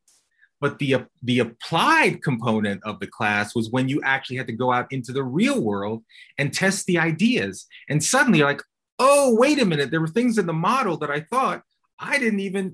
But 0.59 0.77
the, 0.77 1.07
the 1.23 1.39
applied 1.39 2.21
component 2.21 2.83
of 2.83 2.99
the 2.99 3.07
class 3.07 3.55
was 3.55 3.71
when 3.71 3.89
you 3.89 3.99
actually 4.03 4.37
had 4.37 4.47
to 4.47 4.53
go 4.53 4.71
out 4.71 4.91
into 4.91 5.11
the 5.11 5.23
real 5.23 5.59
world 5.59 6.03
and 6.37 6.53
test 6.53 6.85
the 6.85 6.99
ideas. 6.99 7.65
And 7.89 8.03
suddenly 8.03 8.39
you're 8.39 8.47
like, 8.47 8.61
oh, 8.99 9.35
wait 9.35 9.59
a 9.59 9.65
minute, 9.65 9.89
there 9.89 10.01
were 10.01 10.07
things 10.07 10.37
in 10.37 10.45
the 10.45 10.53
model 10.53 10.97
that 10.97 11.09
I 11.09 11.21
thought 11.21 11.63
I 12.01 12.17
didn't 12.17 12.39
even, 12.39 12.73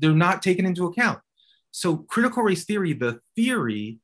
they're 0.00 0.12
not 0.12 0.42
taken 0.42 0.64
into 0.64 0.86
account. 0.86 1.20
So 1.72 1.96
critical 1.96 2.42
race 2.42 2.64
theory, 2.64 2.92
the 2.92 3.20
theory, 3.34 3.98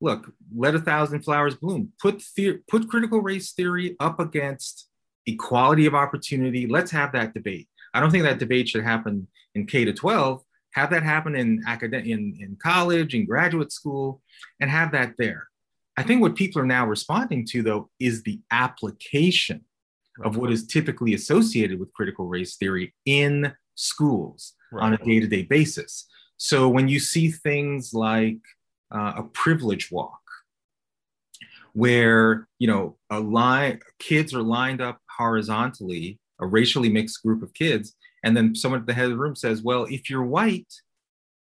look, 0.00 0.32
let 0.54 0.74
a 0.74 0.80
thousand 0.80 1.22
flowers 1.22 1.54
bloom. 1.54 1.92
Put 2.00 2.22
theory, 2.22 2.60
put 2.70 2.88
critical 2.88 3.20
race 3.20 3.52
theory 3.52 3.96
up 4.00 4.18
against 4.18 4.88
equality 5.26 5.86
of 5.86 5.94
opportunity. 5.94 6.66
Let's 6.66 6.90
have 6.92 7.12
that 7.12 7.34
debate. 7.34 7.68
I 7.92 8.00
don't 8.00 8.10
think 8.10 8.24
that 8.24 8.38
debate 8.38 8.68
should 8.68 8.84
happen 8.84 9.28
in 9.54 9.66
K 9.66 9.84
to 9.84 9.92
12 9.92 10.42
have 10.78 10.90
that 10.90 11.02
happen 11.02 11.34
in 11.34 11.62
academic 11.66 12.06
in, 12.06 12.36
in 12.40 12.56
college 12.62 13.14
in 13.14 13.26
graduate 13.26 13.72
school 13.72 14.22
and 14.60 14.70
have 14.70 14.92
that 14.92 15.14
there. 15.18 15.48
I 15.96 16.04
think 16.04 16.22
what 16.22 16.36
people 16.36 16.62
are 16.62 16.66
now 16.66 16.86
responding 16.86 17.44
to 17.50 17.62
though 17.62 17.90
is 17.98 18.22
the 18.22 18.40
application 18.50 19.64
of 20.24 20.36
what 20.36 20.52
is 20.52 20.66
typically 20.66 21.14
associated 21.14 21.78
with 21.80 21.92
critical 21.92 22.26
race 22.26 22.56
theory 22.56 22.94
in 23.04 23.52
schools 23.74 24.54
right. 24.72 24.84
on 24.84 24.94
a 24.94 24.98
day-to-day 24.98 25.42
basis. 25.42 26.06
So 26.36 26.68
when 26.68 26.88
you 26.88 27.00
see 27.00 27.30
things 27.30 27.92
like 27.92 28.38
uh, 28.94 29.14
a 29.16 29.22
privilege 29.24 29.90
walk 29.90 30.20
where 31.74 32.48
you 32.58 32.66
know 32.66 32.96
a 33.10 33.20
line 33.20 33.80
kids 33.98 34.32
are 34.34 34.42
lined 34.42 34.80
up 34.80 34.98
horizontally 35.18 36.18
a 36.40 36.46
racially 36.46 36.88
mixed 36.88 37.22
group 37.22 37.42
of 37.42 37.52
kids 37.52 37.94
and 38.28 38.36
then 38.36 38.54
someone 38.54 38.80
at 38.82 38.86
the 38.86 38.92
head 38.92 39.06
of 39.06 39.12
the 39.12 39.16
room 39.16 39.34
says, 39.34 39.62
well, 39.62 39.86
if 39.88 40.10
you're 40.10 40.22
white, 40.22 40.70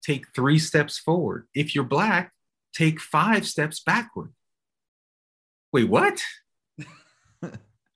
take 0.05 0.27
three 0.35 0.59
steps 0.59 0.99
forward. 0.99 1.47
If 1.55 1.77
you're 1.77 1.85
black, 1.85 2.33
take 2.75 3.01
five 3.01 3.47
steps 3.47 3.79
backward. 3.79 4.33
Wait, 5.73 5.89
what? 5.89 6.21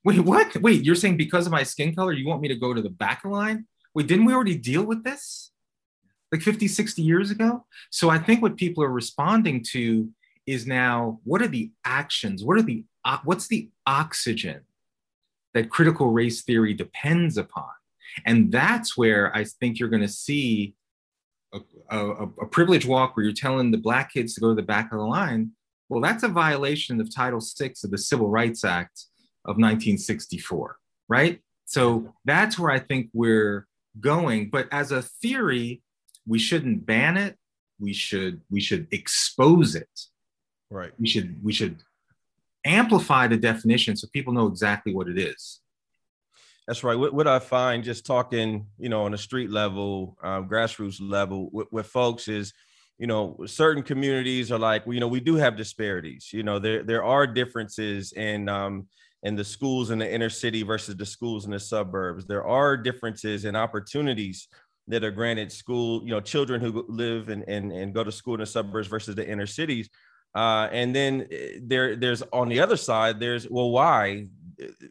Wait, 0.05 0.21
what? 0.21 0.55
Wait, 0.61 0.85
you're 0.85 0.95
saying 0.95 1.17
because 1.17 1.45
of 1.45 1.51
my 1.51 1.63
skin 1.63 1.93
color, 1.93 2.13
you 2.13 2.25
want 2.25 2.39
me 2.39 2.47
to 2.47 2.55
go 2.55 2.73
to 2.73 2.81
the 2.81 2.89
back 2.89 3.25
of 3.25 3.31
the 3.31 3.35
line? 3.35 3.67
Wait, 3.93 4.07
didn't 4.07 4.23
we 4.23 4.33
already 4.33 4.55
deal 4.55 4.85
with 4.85 5.03
this 5.03 5.51
like 6.31 6.41
50, 6.41 6.69
60 6.69 7.01
years 7.01 7.29
ago? 7.29 7.65
So 7.89 8.09
I 8.09 8.19
think 8.19 8.41
what 8.41 8.55
people 8.55 8.85
are 8.85 8.89
responding 8.89 9.65
to 9.71 10.09
is 10.45 10.65
now 10.65 11.19
what 11.25 11.41
are 11.41 11.47
the 11.49 11.71
actions? 11.83 12.41
What 12.41 12.57
are 12.57 12.61
the 12.61 12.85
what's 13.25 13.49
the 13.49 13.69
oxygen 13.85 14.61
that 15.53 15.69
critical 15.69 16.07
race 16.09 16.41
theory 16.41 16.73
depends 16.73 17.37
upon? 17.37 17.67
And 18.25 18.51
that's 18.51 18.97
where 18.97 19.35
I 19.35 19.43
think 19.43 19.79
you're 19.79 19.89
going 19.89 20.01
to 20.01 20.07
see 20.07 20.75
a, 21.53 21.59
a, 21.89 22.23
a, 22.23 22.45
privilege 22.45 22.85
walk 22.85 23.15
where 23.15 23.23
you're 23.23 23.33
telling 23.33 23.71
the 23.71 23.77
black 23.77 24.13
kids 24.13 24.33
to 24.33 24.41
go 24.41 24.49
to 24.49 24.55
the 24.55 24.61
back 24.61 24.91
of 24.91 24.99
the 24.99 25.05
line. 25.05 25.51
Well, 25.89 26.01
that's 26.01 26.23
a 26.23 26.27
violation 26.27 26.99
of 26.99 27.13
Title 27.13 27.39
VI 27.39 27.73
of 27.83 27.91
the 27.91 27.97
Civil 27.97 28.29
Rights 28.29 28.65
Act 28.65 29.05
of 29.45 29.55
1964, 29.55 30.77
right? 31.07 31.39
So 31.65 32.13
that's 32.25 32.59
where 32.59 32.71
I 32.71 32.79
think 32.79 33.09
we're 33.13 33.67
going. 33.99 34.49
But 34.49 34.67
as 34.71 34.91
a 34.91 35.01
theory, 35.01 35.81
we 36.25 36.39
shouldn't 36.39 36.85
ban 36.85 37.17
it. 37.17 37.37
We 37.79 37.93
should 37.93 38.41
we 38.49 38.59
should 38.59 38.87
expose 38.91 39.75
it. 39.75 39.89
Right. 40.69 40.91
We 40.99 41.07
should 41.07 41.43
we 41.43 41.53
should 41.53 41.77
amplify 42.65 43.27
the 43.27 43.37
definition 43.37 43.95
so 43.95 44.07
people 44.11 44.33
know 44.33 44.47
exactly 44.47 44.93
what 44.93 45.07
it 45.07 45.17
is. 45.17 45.61
That's 46.67 46.83
right. 46.83 46.95
What, 46.99 47.13
what, 47.13 47.27
I 47.27 47.39
find 47.39 47.81
just 47.81 48.05
talking, 48.05 48.67
you 48.77 48.89
know, 48.89 49.03
on 49.03 49.13
a 49.13 49.17
street 49.17 49.49
level, 49.49 50.17
um, 50.21 50.49
grassroots 50.49 50.99
level 50.99 51.49
with, 51.53 51.67
with, 51.71 51.85
folks 51.87 52.27
is, 52.27 52.51
you 52.97 53.07
know, 53.07 53.37
certain 53.45 53.83
communities 53.83 54.51
are 54.51 54.59
like, 54.59 54.83
you 54.85 54.99
know, 54.99 55.07
we 55.07 55.21
do 55.21 55.35
have 55.35 55.55
disparities. 55.55 56.29
You 56.33 56.43
know, 56.43 56.59
there 56.59 56.83
there 56.83 57.05
are 57.05 57.25
differences 57.25 58.11
in 58.11 58.49
um, 58.49 58.87
in 59.23 59.37
the 59.37 59.45
schools 59.45 59.91
in 59.91 59.99
the 59.99 60.13
inner 60.13 60.29
city 60.29 60.63
versus 60.63 60.97
the 60.97 61.05
schools 61.05 61.45
in 61.45 61.51
the 61.51 61.59
suburbs. 61.59 62.25
There 62.25 62.45
are 62.45 62.75
differences 62.75 63.45
in 63.45 63.55
opportunities 63.55 64.49
that 64.89 65.05
are 65.05 65.11
granted 65.11 65.53
school, 65.53 66.03
you 66.03 66.09
know, 66.09 66.19
children 66.19 66.59
who 66.59 66.85
live 66.89 67.29
and 67.29 67.47
and, 67.47 67.71
and 67.71 67.93
go 67.93 68.03
to 68.03 68.11
school 68.11 68.33
in 68.33 68.41
the 68.41 68.45
suburbs 68.45 68.89
versus 68.89 69.15
the 69.15 69.25
inner 69.27 69.47
cities. 69.47 69.89
Uh, 70.35 70.67
and 70.73 70.93
then 70.93 71.27
eh, 71.31 71.59
there, 71.61 71.95
there's 71.95 72.23
on 72.33 72.49
the 72.49 72.59
other 72.59 72.77
side, 72.77 73.19
there's 73.21 73.49
well, 73.49 73.71
why 73.71 74.25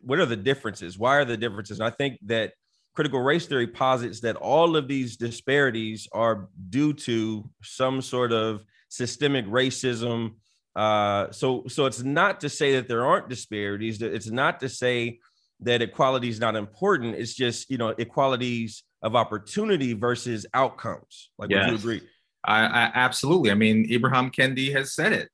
what 0.03 0.19
are 0.19 0.27
the 0.27 0.37
differences? 0.37 0.99
Why 0.99 1.17
are 1.17 1.25
the 1.25 1.37
differences? 1.37 1.81
And 1.81 1.87
I 1.87 1.91
think 1.91 2.19
that 2.23 2.53
critical 2.95 3.21
race 3.21 3.47
theory 3.47 3.67
posits 3.67 4.21
that 4.21 4.37
all 4.37 4.77
of 4.77 4.89
these 4.89 5.17
disparities 5.17 6.09
are 6.13 6.49
due 6.71 6.93
to 6.93 7.49
some 7.63 8.01
sort 8.01 8.33
of 8.33 8.63
systemic 8.89 9.47
racism. 9.47 10.35
Uh, 10.75 11.31
so, 11.31 11.65
so 11.69 11.87
it's 11.87 12.03
not 12.03 12.41
to 12.41 12.49
say 12.49 12.77
that 12.77 12.89
there 12.89 13.05
aren't 13.05 13.29
disparities. 13.29 14.01
It's 14.01 14.31
not 14.31 14.61
to 14.61 14.69
say 14.69 15.19
that 15.61 15.83
equality 15.83 16.29
is 16.29 16.41
not 16.41 16.55
important. 16.55 17.15
It's 17.15 17.35
just 17.35 17.71
you 17.71 17.79
know 17.79 17.89
equalities 17.91 18.85
of 19.03 19.15
opportunity 19.15 19.93
versus 19.93 20.47
outcomes. 20.55 21.31
Like, 21.39 21.51
yes. 21.51 21.65
would 21.65 21.73
you 21.73 21.79
agree? 21.79 22.09
I, 22.45 22.67
I, 22.67 22.91
absolutely. 22.95 23.51
I 23.51 23.55
mean, 23.55 23.89
Ibram 23.89 24.35
Kendi 24.35 24.73
has 24.73 24.95
said 24.95 25.13
it. 25.13 25.29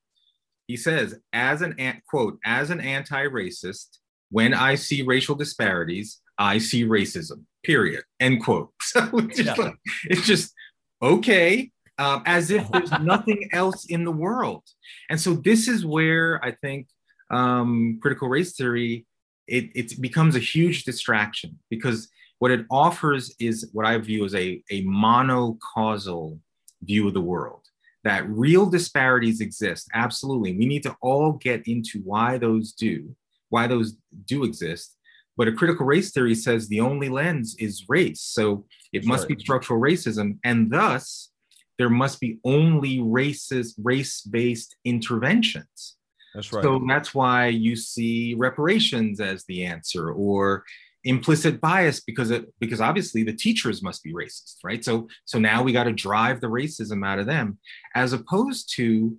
He 0.66 0.76
says, 0.76 1.18
as 1.32 1.60
an 1.62 1.76
quote, 2.08 2.38
as 2.44 2.70
an 2.70 2.80
anti-racist, 2.80 3.98
when 4.32 4.54
I 4.54 4.74
see 4.74 5.02
racial 5.02 5.36
disparities, 5.36 6.20
I 6.38 6.58
see 6.58 6.84
racism. 6.84 7.44
Period. 7.62 8.02
End 8.18 8.42
quote. 8.42 8.72
So 8.82 9.08
it's 9.18 9.36
just, 9.36 9.58
yeah. 9.58 9.64
like, 9.64 9.74
it's 10.06 10.26
just 10.26 10.52
okay, 11.00 11.70
um, 11.98 12.22
as 12.26 12.50
if 12.50 12.68
there's 12.70 12.90
nothing 13.00 13.48
else 13.52 13.86
in 13.86 14.04
the 14.04 14.10
world. 14.10 14.64
And 15.08 15.20
so 15.20 15.34
this 15.34 15.68
is 15.68 15.86
where 15.86 16.44
I 16.44 16.52
think 16.52 16.88
um, 17.30 17.98
critical 18.02 18.28
race 18.28 18.56
theory 18.56 19.06
it, 19.46 19.70
it 19.74 20.00
becomes 20.00 20.36
a 20.36 20.40
huge 20.40 20.84
distraction 20.84 21.58
because 21.68 22.08
what 22.38 22.50
it 22.50 22.66
offers 22.70 23.34
is 23.38 23.68
what 23.72 23.86
I 23.86 23.98
view 23.98 24.24
as 24.24 24.34
a, 24.34 24.62
a 24.70 24.84
monocausal 24.84 26.38
view 26.82 27.08
of 27.08 27.14
the 27.14 27.20
world 27.20 27.62
that 28.04 28.28
real 28.28 28.66
disparities 28.66 29.40
exist 29.40 29.88
absolutely 29.94 30.56
we 30.56 30.66
need 30.66 30.82
to 30.82 30.96
all 31.00 31.32
get 31.32 31.66
into 31.68 32.00
why 32.00 32.38
those 32.38 32.72
do 32.72 33.14
why 33.52 33.66
those 33.66 33.96
do 34.26 34.44
exist. 34.44 34.96
But 35.36 35.48
a 35.48 35.52
critical 35.52 35.86
race 35.86 36.10
theory 36.10 36.34
says 36.34 36.68
the 36.68 36.80
only 36.80 37.08
lens 37.08 37.54
is 37.58 37.84
race. 37.88 38.20
So 38.20 38.64
it 38.92 39.04
must 39.04 39.28
be 39.28 39.38
structural 39.38 39.80
racism 39.80 40.38
and 40.44 40.70
thus 40.70 41.30
there 41.78 41.90
must 41.90 42.20
be 42.20 42.38
only 42.44 42.98
racist 42.98 43.74
race-based 43.82 44.76
interventions. 44.84 45.96
That's 46.34 46.52
right. 46.52 46.62
so 46.62 46.80
that's 46.88 47.14
why 47.14 47.48
you 47.48 47.76
see 47.76 48.34
reparations 48.34 49.20
as 49.20 49.44
the 49.44 49.66
answer 49.66 50.10
or 50.10 50.64
implicit 51.04 51.60
bias 51.60 52.00
because 52.00 52.30
it 52.30 52.46
because 52.60 52.80
obviously 52.80 53.22
the 53.22 53.34
teachers 53.34 53.82
must 53.82 54.02
be 54.02 54.14
racist 54.14 54.56
right? 54.64 54.82
So 54.84 55.08
so 55.24 55.38
now 55.38 55.62
we 55.62 55.72
got 55.72 55.84
to 55.84 55.92
drive 55.92 56.40
the 56.40 56.46
racism 56.46 57.06
out 57.06 57.18
of 57.18 57.26
them 57.26 57.58
as 57.94 58.12
opposed 58.12 58.72
to 58.76 59.16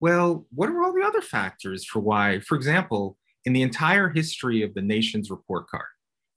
well 0.00 0.46
what 0.52 0.68
are 0.68 0.82
all 0.82 0.92
the 0.92 1.06
other 1.06 1.22
factors 1.22 1.86
for 1.86 2.00
why 2.00 2.40
for 2.40 2.56
example 2.56 3.16
in 3.44 3.52
the 3.52 3.62
entire 3.62 4.08
history 4.08 4.62
of 4.62 4.74
the 4.74 4.82
nation's 4.82 5.30
report 5.30 5.68
card 5.68 5.84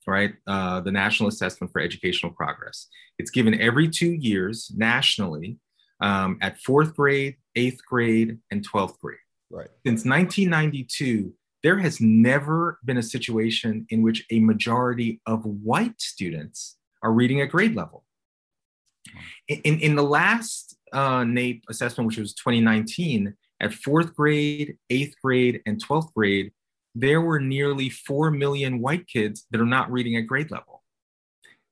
right? 0.07 0.33
Uh, 0.47 0.81
the 0.81 0.91
national 0.91 1.29
assessment 1.29 1.71
for 1.71 1.81
educational 1.81 2.31
progress. 2.31 2.87
It's 3.17 3.31
given 3.31 3.59
every 3.59 3.89
two 3.89 4.11
years 4.11 4.71
nationally 4.75 5.57
um, 6.01 6.37
at 6.41 6.59
fourth 6.59 6.95
grade 6.95 7.37
eighth 7.55 7.79
grade 7.87 8.37
and 8.51 8.67
12th 8.67 8.99
grade. 8.99 9.17
Right. 9.49 9.69
Since 9.85 10.05
1992 10.05 11.33
there 11.63 11.79
has 11.79 11.99
never 11.99 12.79
been 12.85 12.97
a 12.97 13.03
situation 13.03 13.87
in 13.89 14.03
which 14.03 14.23
a 14.29 14.39
majority 14.39 15.19
of 15.25 15.43
white 15.45 15.99
students 15.99 16.77
are 17.01 17.11
reading 17.11 17.41
at 17.41 17.49
grade 17.49 17.75
level. 17.75 18.03
In, 19.47 19.79
in 19.79 19.95
the 19.95 20.03
last 20.03 20.77
uh, 20.93 21.21
NAEP 21.21 21.63
assessment, 21.67 22.05
which 22.05 22.19
was 22.19 22.35
2019, 22.35 23.33
at 23.61 23.73
fourth 23.73 24.13
grade, 24.13 24.77
eighth 24.91 25.15
grade, 25.23 25.61
and 25.65 25.83
12th 25.83 26.13
grade, 26.13 26.51
there 26.95 27.21
were 27.21 27.39
nearly 27.39 27.89
4 27.89 28.31
million 28.31 28.79
white 28.79 29.05
kids 29.07 29.45
that 29.51 29.59
are 29.61 29.65
not 29.65 29.91
reading 29.91 30.15
at 30.15 30.27
grade 30.27 30.49
level. 30.49 30.81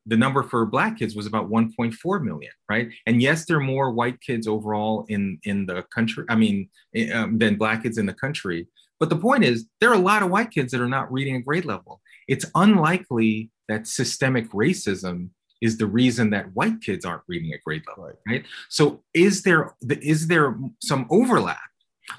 The 0.06 0.18
number 0.18 0.44
for 0.44 0.66
black 0.66 1.00
kids 1.00 1.16
was 1.16 1.26
about 1.26 1.50
1.4 1.50 2.22
million, 2.22 2.52
right? 2.70 2.90
And 3.06 3.22
yes, 3.22 3.46
there 3.46 3.58
are 3.58 3.62
more 3.62 3.92
white 3.92 4.20
kids 4.20 4.48
overall 4.48 5.06
in, 5.08 5.40
in 5.44 5.66
the 5.66 5.84
country, 5.84 6.26
I 6.28 6.36
mean, 6.36 6.68
um, 7.14 7.38
than 7.38 7.56
black 7.56 7.84
kids 7.84 7.98
in 7.98 8.06
the 8.06 8.14
country. 8.14 8.68
But 9.00 9.10
the 9.10 9.16
point 9.16 9.46
is, 9.46 9.66
there 9.80 9.90
are 9.90 9.96
a 9.96 10.00
lot 10.00 10.22
of 10.22 10.30
white 10.30 10.52
kids 10.52 10.74
that 10.74 10.82
are 10.82 10.90
not 10.90 11.12
reading 11.12 11.38
at 11.38 11.46
grade 11.46 11.64
level. 11.64 12.02
It's 12.28 12.46
unlikely 12.54 13.50
that 13.70 13.88
systemic 13.88 14.52
racism 14.52 15.30
is 15.62 15.78
the 15.78 15.86
reason 15.86 16.30
that 16.32 16.54
white 16.54 16.82
kids 16.82 17.06
aren't 17.06 17.24
reading 17.30 17.54
at 17.54 17.64
grade 17.64 17.84
level, 17.88 18.04
right? 18.04 18.16
right? 18.28 18.46
So 18.68 19.04
is 19.14 19.44
there 19.44 19.74
is 19.90 20.28
there 20.28 20.58
some 20.82 21.08
overlap? 21.10 21.58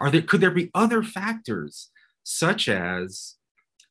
Are 0.01 0.11
there 0.11 0.23
could 0.23 0.41
there 0.41 0.51
be 0.51 0.71
other 0.75 1.03
factors 1.03 1.91
such 2.25 2.69
as 2.69 3.37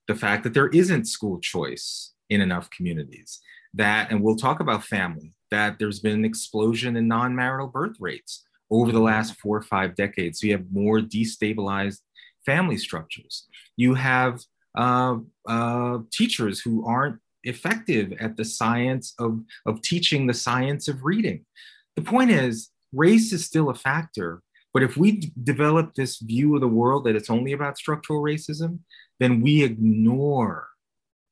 the 0.08 0.16
fact 0.16 0.44
that 0.44 0.54
there 0.54 0.68
isn't 0.70 1.06
school 1.06 1.40
choice 1.40 2.14
in 2.30 2.42
enough 2.42 2.70
communities? 2.70 3.40
That 3.74 4.12
and 4.12 4.22
we'll 4.22 4.36
talk 4.36 4.60
about 4.60 4.84
family. 4.84 5.34
That 5.50 5.80
there's 5.80 6.00
been 6.00 6.14
an 6.14 6.26
explosion 6.26 6.98
in 6.98 7.08
non-marital 7.08 7.68
birth 7.68 7.96
rates 8.00 8.44
over 8.70 8.92
the 8.92 9.00
last 9.00 9.40
four 9.40 9.58
or 9.58 9.62
five 9.62 9.96
decades. 9.96 10.40
So 10.40 10.48
you 10.48 10.54
have 10.54 10.66
more 10.72 11.00
destabilized 11.00 12.00
family 12.46 12.78
structures. 12.78 13.48
You 13.78 13.94
have 13.94 14.42
uh, 14.78 15.18
uh, 15.48 16.00
teachers 16.12 16.60
who 16.60 16.86
aren't 16.86 17.20
effective 17.44 18.14
at 18.20 18.38
the 18.38 18.46
science 18.46 19.14
of, 19.20 19.42
of 19.66 19.82
teaching 19.82 20.28
the 20.28 20.34
science 20.34 20.88
of 20.88 21.04
reading. 21.04 21.46
The 21.96 22.02
point 22.02 22.32
is, 22.32 22.70
race 22.92 23.32
is 23.34 23.46
still 23.46 23.70
a 23.70 23.76
factor, 23.76 24.42
but 24.74 24.84
if 24.84 24.98
we 24.98 25.12
d- 25.14 25.32
develop 25.44 25.94
this 25.94 26.20
view 26.20 26.56
of 26.56 26.62
the 26.62 26.68
world 26.68 27.06
that 27.06 27.16
it's 27.16 27.30
only 27.30 27.54
about 27.54 27.78
structural 27.78 28.22
racism, 28.22 28.80
then 29.20 29.42
we 29.42 29.64
ignore 29.64 30.68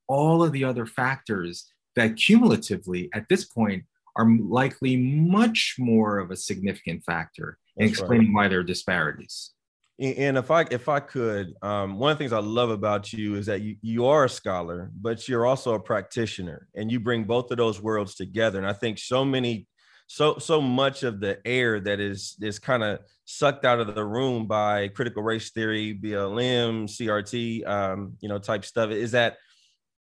all 0.07 0.43
of 0.43 0.51
the 0.51 0.63
other 0.63 0.85
factors 0.85 1.71
that 1.95 2.15
cumulatively 2.15 3.09
at 3.13 3.27
this 3.29 3.45
point 3.45 3.83
are 4.15 4.29
likely 4.29 4.97
much 4.97 5.75
more 5.79 6.19
of 6.19 6.31
a 6.31 6.35
significant 6.35 7.03
factor 7.03 7.57
in 7.77 7.87
explaining 7.87 8.33
right. 8.33 8.43
why 8.43 8.47
there 8.47 8.59
are 8.59 8.63
disparities. 8.63 9.51
And 9.99 10.35
if 10.35 10.49
I 10.49 10.65
if 10.71 10.89
I 10.89 10.99
could, 10.99 11.53
um, 11.61 11.99
one 11.99 12.11
of 12.11 12.17
the 12.17 12.23
things 12.23 12.33
I 12.33 12.39
love 12.39 12.71
about 12.71 13.13
you 13.13 13.35
is 13.35 13.45
that 13.45 13.61
you 13.61 13.75
you 13.81 14.05
are 14.07 14.25
a 14.25 14.29
scholar, 14.29 14.89
but 14.99 15.27
you're 15.27 15.45
also 15.45 15.75
a 15.75 15.79
practitioner, 15.79 16.67
and 16.75 16.91
you 16.91 16.99
bring 16.99 17.23
both 17.25 17.51
of 17.51 17.57
those 17.57 17.79
worlds 17.79 18.15
together. 18.15 18.57
And 18.57 18.67
I 18.67 18.73
think 18.73 18.97
so 18.97 19.23
many, 19.23 19.67
so 20.12 20.38
so 20.39 20.59
much 20.59 21.03
of 21.03 21.22
the 21.22 21.39
air 21.47 21.80
that 21.80 22.01
is 22.01 22.36
is 22.41 22.59
kind 22.59 22.84
of 22.84 22.99
sucked 23.24 23.64
out 23.64 23.80
of 23.80 23.95
the 23.95 24.03
room 24.03 24.45
by 24.45 24.89
critical 24.89 25.24
race 25.24 25.51
theory, 25.51 25.97
BLM, 25.97 26.84
CRT, 26.84 27.66
um, 27.66 28.18
you 28.20 28.28
know, 28.28 28.38
type 28.38 28.66
stuff 28.66 28.91
is 28.91 29.12
that 29.12 29.38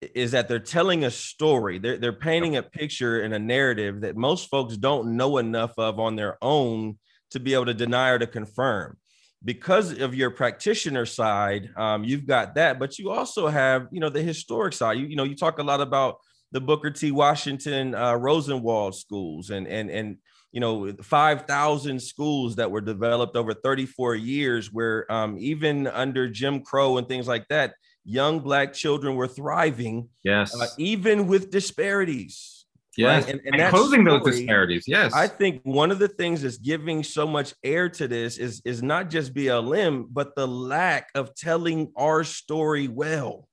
is 0.00 0.32
that 0.32 0.48
they're 0.48 0.58
telling 0.58 1.04
a 1.04 1.12
story. 1.12 1.78
They're 1.78 1.96
they're 1.96 2.12
painting 2.12 2.56
a 2.56 2.62
picture 2.62 3.20
and 3.20 3.32
a 3.32 3.38
narrative 3.38 4.00
that 4.00 4.16
most 4.16 4.50
folks 4.50 4.76
don't 4.76 5.16
know 5.16 5.38
enough 5.38 5.74
of 5.78 6.00
on 6.00 6.16
their 6.16 6.38
own 6.42 6.98
to 7.30 7.38
be 7.38 7.54
able 7.54 7.66
to 7.66 7.74
deny 7.74 8.08
or 8.08 8.18
to 8.18 8.26
confirm 8.26 8.96
because 9.44 9.96
of 10.00 10.14
your 10.14 10.30
practitioner 10.30 11.06
side, 11.06 11.70
um, 11.76 12.04
you've 12.04 12.26
got 12.26 12.56
that, 12.56 12.78
but 12.78 12.98
you 12.98 13.10
also 13.10 13.46
have, 13.46 13.86
you 13.90 14.00
know, 14.00 14.10
the 14.10 14.20
historic 14.20 14.74
side. 14.74 14.98
You, 14.98 15.06
you 15.06 15.16
know, 15.16 15.24
you 15.24 15.34
talk 15.34 15.58
a 15.58 15.62
lot 15.62 15.80
about 15.80 16.18
the 16.52 16.60
Booker 16.60 16.90
T. 16.90 17.10
Washington 17.10 17.94
uh, 17.94 18.14
Rosenwald 18.14 18.94
schools 18.94 19.50
and 19.50 19.66
and 19.66 19.90
and 19.90 20.18
you 20.52 20.60
know 20.60 20.92
5,000 20.92 22.00
schools 22.00 22.56
that 22.56 22.70
were 22.70 22.80
developed 22.80 23.36
over 23.36 23.54
34 23.54 24.16
years, 24.16 24.72
where 24.72 25.10
um, 25.10 25.36
even 25.38 25.86
under 25.86 26.28
Jim 26.28 26.62
Crow 26.62 26.98
and 26.98 27.06
things 27.06 27.28
like 27.28 27.46
that, 27.48 27.74
young 28.04 28.40
black 28.40 28.72
children 28.72 29.14
were 29.14 29.28
thriving. 29.28 30.08
Yes, 30.24 30.58
uh, 30.60 30.66
even 30.78 31.26
with 31.26 31.50
disparities. 31.50 32.66
Yes, 32.96 33.24
right? 33.24 33.34
and, 33.34 33.40
and, 33.46 33.60
and 33.60 33.70
closing 33.70 34.02
story, 34.02 34.18
those 34.18 34.36
disparities. 34.36 34.84
Yes, 34.88 35.12
I 35.14 35.28
think 35.28 35.60
one 35.62 35.92
of 35.92 36.00
the 36.00 36.08
things 36.08 36.42
that's 36.42 36.58
giving 36.58 37.04
so 37.04 37.26
much 37.26 37.54
air 37.62 37.88
to 37.88 38.08
this 38.08 38.36
is 38.36 38.60
is 38.64 38.82
not 38.82 39.08
just 39.10 39.32
BLM, 39.32 40.06
but 40.10 40.34
the 40.34 40.48
lack 40.48 41.08
of 41.14 41.34
telling 41.36 41.92
our 41.96 42.24
story 42.24 42.88
well. 42.88 43.48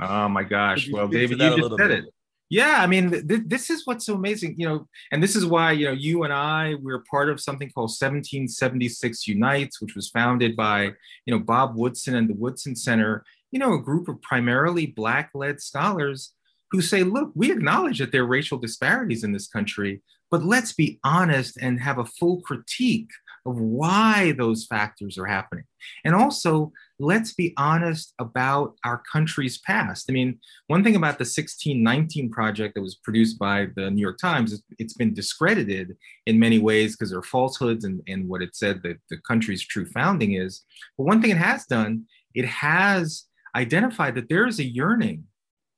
Oh 0.00 0.28
my 0.28 0.42
gosh! 0.42 0.90
Well, 0.90 1.08
David, 1.08 1.40
you 1.40 1.56
just 1.56 1.76
said 1.76 1.88
bit? 1.88 2.04
it. 2.04 2.04
Yeah, 2.50 2.76
I 2.78 2.86
mean, 2.86 3.10
th- 3.10 3.42
this 3.46 3.68
is 3.68 3.86
what's 3.86 4.06
so 4.06 4.14
amazing, 4.14 4.54
you 4.58 4.66
know, 4.66 4.88
and 5.12 5.22
this 5.22 5.36
is 5.36 5.44
why 5.44 5.72
you 5.72 5.86
know 5.86 5.92
you 5.92 6.22
and 6.22 6.32
I 6.32 6.76
we're 6.80 7.04
part 7.10 7.28
of 7.28 7.40
something 7.40 7.70
called 7.70 7.90
1776 7.90 9.28
Unites, 9.28 9.80
which 9.82 9.94
was 9.94 10.08
founded 10.08 10.56
by 10.56 10.92
you 11.26 11.34
know 11.34 11.38
Bob 11.38 11.76
Woodson 11.76 12.14
and 12.14 12.28
the 12.28 12.34
Woodson 12.34 12.74
Center. 12.74 13.24
You 13.50 13.58
know, 13.58 13.74
a 13.74 13.82
group 13.82 14.08
of 14.08 14.20
primarily 14.20 14.86
Black-led 14.86 15.60
scholars 15.60 16.34
who 16.70 16.82
say, 16.82 17.02
look, 17.02 17.32
we 17.34 17.50
acknowledge 17.50 17.98
that 17.98 18.12
there 18.12 18.22
are 18.22 18.26
racial 18.26 18.58
disparities 18.58 19.24
in 19.24 19.32
this 19.32 19.48
country, 19.48 20.02
but 20.30 20.44
let's 20.44 20.74
be 20.74 21.00
honest 21.02 21.56
and 21.56 21.80
have 21.80 21.98
a 21.98 22.04
full 22.04 22.42
critique 22.42 23.10
of 23.46 23.58
why 23.58 24.32
those 24.32 24.66
factors 24.66 25.16
are 25.16 25.26
happening. 25.26 25.64
And 26.04 26.14
also, 26.14 26.72
let's 26.98 27.32
be 27.32 27.54
honest 27.56 28.12
about 28.18 28.74
our 28.84 29.02
country's 29.10 29.58
past. 29.58 30.06
I 30.08 30.12
mean, 30.12 30.38
one 30.66 30.82
thing 30.82 30.96
about 30.96 31.18
the 31.18 31.24
1619 31.24 32.30
project 32.30 32.74
that 32.74 32.82
was 32.82 32.96
produced 32.96 33.38
by 33.38 33.68
the 33.76 33.90
New 33.90 34.00
York 34.00 34.18
Times, 34.18 34.62
it's 34.78 34.94
been 34.94 35.14
discredited 35.14 35.96
in 36.26 36.38
many 36.38 36.58
ways 36.58 36.96
because 36.96 37.10
there 37.10 37.18
are 37.18 37.22
falsehoods 37.22 37.84
and, 37.84 38.02
and 38.08 38.28
what 38.28 38.42
it 38.42 38.56
said 38.56 38.82
that 38.82 38.96
the 39.10 39.18
country's 39.18 39.64
true 39.64 39.86
founding 39.86 40.34
is. 40.34 40.64
But 40.96 41.04
one 41.04 41.22
thing 41.22 41.30
it 41.30 41.36
has 41.36 41.66
done, 41.66 42.06
it 42.34 42.44
has 42.44 43.24
identified 43.54 44.14
that 44.16 44.28
there 44.28 44.46
is 44.46 44.58
a 44.58 44.64
yearning 44.64 45.24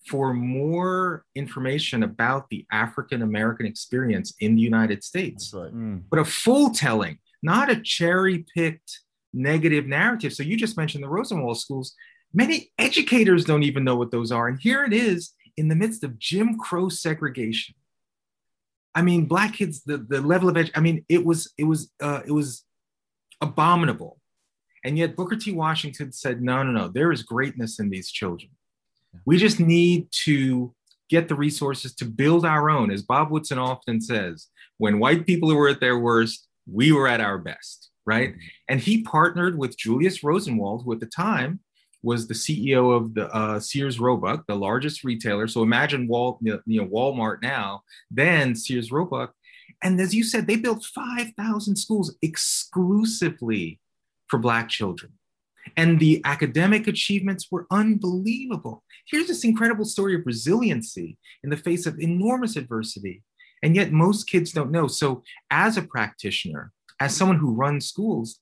for 0.09 0.33
more 0.33 1.25
information 1.35 2.03
about 2.03 2.49
the 2.49 2.67
African 2.73 3.23
American 3.23 3.67
experience 3.67 4.33
in 4.41 4.57
the 4.57 4.63
United 4.63 5.05
States, 5.05 5.53
right. 5.55 5.73
mm. 5.73 6.03
but 6.11 6.19
a 6.19 6.25
full 6.25 6.71
telling, 6.71 7.19
not 7.43 7.71
a 7.71 7.81
cherry 7.81 8.47
picked 8.55 9.01
negative 9.33 9.87
narrative. 9.87 10.33
So 10.33 10.43
you 10.43 10.57
just 10.57 10.77
mentioned 10.77 11.05
the 11.05 11.09
Rosenwald 11.09 11.61
schools. 11.61 11.95
Many 12.33 12.73
educators 12.79 13.45
don't 13.45 13.63
even 13.63 13.85
know 13.85 13.97
what 13.97 14.11
those 14.11 14.33
are. 14.33 14.49
And 14.49 14.61
here 14.61 14.85
it 14.85 14.93
is 14.93 15.33
in 15.57 15.69
the 15.69 15.77
midst 15.77 16.05
of 16.05 16.19
Jim 16.19 16.59
Crow 16.59 16.89
segregation, 16.89 17.75
I 18.95 19.03
mean, 19.03 19.27
black 19.27 19.55
kids, 19.55 19.83
the, 19.85 19.99
the 19.99 20.21
level 20.21 20.49
of 20.49 20.57
ed, 20.57 20.71
I 20.75 20.81
mean, 20.81 21.05
it 21.09 21.25
was, 21.25 21.53
it 21.57 21.65
was, 21.65 21.91
uh, 22.03 22.21
it 22.27 22.33
was 22.33 22.65
abominable. 23.41 24.19
And 24.85 24.97
yet 24.97 25.17
Booker 25.17 25.37
T. 25.37 25.53
Washington 25.53 26.13
said, 26.13 26.43
no, 26.43 26.63
no, 26.63 26.73
no, 26.73 26.89
there 26.89 27.13
is 27.13 27.23
greatness 27.23 27.79
in 27.79 27.91
these 27.91 28.11
children. 28.11 28.51
We 29.27 29.37
just 29.37 29.61
need 29.61 30.09
to 30.25 30.75
get 31.09 31.29
the 31.29 31.35
resources 31.35 31.95
to 31.97 32.05
build 32.05 32.47
our 32.47 32.71
own. 32.71 32.91
As 32.91 33.03
Bob 33.03 33.31
Woodson 33.31 33.59
often 33.59 34.01
says, 34.01 34.47
when 34.79 34.99
white 34.99 35.27
people 35.27 35.55
were 35.55 35.69
at 35.69 35.81
their 35.81 35.99
worst, 35.99 36.47
we 36.71 36.93
were 36.93 37.09
at 37.09 37.21
our 37.21 37.37
best, 37.37 37.90
right? 38.07 38.31
Mm-hmm. 38.31 38.41
And 38.69 38.81
he 38.81 39.03
partnered 39.03 39.59
with 39.59 39.79
Julius 39.79 40.23
Rosenwald, 40.23 40.83
who 40.85 40.93
at 40.93 41.01
the 41.01 41.07
time 41.07 41.61
was 42.03 42.27
the 42.27 42.35
CEO 42.35 42.97
of 42.97 43.15
the 43.15 43.29
uh, 43.35 43.61
Sears 43.61 44.01
Roebuck, 44.01 44.47
the 44.47 44.55
largest 44.55 45.05
retailer. 45.05 45.47
So 45.47 45.63
imagine 45.63 46.09
Wal, 46.09 46.39
you 46.41 46.61
know, 46.67 46.87
Walmart 46.87 47.43
now, 47.43 47.83
then 48.11 48.55
Sears 48.55 48.91
Roebuck. 48.91 49.35
And 49.83 50.01
as 50.01 50.15
you 50.15 50.25
said, 50.25 50.47
they 50.47 50.57
built 50.57 50.85
5,000 50.85 51.77
schools 51.77 52.15
exclusively 52.23 53.81
for 54.29 54.39
Black 54.39 54.69
children. 54.69 55.13
And 55.77 56.01
the 56.01 56.21
academic 56.25 56.87
achievements 56.87 57.49
were 57.51 57.67
unbelievable. 57.71 58.83
Here's 59.07 59.29
this 59.29 59.45
incredible 59.45 59.85
story 59.85 60.15
of 60.15 60.23
resiliency 60.25 61.19
in 61.45 61.51
the 61.51 61.57
face 61.57 61.87
of 61.87 61.99
enormous 62.01 62.57
adversity. 62.57 63.23
And 63.63 63.77
yet, 63.77 63.93
most 63.93 64.25
kids 64.25 64.53
don't 64.53 64.71
know. 64.71 64.87
So, 64.87 65.23
as 65.51 65.77
a 65.77 65.83
practitioner, 65.83 66.73
as 67.01 67.17
someone 67.17 67.39
who 67.39 67.55
runs 67.55 67.89
schools, 67.89 68.39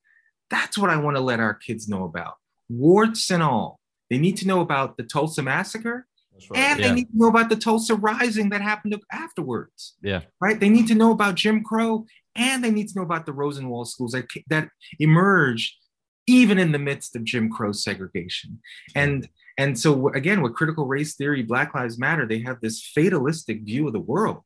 that's 0.49 0.77
what 0.77 0.89
I 0.89 0.97
want 0.97 1.17
to 1.17 1.21
let 1.21 1.39
our 1.39 1.53
kids 1.53 1.87
know 1.87 2.03
about 2.03 2.35
warts 2.69 3.31
and 3.31 3.41
all. 3.41 3.79
They 4.09 4.17
need 4.17 4.37
to 4.37 4.47
know 4.47 4.61
about 4.61 4.97
the 4.97 5.03
Tulsa 5.03 5.41
massacre. 5.41 6.07
Right. 6.49 6.59
And 6.59 6.79
yeah. 6.79 6.87
they 6.87 6.93
need 6.93 7.09
to 7.11 7.17
know 7.17 7.27
about 7.27 7.49
the 7.49 7.55
Tulsa 7.55 7.95
Rising 7.95 8.49
that 8.49 8.61
happened 8.61 8.95
afterwards. 9.11 9.95
Yeah. 10.01 10.21
Right. 10.41 10.59
They 10.59 10.69
need 10.69 10.87
to 10.87 10.95
know 10.95 11.11
about 11.11 11.35
Jim 11.35 11.63
Crow 11.63 12.05
and 12.35 12.63
they 12.63 12.71
need 12.71 12.87
to 12.89 12.97
know 12.97 13.03
about 13.03 13.25
the 13.25 13.33
Rosenwald 13.33 13.89
schools 13.89 14.13
that, 14.13 14.25
that 14.47 14.69
emerged 14.99 15.75
even 16.27 16.59
in 16.59 16.71
the 16.71 16.79
midst 16.79 17.15
of 17.15 17.23
Jim 17.23 17.49
Crow 17.49 17.71
segregation. 17.71 18.59
And 18.95 19.27
and 19.57 19.77
so 19.77 20.07
again, 20.09 20.41
with 20.41 20.55
critical 20.55 20.85
race 20.85 21.15
theory, 21.15 21.43
Black 21.43 21.75
Lives 21.75 21.99
Matter, 21.99 22.25
they 22.25 22.39
have 22.39 22.61
this 22.61 22.81
fatalistic 22.95 23.63
view 23.63 23.87
of 23.87 23.93
the 23.93 23.99
world. 23.99 24.43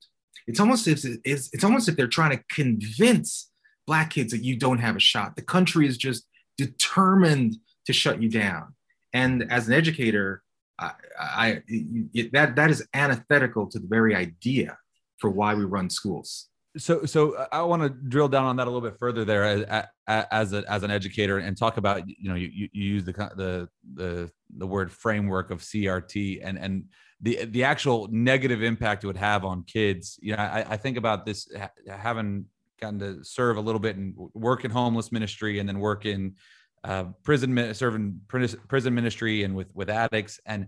It's 0.48 0.60
almost 0.60 0.88
as 0.88 1.06
it's, 1.06 1.50
it's 1.54 1.64
almost 1.64 1.88
if 1.88 1.96
they're 1.96 2.08
trying 2.08 2.36
to 2.36 2.44
convince 2.50 3.52
black 3.86 4.12
kids 4.12 4.32
that 4.32 4.44
you 4.44 4.56
don't 4.56 4.80
have 4.80 4.96
a 4.96 5.00
shot. 5.00 5.36
The 5.36 5.42
country 5.42 5.88
is 5.88 5.98
just 5.98 6.26
determined 6.58 7.58
to 7.86 7.94
shut 7.94 8.22
you 8.22 8.30
down. 8.30 8.76
And 9.14 9.52
as 9.52 9.68
an 9.68 9.74
educator, 9.74 10.42
I, 10.80 10.92
I 11.20 11.62
it, 11.68 12.32
that 12.34 12.56
that 12.56 12.70
is 12.70 12.88
antithetical 12.94 13.68
to 13.68 13.80
the 13.80 13.88
very 13.88 14.16
idea 14.16 14.78
for 15.18 15.30
why 15.30 15.54
we 15.54 15.66
run 15.66 15.90
schools. 15.90 16.50
So, 16.76 17.06
so 17.06 17.46
I 17.52 17.62
want 17.62 17.84
to 17.84 17.90
drill 17.90 18.28
down 18.28 18.46
on 18.46 18.56
that 18.56 18.66
a 18.66 18.70
little 18.72 18.88
bit 18.88 18.98
further 18.98 19.24
there 19.24 19.44
as, 19.44 19.88
as 20.08 20.54
a, 20.54 20.64
as 20.68 20.82
an 20.82 20.90
educator 20.90 21.38
and 21.38 21.56
talk 21.56 21.78
about 21.78 22.08
you 22.08 22.30
know 22.30 22.36
you, 22.36 22.50
you 22.52 22.70
use 22.72 23.04
the 23.04 23.14
the 23.14 23.70
the 23.94 24.32
the 24.58 24.66
word 24.66 24.92
framework 24.92 25.52
of 25.52 25.62
CRT 25.62 26.42
and 26.44 26.58
and 26.58 26.86
the 27.22 27.46
the 27.46 27.64
actual 27.64 28.08
negative 28.12 28.64
impact 28.64 29.04
it 29.04 29.08
would 29.08 29.18
have 29.18 29.46
on 29.46 29.64
kids. 29.64 30.20
You 30.22 30.36
know, 30.36 30.42
I, 30.42 30.66
I 30.72 30.78
think 30.78 30.98
about 30.98 31.28
this 31.28 31.48
having 31.88 32.46
gotten 32.84 33.00
to 33.00 33.24
serve 33.24 33.58
a 33.58 33.62
little 33.62 33.80
bit 33.80 33.96
and 33.96 34.14
work 34.34 34.66
in 34.66 34.72
homeless 34.72 35.12
ministry 35.12 35.60
and 35.60 35.68
then 35.68 35.80
work 35.80 36.06
in 36.06 36.36
uh, 36.84 37.06
prison 37.24 37.74
serving 37.74 38.20
prison 38.28 38.94
ministry 38.94 39.44
and 39.44 39.56
with 39.56 39.68
with 39.74 39.90
addicts 39.90 40.40
and 40.46 40.68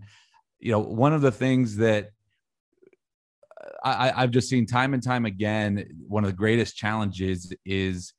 you 0.58 0.72
know 0.72 0.80
one 0.80 1.12
of 1.12 1.20
the 1.20 1.30
things 1.30 1.76
that 1.76 2.10
I, 3.84 4.12
I've 4.16 4.30
just 4.30 4.48
seen 4.48 4.64
time 4.66 4.94
and 4.94 5.02
time 5.02 5.26
again 5.26 5.86
one 6.08 6.24
of 6.24 6.30
the 6.30 6.36
greatest 6.36 6.76
challenges 6.76 7.52
is 7.64 8.14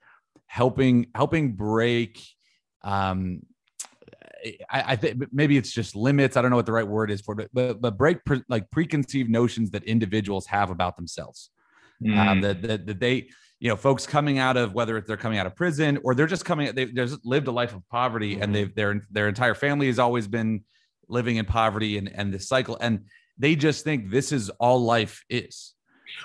helping 0.45 1.07
helping 1.15 1.53
break 1.53 2.23
um 2.83 3.41
I, 4.69 4.83
I 4.93 4.95
think 4.95 5.23
maybe 5.31 5.57
it's 5.57 5.71
just 5.71 5.95
limits. 5.95 6.37
I 6.37 6.41
don't 6.43 6.51
know 6.51 6.57
what 6.57 6.67
the 6.67 6.71
right 6.71 6.87
word 6.87 7.09
is 7.09 7.21
for 7.21 7.39
it, 7.41 7.49
but 7.53 7.81
but 7.81 7.97
break 7.97 8.23
pre, 8.23 8.43
like 8.47 8.69
preconceived 8.69 9.31
notions 9.31 9.71
that 9.71 9.83
individuals 9.83 10.45
have 10.45 10.69
about 10.69 10.95
themselves. 10.95 11.49
Um, 12.05 12.11
mm. 12.11 12.27
Um, 12.27 12.41
that, 12.41 12.61
that 12.61 12.85
that 12.85 12.99
they 12.99 13.29
you 13.59 13.69
know 13.69 13.75
folks 13.75 14.05
coming 14.05 14.37
out 14.37 14.57
of 14.57 14.73
whether 14.73 15.01
they're 15.01 15.17
coming 15.17 15.39
out 15.39 15.45
of 15.47 15.55
prison 15.55 15.97
or 16.03 16.13
they're 16.13 16.27
just 16.27 16.45
coming 16.45 16.73
they've 16.75 16.93
just 16.93 17.25
lived 17.25 17.47
a 17.47 17.51
life 17.51 17.73
of 17.73 17.87
poverty 17.89 18.33
mm-hmm. 18.33 18.43
and 18.43 18.55
they've 18.55 18.75
their 18.75 19.01
their 19.11 19.27
entire 19.27 19.55
family 19.55 19.87
has 19.87 19.99
always 19.99 20.27
been 20.27 20.63
living 21.07 21.37
in 21.37 21.45
poverty 21.45 21.97
and 21.97 22.09
and 22.13 22.33
this 22.33 22.47
cycle. 22.47 22.77
And 22.79 23.05
they 23.37 23.55
just 23.55 23.83
think 23.83 24.09
this 24.09 24.31
is 24.31 24.49
all 24.51 24.79
life 24.79 25.23
is. 25.29 25.73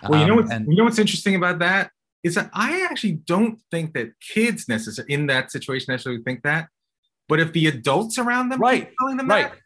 Well 0.08 0.20
you 0.20 0.26
know 0.26 0.34
um, 0.34 0.38
what's, 0.38 0.50
and, 0.50 0.66
you 0.68 0.76
know 0.76 0.84
what's 0.84 0.98
interesting 0.98 1.34
about 1.34 1.58
that 1.58 1.90
is 2.22 2.36
that 2.36 2.48
i 2.54 2.82
actually 2.82 3.12
don't 3.12 3.60
think 3.70 3.92
that 3.94 4.12
kids 4.20 4.68
necessarily 4.68 5.12
in 5.12 5.26
that 5.26 5.50
situation 5.50 5.92
necessarily 5.92 6.22
think 6.22 6.42
that 6.44 6.68
but 7.28 7.40
if 7.40 7.52
the 7.52 7.66
adults 7.66 8.18
around 8.18 8.48
them 8.50 8.60
right. 8.60 8.92
telling 9.00 9.16
them 9.16 9.28
right. 9.28 9.50
that, 9.50 9.58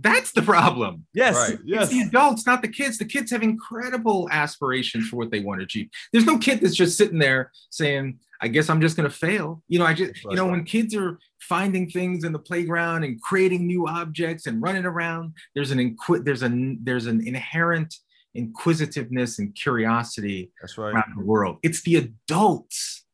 that's 0.00 0.32
the 0.32 0.42
problem. 0.42 1.06
Yes. 1.12 1.34
Right. 1.34 1.58
Yes. 1.64 1.84
It's 1.84 1.92
the 1.92 2.02
adults, 2.02 2.46
not 2.46 2.62
the 2.62 2.68
kids. 2.68 2.98
The 2.98 3.04
kids 3.04 3.30
have 3.30 3.42
incredible 3.42 4.28
aspirations 4.30 5.08
for 5.08 5.16
what 5.16 5.30
they 5.30 5.40
want 5.40 5.60
to 5.60 5.64
achieve. 5.64 5.88
There's 6.12 6.26
no 6.26 6.38
kid 6.38 6.60
that's 6.60 6.76
just 6.76 6.96
sitting 6.96 7.18
there 7.18 7.50
saying, 7.70 8.20
I 8.40 8.48
guess 8.48 8.70
I'm 8.70 8.80
just 8.80 8.96
going 8.96 9.08
to 9.08 9.14
fail. 9.14 9.62
You 9.68 9.80
know, 9.80 9.84
I 9.84 9.94
just, 9.94 10.22
you 10.24 10.36
know, 10.36 10.46
when 10.46 10.64
kids 10.64 10.94
are 10.94 11.18
finding 11.40 11.90
things 11.90 12.22
in 12.22 12.32
the 12.32 12.38
playground 12.38 13.04
and 13.04 13.20
creating 13.20 13.66
new 13.66 13.88
objects 13.88 14.46
and 14.46 14.62
running 14.62 14.84
around, 14.84 15.34
there's 15.54 15.72
an 15.72 15.78
inqu- 15.78 16.24
there's 16.24 16.42
an 16.42 16.78
there's 16.82 17.06
an 17.06 17.26
inherent 17.26 17.94
inquisitiveness 18.34 19.40
and 19.40 19.54
curiosity 19.56 20.52
that's 20.60 20.78
right. 20.78 20.94
around 20.94 21.14
the 21.16 21.24
world. 21.24 21.58
It's 21.62 21.82
the 21.82 21.96
adults 21.96 23.04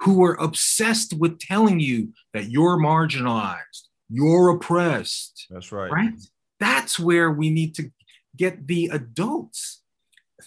who 0.00 0.24
are 0.24 0.34
obsessed 0.40 1.14
with 1.16 1.38
telling 1.38 1.78
you 1.78 2.12
that 2.34 2.50
you're 2.50 2.76
marginalized, 2.76 3.88
you're 4.12 4.50
oppressed. 4.50 5.46
That's 5.50 5.72
right. 5.72 5.90
Right? 5.90 6.12
That's 6.60 6.98
where 6.98 7.30
we 7.30 7.50
need 7.50 7.74
to 7.76 7.90
get 8.36 8.66
the 8.66 8.90
adults 8.92 9.80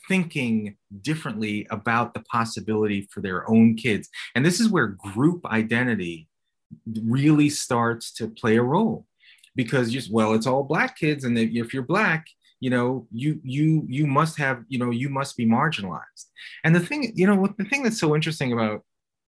thinking 0.07 0.77
differently 1.01 1.65
about 1.71 2.13
the 2.13 2.19
possibility 2.31 3.07
for 3.11 3.21
their 3.21 3.49
own 3.49 3.75
kids. 3.75 4.09
And 4.35 4.45
this 4.45 4.59
is 4.59 4.69
where 4.69 4.87
group 4.87 5.45
identity 5.45 6.27
really 7.03 7.49
starts 7.49 8.13
to 8.13 8.27
play 8.27 8.57
a 8.57 8.63
role 8.63 9.05
because 9.55 9.91
just 9.91 10.11
well 10.11 10.33
it's 10.33 10.47
all 10.47 10.63
black 10.63 10.97
kids 10.97 11.23
and 11.23 11.37
if 11.37 11.73
you're 11.73 11.83
black 11.83 12.25
you 12.59 12.69
know 12.69 13.07
you 13.11 13.39
you 13.43 13.85
you 13.87 14.05
must 14.05 14.37
have 14.37 14.63
you 14.67 14.79
know 14.79 14.89
you 14.89 15.07
must 15.07 15.37
be 15.37 15.45
marginalized 15.45 16.25
and 16.63 16.75
the 16.75 16.79
thing 16.79 17.13
you 17.15 17.27
know 17.27 17.35
what 17.35 17.55
the 17.57 17.63
thing 17.63 17.83
that's 17.83 17.99
so 17.99 18.15
interesting 18.15 18.51
about 18.51 18.83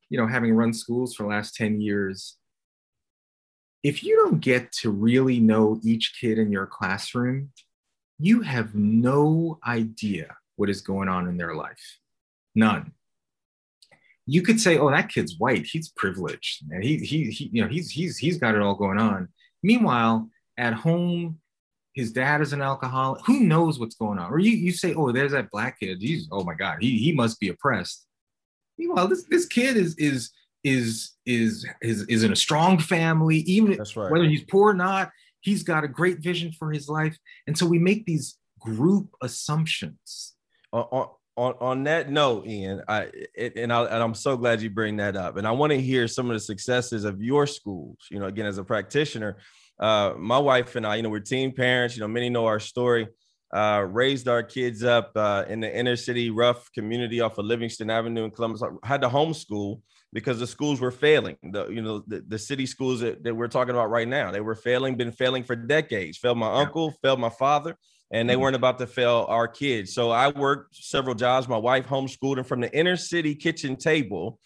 you 0.10 0.18
know 0.18 0.26
having 0.26 0.54
run 0.54 0.74
schools 0.74 1.14
for 1.14 1.24
the 1.24 1.30
last 1.30 1.56
10 1.56 1.82
years 1.82 2.38
if 3.86 4.04
you 4.04 4.16
don't 4.16 4.42
get 4.42 4.72
to 4.72 4.90
really 4.90 5.40
know 5.40 5.80
each 5.84 6.18
kid 6.20 6.40
in 6.40 6.52
your 6.52 6.66
classroom, 6.66 7.52
you 8.18 8.42
have 8.42 8.74
no 8.74 9.60
idea 9.64 10.36
what 10.56 10.72
is 10.72 10.82
going 10.82 11.08
on 11.08 11.28
in 11.28 11.38
their 11.38 11.54
life. 11.54 12.00
None. 12.56 12.94
You 14.26 14.42
could 14.42 14.60
say, 14.60 14.80
"Oh, 14.80 14.90
that 14.90 15.10
kid's 15.10 15.38
white. 15.38 15.68
He's 15.68 15.90
privileged, 15.90 16.64
and 16.72 16.84
he, 16.84 16.98
he, 16.98 17.26
he, 17.30 17.52
you 17.54 17.62
know, 17.62 17.68
he's 17.68 17.92
he's 17.92 18.18
he's 18.18 18.40
got 18.40 18.56
it 18.56 18.62
all 18.62 18.74
going 18.74 18.98
on." 18.98 19.28
Meanwhile, 19.62 20.32
at 20.58 20.74
home, 20.74 21.38
his 21.94 22.12
dad 22.12 22.42
is 22.42 22.54
an 22.54 22.64
alcoholic. 22.64 23.24
Who 23.28 23.42
knows 23.42 23.78
what's 23.78 23.96
going 23.96 24.18
on? 24.18 24.34
Or 24.34 24.40
you 24.40 24.50
you 24.50 24.72
say, 24.72 24.96
"Oh, 24.96 25.12
there's 25.12 25.34
that 25.34 25.52
black 25.52 25.80
kid. 25.80 26.02
He's 26.02 26.28
oh 26.32 26.44
my 26.44 26.56
god, 26.56 26.80
he 26.82 26.98
he 26.98 27.12
must 27.12 27.40
be 27.40 27.50
oppressed." 27.50 28.08
Meanwhile, 28.80 29.10
this 29.10 29.26
this 29.26 29.46
kid 29.46 29.78
is 29.78 29.96
is 30.00 30.32
is 30.66 31.11
is 31.28 31.66
is 31.82 32.01
is 32.07 32.24
in 32.24 32.34
a 32.34 32.36
strong 32.36 32.80
family, 32.80 33.38
even 33.41 33.78
right. 33.78 34.11
whether 34.11 34.26
he's 34.26 34.43
poor 34.43 34.72
or 34.72 34.74
not. 34.74 35.11
He's 35.41 35.61
got 35.61 35.84
a 35.84 35.88
great 35.88 36.20
vision 36.20 36.51
for 36.51 36.72
his 36.72 36.89
life, 36.89 37.16
and 37.45 37.55
so 37.55 37.68
we 37.68 37.78
make 37.78 38.05
these 38.05 38.39
group 38.59 39.09
assumptions. 39.22 40.34
On, 40.74 41.07
on, 41.38 41.53
on 41.59 41.84
that 41.84 42.09
note, 42.09 42.47
Ian, 42.47 42.82
I 42.88 43.11
it, 43.36 43.55
and, 43.57 43.72
I 43.72 43.84
and 43.84 44.01
I'm 44.01 44.16
so 44.16 44.36
glad 44.36 44.61
you 44.61 44.72
bring 44.72 44.97
that 44.97 45.16
up, 45.16 45.38
and 45.38 45.47
I 45.47 45.51
want 45.51 45.72
to 45.72 45.80
hear 45.80 46.07
some 46.07 46.32
of 46.32 46.34
the 46.34 46.39
successes 46.39 47.05
of 47.05 47.22
your 47.22 47.45
schools. 47.45 47.99
You 48.09 48.20
know, 48.20 48.26
again, 48.26 48.47
as 48.47 48.57
a 48.57 48.63
practitioner, 48.63 49.38
uh, 49.80 50.13
my 50.18 50.39
wife 50.39 50.76
and 50.76 50.86
I, 50.86 50.95
you 50.95 51.03
know, 51.03 51.09
we're 51.09 51.20
teen 51.20 51.53
parents. 51.53 51.95
You 51.95 52.01
know, 52.01 52.07
many 52.07 52.30
know 52.30 52.47
our 52.47 52.59
story. 52.59 53.07
Uh, 53.53 53.86
raised 53.88 54.28
our 54.28 54.41
kids 54.41 54.84
up 54.84 55.11
uh, 55.16 55.45
in 55.47 55.59
the 55.59 55.80
inner 55.80 55.95
city 55.95 56.32
rough 56.32 56.70
community 56.74 57.22
off 57.22 57.38
of 57.38 57.45
Livingston 57.45 57.91
Avenue 57.91 58.26
in 58.26 58.32
Columbus. 58.32 58.63
I 58.63 58.70
had 58.86 59.01
to 59.01 59.07
homeschool 59.07 59.82
because 60.14 60.39
the 60.39 60.47
schools 60.47 60.80
were 60.80 60.91
failing. 60.91 61.38
The 61.43 61.68
you 61.68 61.82
know 61.82 62.03
the, 62.08 62.24
the 62.28 62.39
city 62.39 62.66
schools 62.66 63.01
that, 63.01 63.24
that 63.24 63.36
we're 63.36 63.47
talking 63.47 63.72
about 63.72 63.89
right 63.89 64.08
now, 64.08 64.32
they 64.32 64.41
were 64.41 64.56
failing, 64.56 64.95
been 64.95 65.12
failing 65.12 65.43
for 65.43 65.56
decades. 65.56 66.18
Failed 66.18 66.38
my 66.38 66.47
yeah. 66.47 66.60
uncle, 66.62 66.91
failed 67.01 67.20
my 67.20 67.30
father, 67.30 67.76
and 68.12 68.30
they 68.30 68.34
mm-hmm. 68.34 68.43
weren't 68.43 68.56
about 68.56 68.80
to 68.80 68.88
fail 68.88 69.26
our 69.30 69.47
kids. 69.47 69.93
So 69.93 70.12
I 70.12 70.30
worked 70.30 70.76
several 70.76 71.16
jobs. 71.16 71.47
My 71.47 71.58
wife 71.58 71.88
homeschooled 71.88 72.38
and 72.38 72.47
from 72.47 72.62
the 72.62 72.76
inner 72.78 72.97
city 72.97 73.36
kitchen 73.36 73.76
table. 73.76 74.39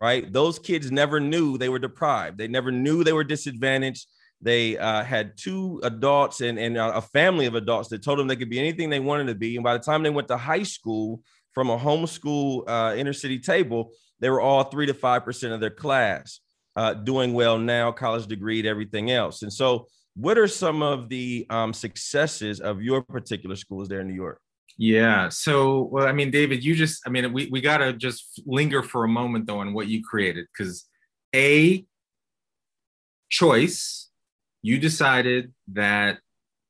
Right, 0.00 0.32
those 0.32 0.58
kids 0.58 0.90
never 0.90 1.20
knew 1.20 1.58
they 1.58 1.68
were 1.68 1.78
deprived. 1.78 2.38
They 2.38 2.48
never 2.48 2.72
knew 2.72 3.04
they 3.04 3.12
were 3.12 3.22
disadvantaged. 3.22 4.06
They 4.40 4.78
uh, 4.78 5.04
had 5.04 5.36
two 5.36 5.78
adults 5.84 6.40
and, 6.40 6.58
and 6.58 6.78
a 6.78 7.02
family 7.02 7.44
of 7.44 7.54
adults 7.54 7.90
that 7.90 8.02
told 8.02 8.18
them 8.18 8.26
they 8.26 8.34
could 8.34 8.48
be 8.48 8.58
anything 8.58 8.88
they 8.88 8.98
wanted 8.98 9.26
to 9.26 9.34
be. 9.34 9.56
And 9.56 9.62
by 9.62 9.74
the 9.74 9.84
time 9.84 10.02
they 10.02 10.08
went 10.08 10.28
to 10.28 10.38
high 10.38 10.62
school, 10.62 11.20
from 11.54 11.70
a 11.70 11.78
homeschool 11.78 12.64
uh, 12.68 12.94
inner 12.96 13.12
city 13.12 13.38
table, 13.38 13.92
they 14.20 14.30
were 14.30 14.40
all 14.40 14.64
three 14.64 14.86
to 14.86 14.94
five 14.94 15.24
percent 15.24 15.52
of 15.52 15.60
their 15.60 15.70
class 15.70 16.40
uh, 16.76 16.94
doing 16.94 17.32
well 17.32 17.58
now, 17.58 17.92
college 17.92 18.26
degree, 18.26 18.66
everything 18.66 19.10
else. 19.10 19.42
And 19.42 19.52
so, 19.52 19.86
what 20.16 20.38
are 20.38 20.48
some 20.48 20.82
of 20.82 21.08
the 21.08 21.46
um, 21.50 21.72
successes 21.72 22.60
of 22.60 22.82
your 22.82 23.02
particular 23.02 23.56
schools 23.56 23.88
there 23.88 24.00
in 24.00 24.08
New 24.08 24.14
York? 24.14 24.40
Yeah. 24.76 25.28
So, 25.28 25.82
well, 25.82 26.06
I 26.06 26.12
mean, 26.12 26.30
David, 26.30 26.64
you 26.64 26.74
just, 26.74 27.02
I 27.06 27.10
mean, 27.10 27.32
we, 27.32 27.48
we 27.50 27.60
got 27.60 27.78
to 27.78 27.92
just 27.92 28.42
linger 28.44 28.82
for 28.82 29.04
a 29.04 29.08
moment 29.08 29.46
though 29.46 29.60
on 29.60 29.72
what 29.72 29.86
you 29.86 30.02
created 30.02 30.46
because 30.52 30.86
A, 31.34 31.84
choice, 33.28 34.10
you 34.62 34.78
decided 34.78 35.52
that, 35.72 36.18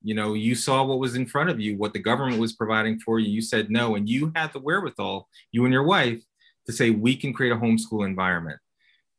you 0.03 0.15
know, 0.15 0.35
you 0.35 0.55
saw 0.55 0.85
what 0.85 0.99
was 0.99 1.15
in 1.15 1.27
front 1.27 1.49
of 1.49 1.61
you, 1.61 1.79
what 1.79 1.93
the 1.95 1.99
government 1.99 2.41
was 2.41 2.55
providing 2.55 2.99
for 2.99 3.19
you. 3.19 3.31
You 3.31 3.41
said 3.41 3.71
no, 3.71 3.95
and 3.95 4.09
you 4.09 4.33
had 4.35 4.53
the 4.53 4.61
wherewithal, 4.61 5.29
you 5.51 5.65
and 5.65 5.73
your 5.73 5.85
wife, 5.85 6.23
to 6.67 6.73
say, 6.73 6.91
we 6.91 7.17
can 7.17 7.33
create 7.33 7.53
a 7.53 7.57
homeschool 7.57 8.07
environment. 8.07 8.59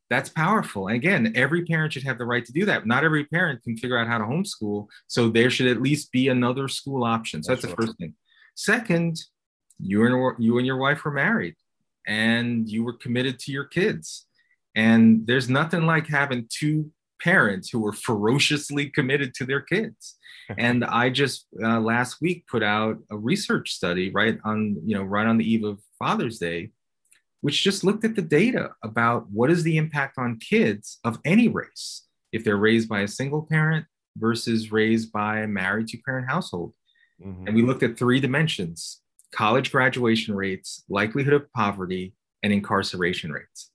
That's 0.08 0.28
powerful. 0.28 0.86
And 0.86 0.96
again, 0.96 1.32
every 1.34 1.64
parent 1.64 1.92
should 1.92 2.04
have 2.04 2.18
the 2.18 2.24
right 2.24 2.44
to 2.44 2.52
do 2.52 2.64
that. 2.66 2.86
Not 2.86 3.04
every 3.04 3.24
parent 3.24 3.62
can 3.62 3.76
figure 3.76 3.98
out 3.98 4.06
how 4.06 4.18
to 4.18 4.24
homeschool. 4.24 4.86
So 5.08 5.28
there 5.28 5.50
should 5.50 5.66
at 5.66 5.82
least 5.82 6.12
be 6.12 6.28
another 6.28 6.68
school 6.68 7.02
option. 7.02 7.42
So 7.42 7.52
that's, 7.52 7.62
that's 7.62 7.74
the 7.74 7.82
first 7.82 7.98
thing. 7.98 8.14
Second, 8.54 9.20
you 9.78 10.06
and 10.06 10.36
you 10.38 10.58
and 10.58 10.66
your 10.66 10.76
wife 10.76 11.04
were 11.04 11.10
married 11.10 11.56
and 12.06 12.68
you 12.68 12.84
were 12.84 12.92
committed 12.92 13.38
to 13.40 13.52
your 13.52 13.64
kids. 13.64 14.26
And 14.74 15.26
there's 15.26 15.48
nothing 15.48 15.86
like 15.86 16.06
having 16.06 16.48
two 16.48 16.92
parents 17.20 17.70
who 17.70 17.80
were 17.80 17.92
ferociously 17.92 18.90
committed 18.90 19.34
to 19.34 19.44
their 19.44 19.60
kids. 19.60 20.16
and 20.58 20.84
I 20.84 21.10
just 21.10 21.46
uh, 21.62 21.80
last 21.80 22.20
week 22.20 22.46
put 22.46 22.62
out 22.62 22.98
a 23.10 23.16
research 23.16 23.72
study 23.72 24.10
right 24.10 24.38
on, 24.44 24.76
you 24.84 24.96
know, 24.96 25.02
right 25.02 25.26
on 25.26 25.38
the 25.38 25.50
eve 25.50 25.64
of 25.64 25.80
Father's 25.98 26.38
Day, 26.38 26.70
which 27.40 27.62
just 27.62 27.84
looked 27.84 28.04
at 28.04 28.16
the 28.16 28.22
data 28.22 28.70
about 28.82 29.30
what 29.30 29.50
is 29.50 29.62
the 29.62 29.76
impact 29.76 30.18
on 30.18 30.38
kids 30.38 30.98
of 31.04 31.18
any 31.24 31.48
race 31.48 32.06
if 32.32 32.44
they're 32.44 32.56
raised 32.56 32.88
by 32.88 33.00
a 33.00 33.08
single 33.08 33.42
parent 33.42 33.86
versus 34.16 34.72
raised 34.72 35.12
by 35.12 35.40
a 35.40 35.46
married 35.46 35.88
two 35.88 35.98
parent 36.04 36.28
household. 36.28 36.72
Mm-hmm. 37.24 37.46
And 37.46 37.56
we 37.56 37.62
looked 37.62 37.82
at 37.82 37.98
three 37.98 38.20
dimensions 38.20 39.00
college 39.32 39.70
graduation 39.70 40.34
rates, 40.34 40.84
likelihood 40.88 41.34
of 41.34 41.52
poverty, 41.52 42.14
and 42.42 42.52
incarceration 42.52 43.32
rates. 43.32 43.70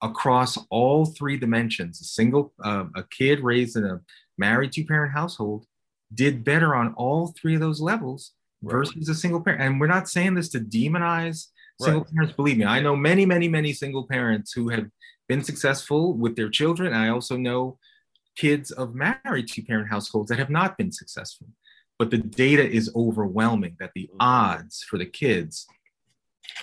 Across 0.00 0.58
all 0.70 1.04
three 1.04 1.36
dimensions, 1.36 2.00
a 2.00 2.04
single 2.04 2.52
uh, 2.64 2.84
a 2.96 3.02
kid 3.04 3.40
raised 3.40 3.76
in 3.76 3.84
a 3.84 4.00
married 4.38 4.72
two 4.72 4.84
parent 4.84 5.12
household 5.12 5.66
did 6.14 6.44
better 6.44 6.74
on 6.74 6.94
all 6.94 7.28
three 7.28 7.54
of 7.54 7.60
those 7.60 7.80
levels 7.80 8.32
right. 8.62 8.72
versus 8.72 9.08
a 9.08 9.14
single 9.14 9.40
parent. 9.40 9.62
And 9.62 9.80
we're 9.80 9.86
not 9.86 10.08
saying 10.08 10.34
this 10.34 10.48
to 10.50 10.60
demonize 10.60 11.48
single 11.80 12.02
right. 12.02 12.14
parents. 12.14 12.34
Believe 12.34 12.58
me, 12.58 12.64
I 12.64 12.80
know 12.80 12.96
many, 12.96 13.26
many, 13.26 13.48
many 13.48 13.72
single 13.72 14.06
parents 14.06 14.52
who 14.52 14.68
have 14.68 14.86
been 15.28 15.42
successful 15.42 16.14
with 16.14 16.36
their 16.36 16.48
children. 16.48 16.92
I 16.92 17.08
also 17.08 17.36
know 17.36 17.78
kids 18.36 18.70
of 18.70 18.94
married 18.94 19.48
two 19.48 19.62
parent 19.62 19.90
households 19.90 20.30
that 20.30 20.38
have 20.38 20.50
not 20.50 20.78
been 20.78 20.90
successful 20.90 21.48
but 22.02 22.10
the 22.10 22.18
data 22.18 22.68
is 22.68 22.90
overwhelming 22.96 23.76
that 23.78 23.92
the 23.94 24.08
mm-hmm. 24.08 24.16
odds 24.18 24.82
for 24.82 24.98
the 24.98 25.06
kids 25.06 25.68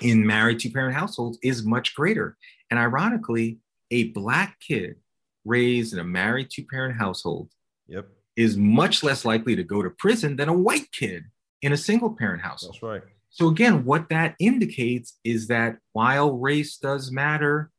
in 0.01 0.27
married 0.27 0.59
two 0.59 0.69
parent 0.69 0.93
households 0.93 1.39
is 1.41 1.63
much 1.63 1.95
greater. 1.95 2.35
And 2.69 2.77
ironically, 2.77 3.59
a 3.89 4.09
black 4.09 4.57
kid 4.59 4.97
raised 5.45 5.93
in 5.93 5.99
a 5.99 6.03
married 6.03 6.49
two 6.51 6.65
parent 6.65 6.97
household 6.97 7.49
yep. 7.87 8.07
is 8.35 8.57
much 8.57 9.01
less 9.01 9.23
likely 9.23 9.55
to 9.55 9.63
go 9.63 9.81
to 9.81 9.89
prison 9.91 10.35
than 10.35 10.49
a 10.49 10.53
white 10.53 10.91
kid 10.91 11.23
in 11.61 11.71
a 11.71 11.77
single 11.77 12.13
parent 12.13 12.41
household. 12.41 12.73
That's 12.73 12.83
right. 12.83 13.01
So, 13.29 13.47
again, 13.47 13.85
what 13.85 14.09
that 14.09 14.35
indicates 14.39 15.17
is 15.23 15.47
that 15.47 15.77
while 15.93 16.37
race 16.37 16.77
does 16.77 17.11
matter, 17.11 17.71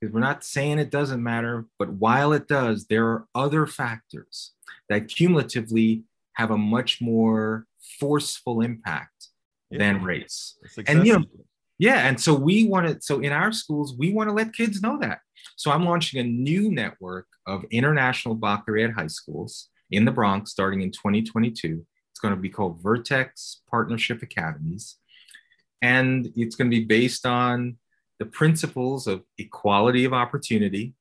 because 0.00 0.12
we're 0.12 0.20
not 0.20 0.44
saying 0.44 0.78
it 0.78 0.90
doesn't 0.90 1.22
matter, 1.22 1.66
but 1.78 1.90
while 1.90 2.32
it 2.32 2.46
does, 2.46 2.86
there 2.86 3.06
are 3.06 3.26
other 3.34 3.66
factors 3.66 4.52
that 4.88 5.08
cumulatively 5.08 6.04
have 6.34 6.50
a 6.50 6.58
much 6.58 7.00
more 7.00 7.66
forceful 7.98 8.60
impact 8.60 9.28
yeah. 9.70 9.78
than 9.78 10.02
race. 10.02 10.56
And 10.86 11.06
you 11.06 11.14
know, 11.14 11.24
yeah, 11.78 12.08
and 12.08 12.20
so 12.20 12.34
we 12.34 12.64
want 12.64 12.88
to. 12.88 12.98
So 13.00 13.20
in 13.20 13.32
our 13.32 13.52
schools, 13.52 13.94
we 13.96 14.12
want 14.12 14.28
to 14.28 14.34
let 14.34 14.52
kids 14.52 14.82
know 14.82 14.98
that. 15.00 15.20
So 15.56 15.70
I'm 15.70 15.84
launching 15.84 16.20
a 16.20 16.24
new 16.24 16.70
network 16.70 17.26
of 17.46 17.64
international 17.70 18.34
baccalaureate 18.34 18.94
high 18.94 19.06
schools 19.06 19.68
in 19.90 20.04
the 20.04 20.10
Bronx 20.12 20.50
starting 20.50 20.82
in 20.82 20.90
2022. 20.90 21.84
It's 22.18 22.22
going 22.22 22.34
to 22.34 22.40
be 22.40 22.48
called 22.48 22.82
Vertex 22.82 23.60
Partnership 23.70 24.24
Academies, 24.24 24.96
and 25.80 26.32
it's 26.34 26.56
going 26.56 26.68
to 26.68 26.76
be 26.76 26.84
based 26.84 27.24
on 27.24 27.76
the 28.18 28.26
principles 28.26 29.06
of 29.06 29.22
equality 29.38 30.04
of 30.04 30.12
opportunity, 30.12 30.94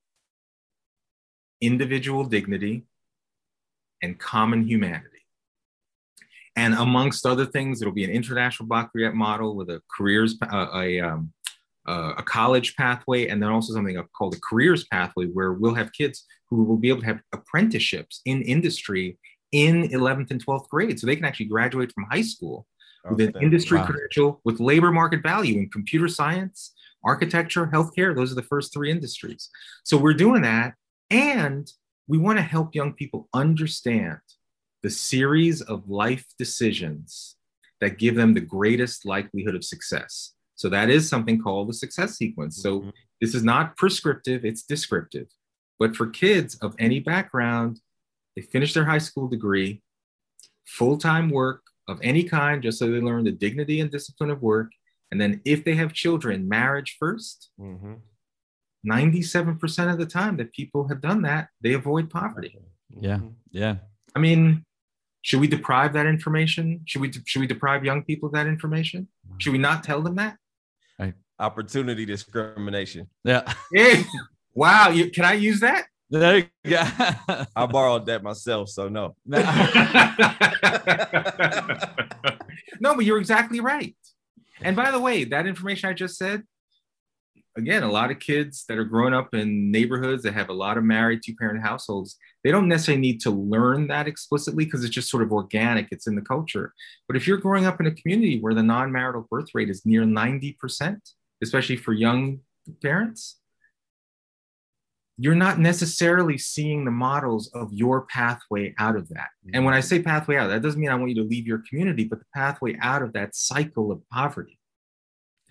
individual 1.59 2.23
dignity, 2.23 2.85
and 4.03 4.19
common 4.19 4.67
humanity. 4.67 5.25
And 6.55 6.75
amongst 6.75 7.25
other 7.25 7.47
things, 7.47 7.81
it'll 7.81 7.95
be 7.95 8.03
an 8.03 8.11
international 8.11 8.69
baccalaureate 8.69 9.15
model 9.15 9.55
with 9.55 9.71
a 9.71 9.81
careers, 9.97 10.37
uh, 10.43 10.67
a, 10.75 10.99
um, 10.99 11.33
uh, 11.87 12.13
a 12.19 12.21
college 12.21 12.75
pathway, 12.75 13.29
and 13.29 13.41
then 13.41 13.49
also 13.49 13.73
something 13.73 13.99
called 14.15 14.35
a 14.35 14.39
careers 14.47 14.83
pathway, 14.83 15.25
where 15.25 15.53
we'll 15.53 15.73
have 15.73 15.91
kids 15.93 16.27
who 16.51 16.63
will 16.63 16.77
be 16.77 16.89
able 16.89 16.99
to 16.99 17.07
have 17.07 17.21
apprenticeships 17.33 18.21
in 18.25 18.43
industry 18.43 19.17
in 19.51 19.89
11th 19.89 20.31
and 20.31 20.45
12th 20.45 20.67
grade. 20.69 20.99
So 20.99 21.07
they 21.07 21.15
can 21.15 21.25
actually 21.25 21.47
graduate 21.47 21.91
from 21.93 22.05
high 22.09 22.21
school 22.21 22.65
with 23.09 23.21
an 23.21 23.41
industry 23.41 23.77
wow. 23.77 23.85
credential 23.85 24.41
with 24.43 24.59
labor 24.59 24.91
market 24.91 25.23
value 25.23 25.59
in 25.59 25.69
computer 25.69 26.07
science, 26.07 26.73
architecture, 27.03 27.67
healthcare. 27.67 28.15
Those 28.15 28.31
are 28.31 28.35
the 28.35 28.43
first 28.43 28.73
three 28.73 28.91
industries. 28.91 29.49
So 29.83 29.97
we're 29.97 30.13
doing 30.13 30.41
that. 30.41 30.73
And 31.09 31.71
we 32.07 32.17
want 32.17 32.37
to 32.37 32.43
help 32.43 32.75
young 32.75 32.93
people 32.93 33.29
understand 33.33 34.19
the 34.83 34.89
series 34.89 35.61
of 35.61 35.89
life 35.89 36.25
decisions 36.37 37.35
that 37.81 37.97
give 37.97 38.15
them 38.15 38.33
the 38.33 38.41
greatest 38.41 39.05
likelihood 39.05 39.55
of 39.55 39.63
success. 39.63 40.33
So 40.55 40.69
that 40.69 40.89
is 40.89 41.07
something 41.07 41.41
called 41.41 41.69
the 41.69 41.73
success 41.73 42.17
sequence. 42.17 42.61
So 42.61 42.79
mm-hmm. 42.79 42.89
this 43.21 43.35
is 43.35 43.43
not 43.43 43.77
prescriptive, 43.77 44.43
it's 44.43 44.63
descriptive. 44.63 45.27
But 45.79 45.95
for 45.95 46.07
kids 46.07 46.55
of 46.55 46.75
any 46.79 46.99
background, 46.99 47.79
they 48.37 48.43
finish 48.43 48.75
their 48.75 48.85
high 48.85 48.99
school 48.99 49.27
degree, 49.27 49.81
full 50.63 50.95
time 50.95 51.31
work 51.31 51.63
of 51.87 51.99
any 52.03 52.23
kind, 52.23 52.61
just 52.61 52.77
so 52.77 52.85
they 52.85 53.01
learn 53.01 53.23
the 53.23 53.31
dignity 53.31 53.81
and 53.81 53.89
discipline 53.89 54.29
of 54.29 54.43
work. 54.43 54.69
And 55.09 55.19
then 55.19 55.41
if 55.43 55.65
they 55.65 55.73
have 55.73 55.91
children, 55.91 56.47
marriage 56.47 56.97
1st 57.01 57.47
mm-hmm. 57.59 57.93
97% 58.87 59.91
of 59.91 59.97
the 59.97 60.05
time 60.05 60.37
that 60.37 60.53
people 60.53 60.87
have 60.87 61.01
done 61.01 61.23
that, 61.23 61.47
they 61.61 61.73
avoid 61.73 62.11
poverty. 62.11 62.59
Yeah. 63.01 63.21
Yeah. 63.49 63.77
I 64.15 64.19
mean, 64.19 64.63
should 65.23 65.39
we 65.39 65.47
deprive 65.47 65.93
that 65.93 66.05
information? 66.05 66.81
Should 66.85 67.01
we 67.01 67.11
should 67.11 67.39
we 67.39 67.47
deprive 67.47 67.83
young 67.83 68.03
people 68.03 68.27
of 68.27 68.33
that 68.33 68.45
information? 68.45 69.07
Should 69.39 69.51
we 69.51 69.57
not 69.57 69.83
tell 69.83 70.01
them 70.03 70.15
that? 70.15 70.37
Right. 70.99 71.15
Opportunity 71.39 72.05
discrimination. 72.05 73.09
Yeah. 73.23 73.51
yeah. 73.71 74.03
Wow. 74.53 74.89
You, 74.89 75.09
can 75.09 75.25
I 75.25 75.33
use 75.33 75.59
that? 75.61 75.87
There 76.09 76.37
you 76.37 76.45
go. 76.65 76.81
I 77.55 77.65
borrowed 77.65 78.05
that 78.05 78.23
myself, 78.23 78.69
so 78.69 78.87
no. 78.87 79.15
no, 82.79 82.95
but 82.95 83.05
you're 83.05 83.17
exactly 83.17 83.59
right. 83.59 83.95
And 84.61 84.75
by 84.75 84.91
the 84.91 84.99
way, 84.99 85.25
that 85.25 85.45
information 85.45 85.89
I 85.89 85.93
just 85.93 86.17
said, 86.17 86.43
again, 87.57 87.83
a 87.83 87.91
lot 87.91 88.11
of 88.11 88.19
kids 88.19 88.65
that 88.69 88.77
are 88.77 88.85
growing 88.85 89.13
up 89.13 89.33
in 89.33 89.71
neighborhoods 89.71 90.23
that 90.23 90.33
have 90.33 90.49
a 90.49 90.53
lot 90.53 90.77
of 90.77 90.83
married 90.83 91.21
two 91.25 91.35
parent 91.35 91.61
households, 91.61 92.15
they 92.43 92.51
don't 92.51 92.67
necessarily 92.67 93.01
need 93.01 93.19
to 93.21 93.31
learn 93.31 93.87
that 93.87 94.07
explicitly 94.07 94.63
because 94.63 94.83
it's 94.83 94.93
just 94.93 95.09
sort 95.09 95.23
of 95.23 95.33
organic, 95.33 95.87
it's 95.91 96.07
in 96.07 96.15
the 96.15 96.21
culture. 96.21 96.73
But 97.07 97.17
if 97.17 97.27
you're 97.27 97.37
growing 97.37 97.65
up 97.65 97.79
in 97.81 97.87
a 97.87 97.91
community 97.91 98.39
where 98.39 98.53
the 98.53 98.63
non 98.63 98.91
marital 98.91 99.27
birth 99.29 99.49
rate 99.53 99.69
is 99.69 99.85
near 99.85 100.03
90%, 100.03 100.99
especially 101.43 101.75
for 101.75 101.93
young 101.93 102.39
parents, 102.81 103.39
you're 105.19 105.35
not 105.35 105.59
necessarily 105.59 106.37
seeing 106.37 106.85
the 106.85 106.91
models 106.91 107.49
of 107.53 107.73
your 107.73 108.01
pathway 108.05 108.73
out 108.77 108.95
of 108.95 109.09
that. 109.09 109.29
And 109.53 109.65
when 109.65 109.73
I 109.73 109.79
say 109.79 109.99
pathway 109.99 110.37
out, 110.37 110.47
that 110.47 110.61
doesn't 110.61 110.79
mean 110.79 110.91
I 110.91 110.95
want 110.95 111.09
you 111.09 111.23
to 111.23 111.27
leave 111.27 111.47
your 111.47 111.63
community, 111.67 112.03
but 112.03 112.19
the 112.19 112.25
pathway 112.35 112.77
out 112.81 113.01
of 113.01 113.13
that 113.13 113.35
cycle 113.35 113.91
of 113.91 114.07
poverty. 114.09 114.59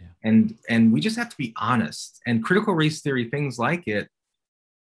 Yeah. 0.00 0.06
And 0.22 0.54
and 0.68 0.92
we 0.92 1.00
just 1.00 1.16
have 1.16 1.30
to 1.30 1.36
be 1.36 1.52
honest. 1.56 2.20
And 2.26 2.44
critical 2.44 2.74
race 2.74 3.00
theory, 3.00 3.28
things 3.28 3.58
like 3.58 3.88
it, 3.88 4.08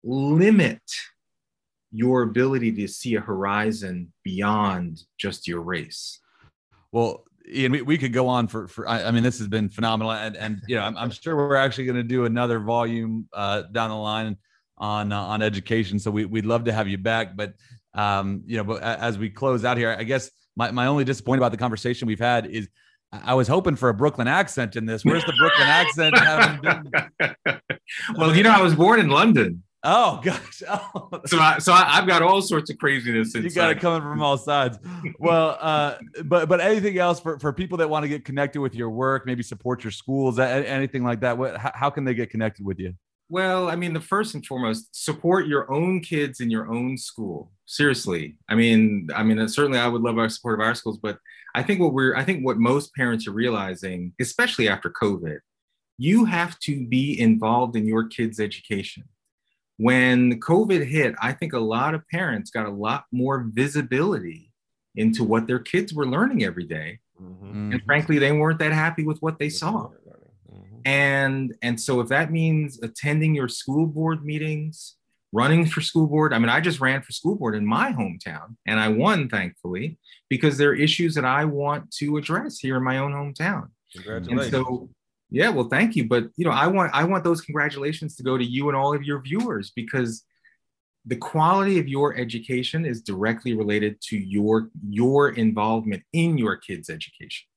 limit 0.03 0.81
your 1.91 2.21
ability 2.21 2.71
to 2.71 2.87
see 2.87 3.15
a 3.15 3.21
horizon 3.21 4.13
beyond 4.23 5.03
just 5.17 5.47
your 5.47 5.61
race. 5.61 6.19
Well, 6.93 7.25
Ian, 7.51 7.73
we, 7.73 7.81
we 7.81 7.97
could 7.97 8.13
go 8.13 8.27
on 8.27 8.47
for, 8.47 8.69
for 8.69 8.87
I, 8.87 9.03
I 9.03 9.11
mean, 9.11 9.23
this 9.23 9.39
has 9.39 9.49
been 9.49 9.67
phenomenal. 9.67 10.13
And, 10.13 10.37
and 10.37 10.61
you 10.67 10.77
know, 10.77 10.83
I'm, 10.83 10.95
I'm 10.95 11.11
sure 11.11 11.35
we're 11.35 11.55
actually 11.55 11.85
going 11.85 11.97
to 11.97 12.03
do 12.03 12.23
another 12.23 12.59
volume 12.59 13.27
uh, 13.33 13.63
down 13.63 13.89
the 13.89 13.97
line 13.97 14.37
on, 14.81 15.13
uh, 15.13 15.21
on 15.21 15.41
education. 15.41 15.99
So 15.99 16.11
we, 16.11 16.25
we'd 16.25 16.45
love 16.45 16.65
to 16.65 16.73
have 16.73 16.89
you 16.89 16.97
back. 16.97 17.37
But, 17.37 17.53
um, 17.93 18.41
you 18.45 18.57
know, 18.57 18.65
but 18.65 18.81
as 18.81 19.17
we 19.17 19.29
close 19.29 19.63
out 19.63 19.77
here, 19.77 19.95
I 19.97 20.03
guess 20.03 20.29
my, 20.57 20.71
my 20.71 20.87
only 20.87 21.05
disappointment 21.05 21.43
about 21.43 21.51
the 21.51 21.57
conversation 21.57 22.07
we've 22.07 22.19
had 22.19 22.47
is 22.47 22.67
I 23.11 23.35
was 23.35 23.47
hoping 23.47 23.75
for 23.75 23.89
a 23.89 23.93
Brooklyn 23.93 24.27
accent 24.27 24.75
in 24.75 24.85
this. 24.85 25.05
Where's 25.05 25.23
the 25.25 25.33
Brooklyn 25.37 25.67
accent? 25.67 26.15
well, 28.17 28.35
you 28.35 28.43
know, 28.43 28.51
I 28.51 28.61
was 28.61 28.73
born 28.73 28.99
in 28.99 29.09
London. 29.09 29.63
Oh 29.83 30.21
gosh! 30.23 30.61
Oh. 30.69 31.09
So, 31.25 31.39
I, 31.39 31.57
so 31.57 31.73
I, 31.73 31.95
have 31.95 32.07
got 32.07 32.21
all 32.21 32.41
sorts 32.41 32.69
of 32.69 32.77
craziness. 32.77 33.33
Inside. 33.33 33.43
You 33.43 33.49
got 33.49 33.71
it 33.71 33.79
coming 33.79 34.01
from 34.01 34.21
all 34.21 34.37
sides. 34.37 34.77
well, 35.19 35.57
uh, 35.59 35.95
but 36.23 36.47
but 36.47 36.61
anything 36.61 36.97
else 36.99 37.19
for, 37.19 37.39
for 37.39 37.51
people 37.51 37.79
that 37.79 37.89
want 37.89 38.03
to 38.03 38.07
get 38.07 38.23
connected 38.23 38.61
with 38.61 38.75
your 38.75 38.91
work, 38.91 39.25
maybe 39.25 39.41
support 39.41 39.83
your 39.83 39.91
schools, 39.91 40.37
anything 40.39 41.03
like 41.03 41.21
that? 41.21 41.37
What 41.37 41.57
how, 41.57 41.71
how 41.73 41.89
can 41.89 42.05
they 42.05 42.13
get 42.13 42.29
connected 42.29 42.63
with 42.63 42.79
you? 42.79 42.93
Well, 43.31 43.69
I 43.69 43.77
mean, 43.77 43.93
the 43.93 44.01
first 44.01 44.35
and 44.35 44.45
foremost, 44.45 44.89
support 44.91 45.47
your 45.47 45.71
own 45.71 46.01
kids 46.01 46.41
in 46.41 46.51
your 46.51 46.69
own 46.69 46.97
school. 46.97 47.51
Seriously, 47.65 48.35
I 48.49 48.55
mean, 48.55 49.07
I 49.15 49.23
mean, 49.23 49.47
certainly, 49.47 49.79
I 49.79 49.87
would 49.87 50.01
love 50.01 50.17
our 50.17 50.27
support 50.27 50.59
of 50.59 50.65
our 50.65 50.75
schools, 50.75 50.99
but 51.01 51.17
I 51.55 51.63
think 51.63 51.79
what 51.79 51.93
we're, 51.93 52.15
I 52.15 52.25
think 52.25 52.45
what 52.45 52.57
most 52.57 52.93
parents 52.93 53.27
are 53.27 53.31
realizing, 53.31 54.13
especially 54.19 54.67
after 54.67 54.89
COVID, 54.89 55.39
you 55.97 56.25
have 56.25 56.59
to 56.59 56.85
be 56.85 57.19
involved 57.19 57.77
in 57.77 57.87
your 57.87 58.07
kids' 58.07 58.39
education 58.39 59.05
when 59.81 60.39
COVID 60.39 60.85
hit, 60.85 61.15
I 61.19 61.31
think 61.33 61.53
a 61.53 61.59
lot 61.59 61.95
of 61.95 62.07
parents 62.07 62.51
got 62.51 62.67
a 62.67 62.71
lot 62.71 63.05
more 63.11 63.47
visibility 63.51 64.51
into 64.95 65.23
what 65.23 65.47
their 65.47 65.57
kids 65.57 65.91
were 65.91 66.05
learning 66.05 66.43
every 66.43 66.65
day. 66.65 66.99
Mm-hmm. 67.19 67.71
And 67.71 67.83
frankly, 67.83 68.19
they 68.19 68.31
weren't 68.31 68.59
that 68.59 68.73
happy 68.73 69.03
with 69.03 69.17
what 69.21 69.39
they 69.39 69.49
saw. 69.49 69.89
And, 70.85 71.55
and 71.61 71.79
so 71.79 71.99
if 71.99 72.07
that 72.09 72.31
means 72.31 72.81
attending 72.81 73.35
your 73.35 73.47
school 73.47 73.85
board 73.85 74.23
meetings, 74.25 74.95
running 75.31 75.65
for 75.65 75.81
school 75.81 76.07
board, 76.07 76.33
I 76.33 76.39
mean, 76.39 76.49
I 76.49 76.59
just 76.59 76.79
ran 76.79 77.01
for 77.01 77.11
school 77.11 77.35
board 77.35 77.55
in 77.55 77.65
my 77.65 77.91
hometown 77.91 78.55
and 78.67 78.79
I 78.79 78.89
won, 78.89 79.29
thankfully, 79.29 79.97
because 80.29 80.57
there 80.57 80.69
are 80.69 80.75
issues 80.75 81.15
that 81.15 81.25
I 81.25 81.45
want 81.45 81.91
to 81.99 82.17
address 82.17 82.59
here 82.59 82.77
in 82.77 82.83
my 82.83 82.97
own 82.97 83.13
hometown. 83.13 83.69
Congratulations. 83.93 84.53
And 84.53 84.65
so 84.65 84.89
yeah, 85.31 85.49
well, 85.49 85.69
thank 85.69 85.95
you. 85.95 86.07
But 86.07 86.25
you 86.35 86.45
know, 86.45 86.51
I 86.51 86.67
want 86.67 86.91
I 86.93 87.05
want 87.05 87.23
those 87.23 87.41
congratulations 87.41 88.15
to 88.17 88.23
go 88.23 88.37
to 88.37 88.43
you 88.43 88.67
and 88.67 88.77
all 88.77 88.93
of 88.93 89.03
your 89.03 89.21
viewers 89.21 89.71
because 89.73 90.23
the 91.05 91.15
quality 91.15 91.79
of 91.79 91.87
your 91.87 92.15
education 92.15 92.85
is 92.85 93.01
directly 93.01 93.53
related 93.53 93.99
to 94.09 94.17
your 94.17 94.69
your 94.87 95.29
involvement 95.29 96.03
in 96.11 96.37
your 96.37 96.57
kids' 96.57 96.89
education. 96.89 97.47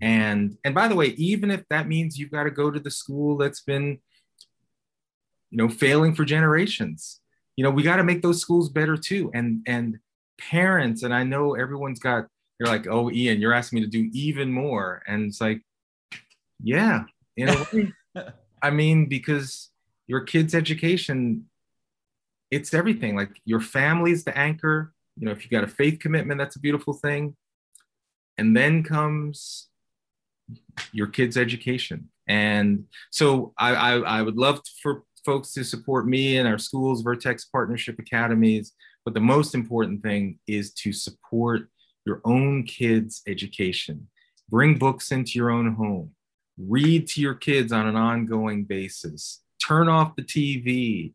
And 0.00 0.56
and 0.64 0.74
by 0.74 0.88
the 0.88 0.94
way, 0.94 1.08
even 1.16 1.50
if 1.50 1.64
that 1.70 1.88
means 1.88 2.18
you've 2.18 2.30
got 2.30 2.44
to 2.44 2.50
go 2.50 2.70
to 2.70 2.78
the 2.78 2.90
school 2.90 3.36
that's 3.36 3.62
been 3.62 3.98
you 5.50 5.58
know 5.58 5.68
failing 5.68 6.14
for 6.14 6.24
generations, 6.24 7.20
you 7.56 7.64
know, 7.64 7.70
we 7.70 7.82
got 7.82 7.96
to 7.96 8.04
make 8.04 8.22
those 8.22 8.40
schools 8.40 8.68
better 8.68 8.96
too. 8.96 9.30
And 9.34 9.62
and 9.66 9.98
parents, 10.38 11.02
and 11.02 11.12
I 11.12 11.24
know 11.24 11.54
everyone's 11.54 11.98
got 11.98 12.26
you're 12.58 12.68
like, 12.68 12.86
oh, 12.88 13.10
Ian, 13.10 13.40
you're 13.40 13.52
asking 13.52 13.80
me 13.80 13.84
to 13.84 13.90
do 13.90 14.10
even 14.12 14.50
more. 14.50 15.02
And 15.06 15.26
it's 15.26 15.40
like, 15.40 15.62
yeah, 16.62 17.04
in 17.36 17.48
a 17.48 17.66
way. 17.72 17.92
I 18.62 18.70
mean, 18.70 19.06
because 19.06 19.70
your 20.08 20.22
kid's 20.22 20.54
education, 20.54 21.46
it's 22.50 22.74
everything. 22.74 23.14
Like 23.14 23.40
your 23.44 23.60
family's 23.60 24.24
the 24.24 24.36
anchor. 24.36 24.92
You 25.16 25.26
know, 25.26 25.32
if 25.32 25.42
you've 25.42 25.52
got 25.52 25.62
a 25.62 25.68
faith 25.68 26.00
commitment, 26.00 26.38
that's 26.38 26.56
a 26.56 26.60
beautiful 26.60 26.94
thing. 26.94 27.36
And 28.36 28.56
then 28.56 28.82
comes 28.82 29.67
your 30.92 31.06
kid's 31.06 31.36
education. 31.36 32.08
And 32.28 32.84
so 33.10 33.52
I, 33.58 33.74
I, 33.74 33.98
I 34.18 34.22
would 34.22 34.36
love 34.36 34.60
for 34.82 35.04
folks 35.24 35.52
to 35.52 35.64
support 35.64 36.06
me 36.06 36.36
and 36.36 36.46
our 36.46 36.58
schools, 36.58 37.02
Vertex 37.02 37.46
Partnership 37.46 37.98
Academies. 37.98 38.72
But 39.04 39.14
the 39.14 39.20
most 39.20 39.54
important 39.54 40.02
thing 40.02 40.38
is 40.46 40.72
to 40.74 40.92
support 40.92 41.68
your 42.04 42.20
own 42.24 42.64
kids' 42.64 43.22
education. 43.26 44.08
Bring 44.48 44.78
books 44.78 45.12
into 45.12 45.32
your 45.38 45.50
own 45.50 45.74
home 45.74 46.12
read 46.58 47.06
to 47.08 47.20
your 47.20 47.34
kids 47.34 47.72
on 47.72 47.86
an 47.86 47.96
ongoing 47.96 48.64
basis, 48.64 49.42
turn 49.64 49.88
off 49.88 50.16
the 50.16 50.22
TV, 50.22 51.12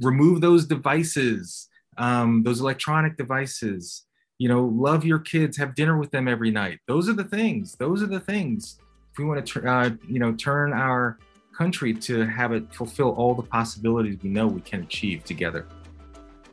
remove 0.00 0.40
those 0.40 0.66
devices, 0.66 1.68
um, 1.98 2.42
those 2.42 2.60
electronic 2.60 3.16
devices. 3.16 4.05
You 4.38 4.48
know, 4.48 4.64
love 4.66 5.04
your 5.04 5.18
kids, 5.18 5.56
have 5.56 5.74
dinner 5.74 5.98
with 5.98 6.10
them 6.10 6.28
every 6.28 6.50
night. 6.50 6.80
Those 6.86 7.08
are 7.08 7.14
the 7.14 7.24
things. 7.24 7.74
Those 7.76 8.02
are 8.02 8.06
the 8.06 8.20
things. 8.20 8.78
If 9.12 9.18
we 9.18 9.24
want 9.24 9.46
to, 9.46 9.66
uh, 9.66 9.90
you 10.06 10.18
know, 10.18 10.34
turn 10.34 10.74
our 10.74 11.18
country 11.56 11.94
to 11.94 12.26
have 12.26 12.52
it 12.52 12.72
fulfill 12.74 13.10
all 13.12 13.34
the 13.34 13.42
possibilities 13.42 14.18
we 14.22 14.28
know 14.28 14.46
we 14.46 14.60
can 14.60 14.82
achieve 14.82 15.24
together. 15.24 15.66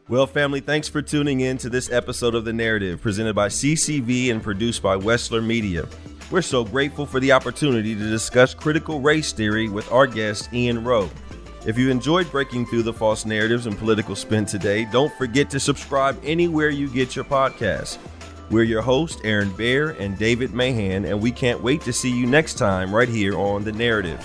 Well, 0.08 0.28
family, 0.28 0.62
thanks 0.62 0.88
for 0.88 1.02
tuning 1.02 1.42
in 1.42 1.58
to 1.60 1.70
this 1.70 1.92
episode 1.92 2.36
of 2.36 2.46
The 2.46 2.54
Narrative 2.54 3.02
presented 3.02 3.36
by 3.36 3.48
CCV 3.48 4.32
and 4.32 4.42
produced 4.42 4.82
by 4.82 4.98
Wessler 4.98 5.46
Media. 5.46 5.88
We're 6.32 6.42
so 6.42 6.64
grateful 6.64 7.06
for 7.06 7.20
the 7.20 7.32
opportunity 7.32 7.96
to 7.96 8.10
discuss 8.10 8.54
critical 8.54 9.02
race 9.02 9.32
theory 9.34 9.70
with 9.70 9.92
our 9.92 10.08
guest, 10.08 10.54
Ian 10.54 10.84
Rowe. 10.84 11.10
If 11.66 11.78
you 11.78 11.89
enjoyed 11.89 12.30
breaking 12.30 12.66
through 12.66 12.84
the 12.84 12.91
false 12.91 13.26
narratives 13.26 13.68
and 13.68 13.78
political 13.78 14.18
spin 14.18 14.45
today, 14.45 14.84
don't 14.84 15.14
forget 15.14 15.49
to 15.51 15.61
subscribe 15.61 16.20
anywhere 16.22 16.70
you 16.70 16.89
get 16.89 17.16
your 17.16 17.24
podcasts. 17.24 17.97
We're 18.49 18.64
your 18.64 18.82
hosts, 18.82 19.22
Aaron 19.24 19.49
Baer 19.53 19.91
and 19.91 20.18
David 20.18 20.53
Mahan, 20.53 21.05
and 21.05 21.22
we 21.22 21.32
can't 21.32 21.64
wait 21.64 21.80
to 21.84 21.93
see 21.93 22.11
you 22.11 22.26
next 22.26 22.55
time 22.55 22.93
right 22.93 23.07
here 23.07 23.38
on 23.38 23.64
The 23.64 23.72
Narrative. 23.72 24.20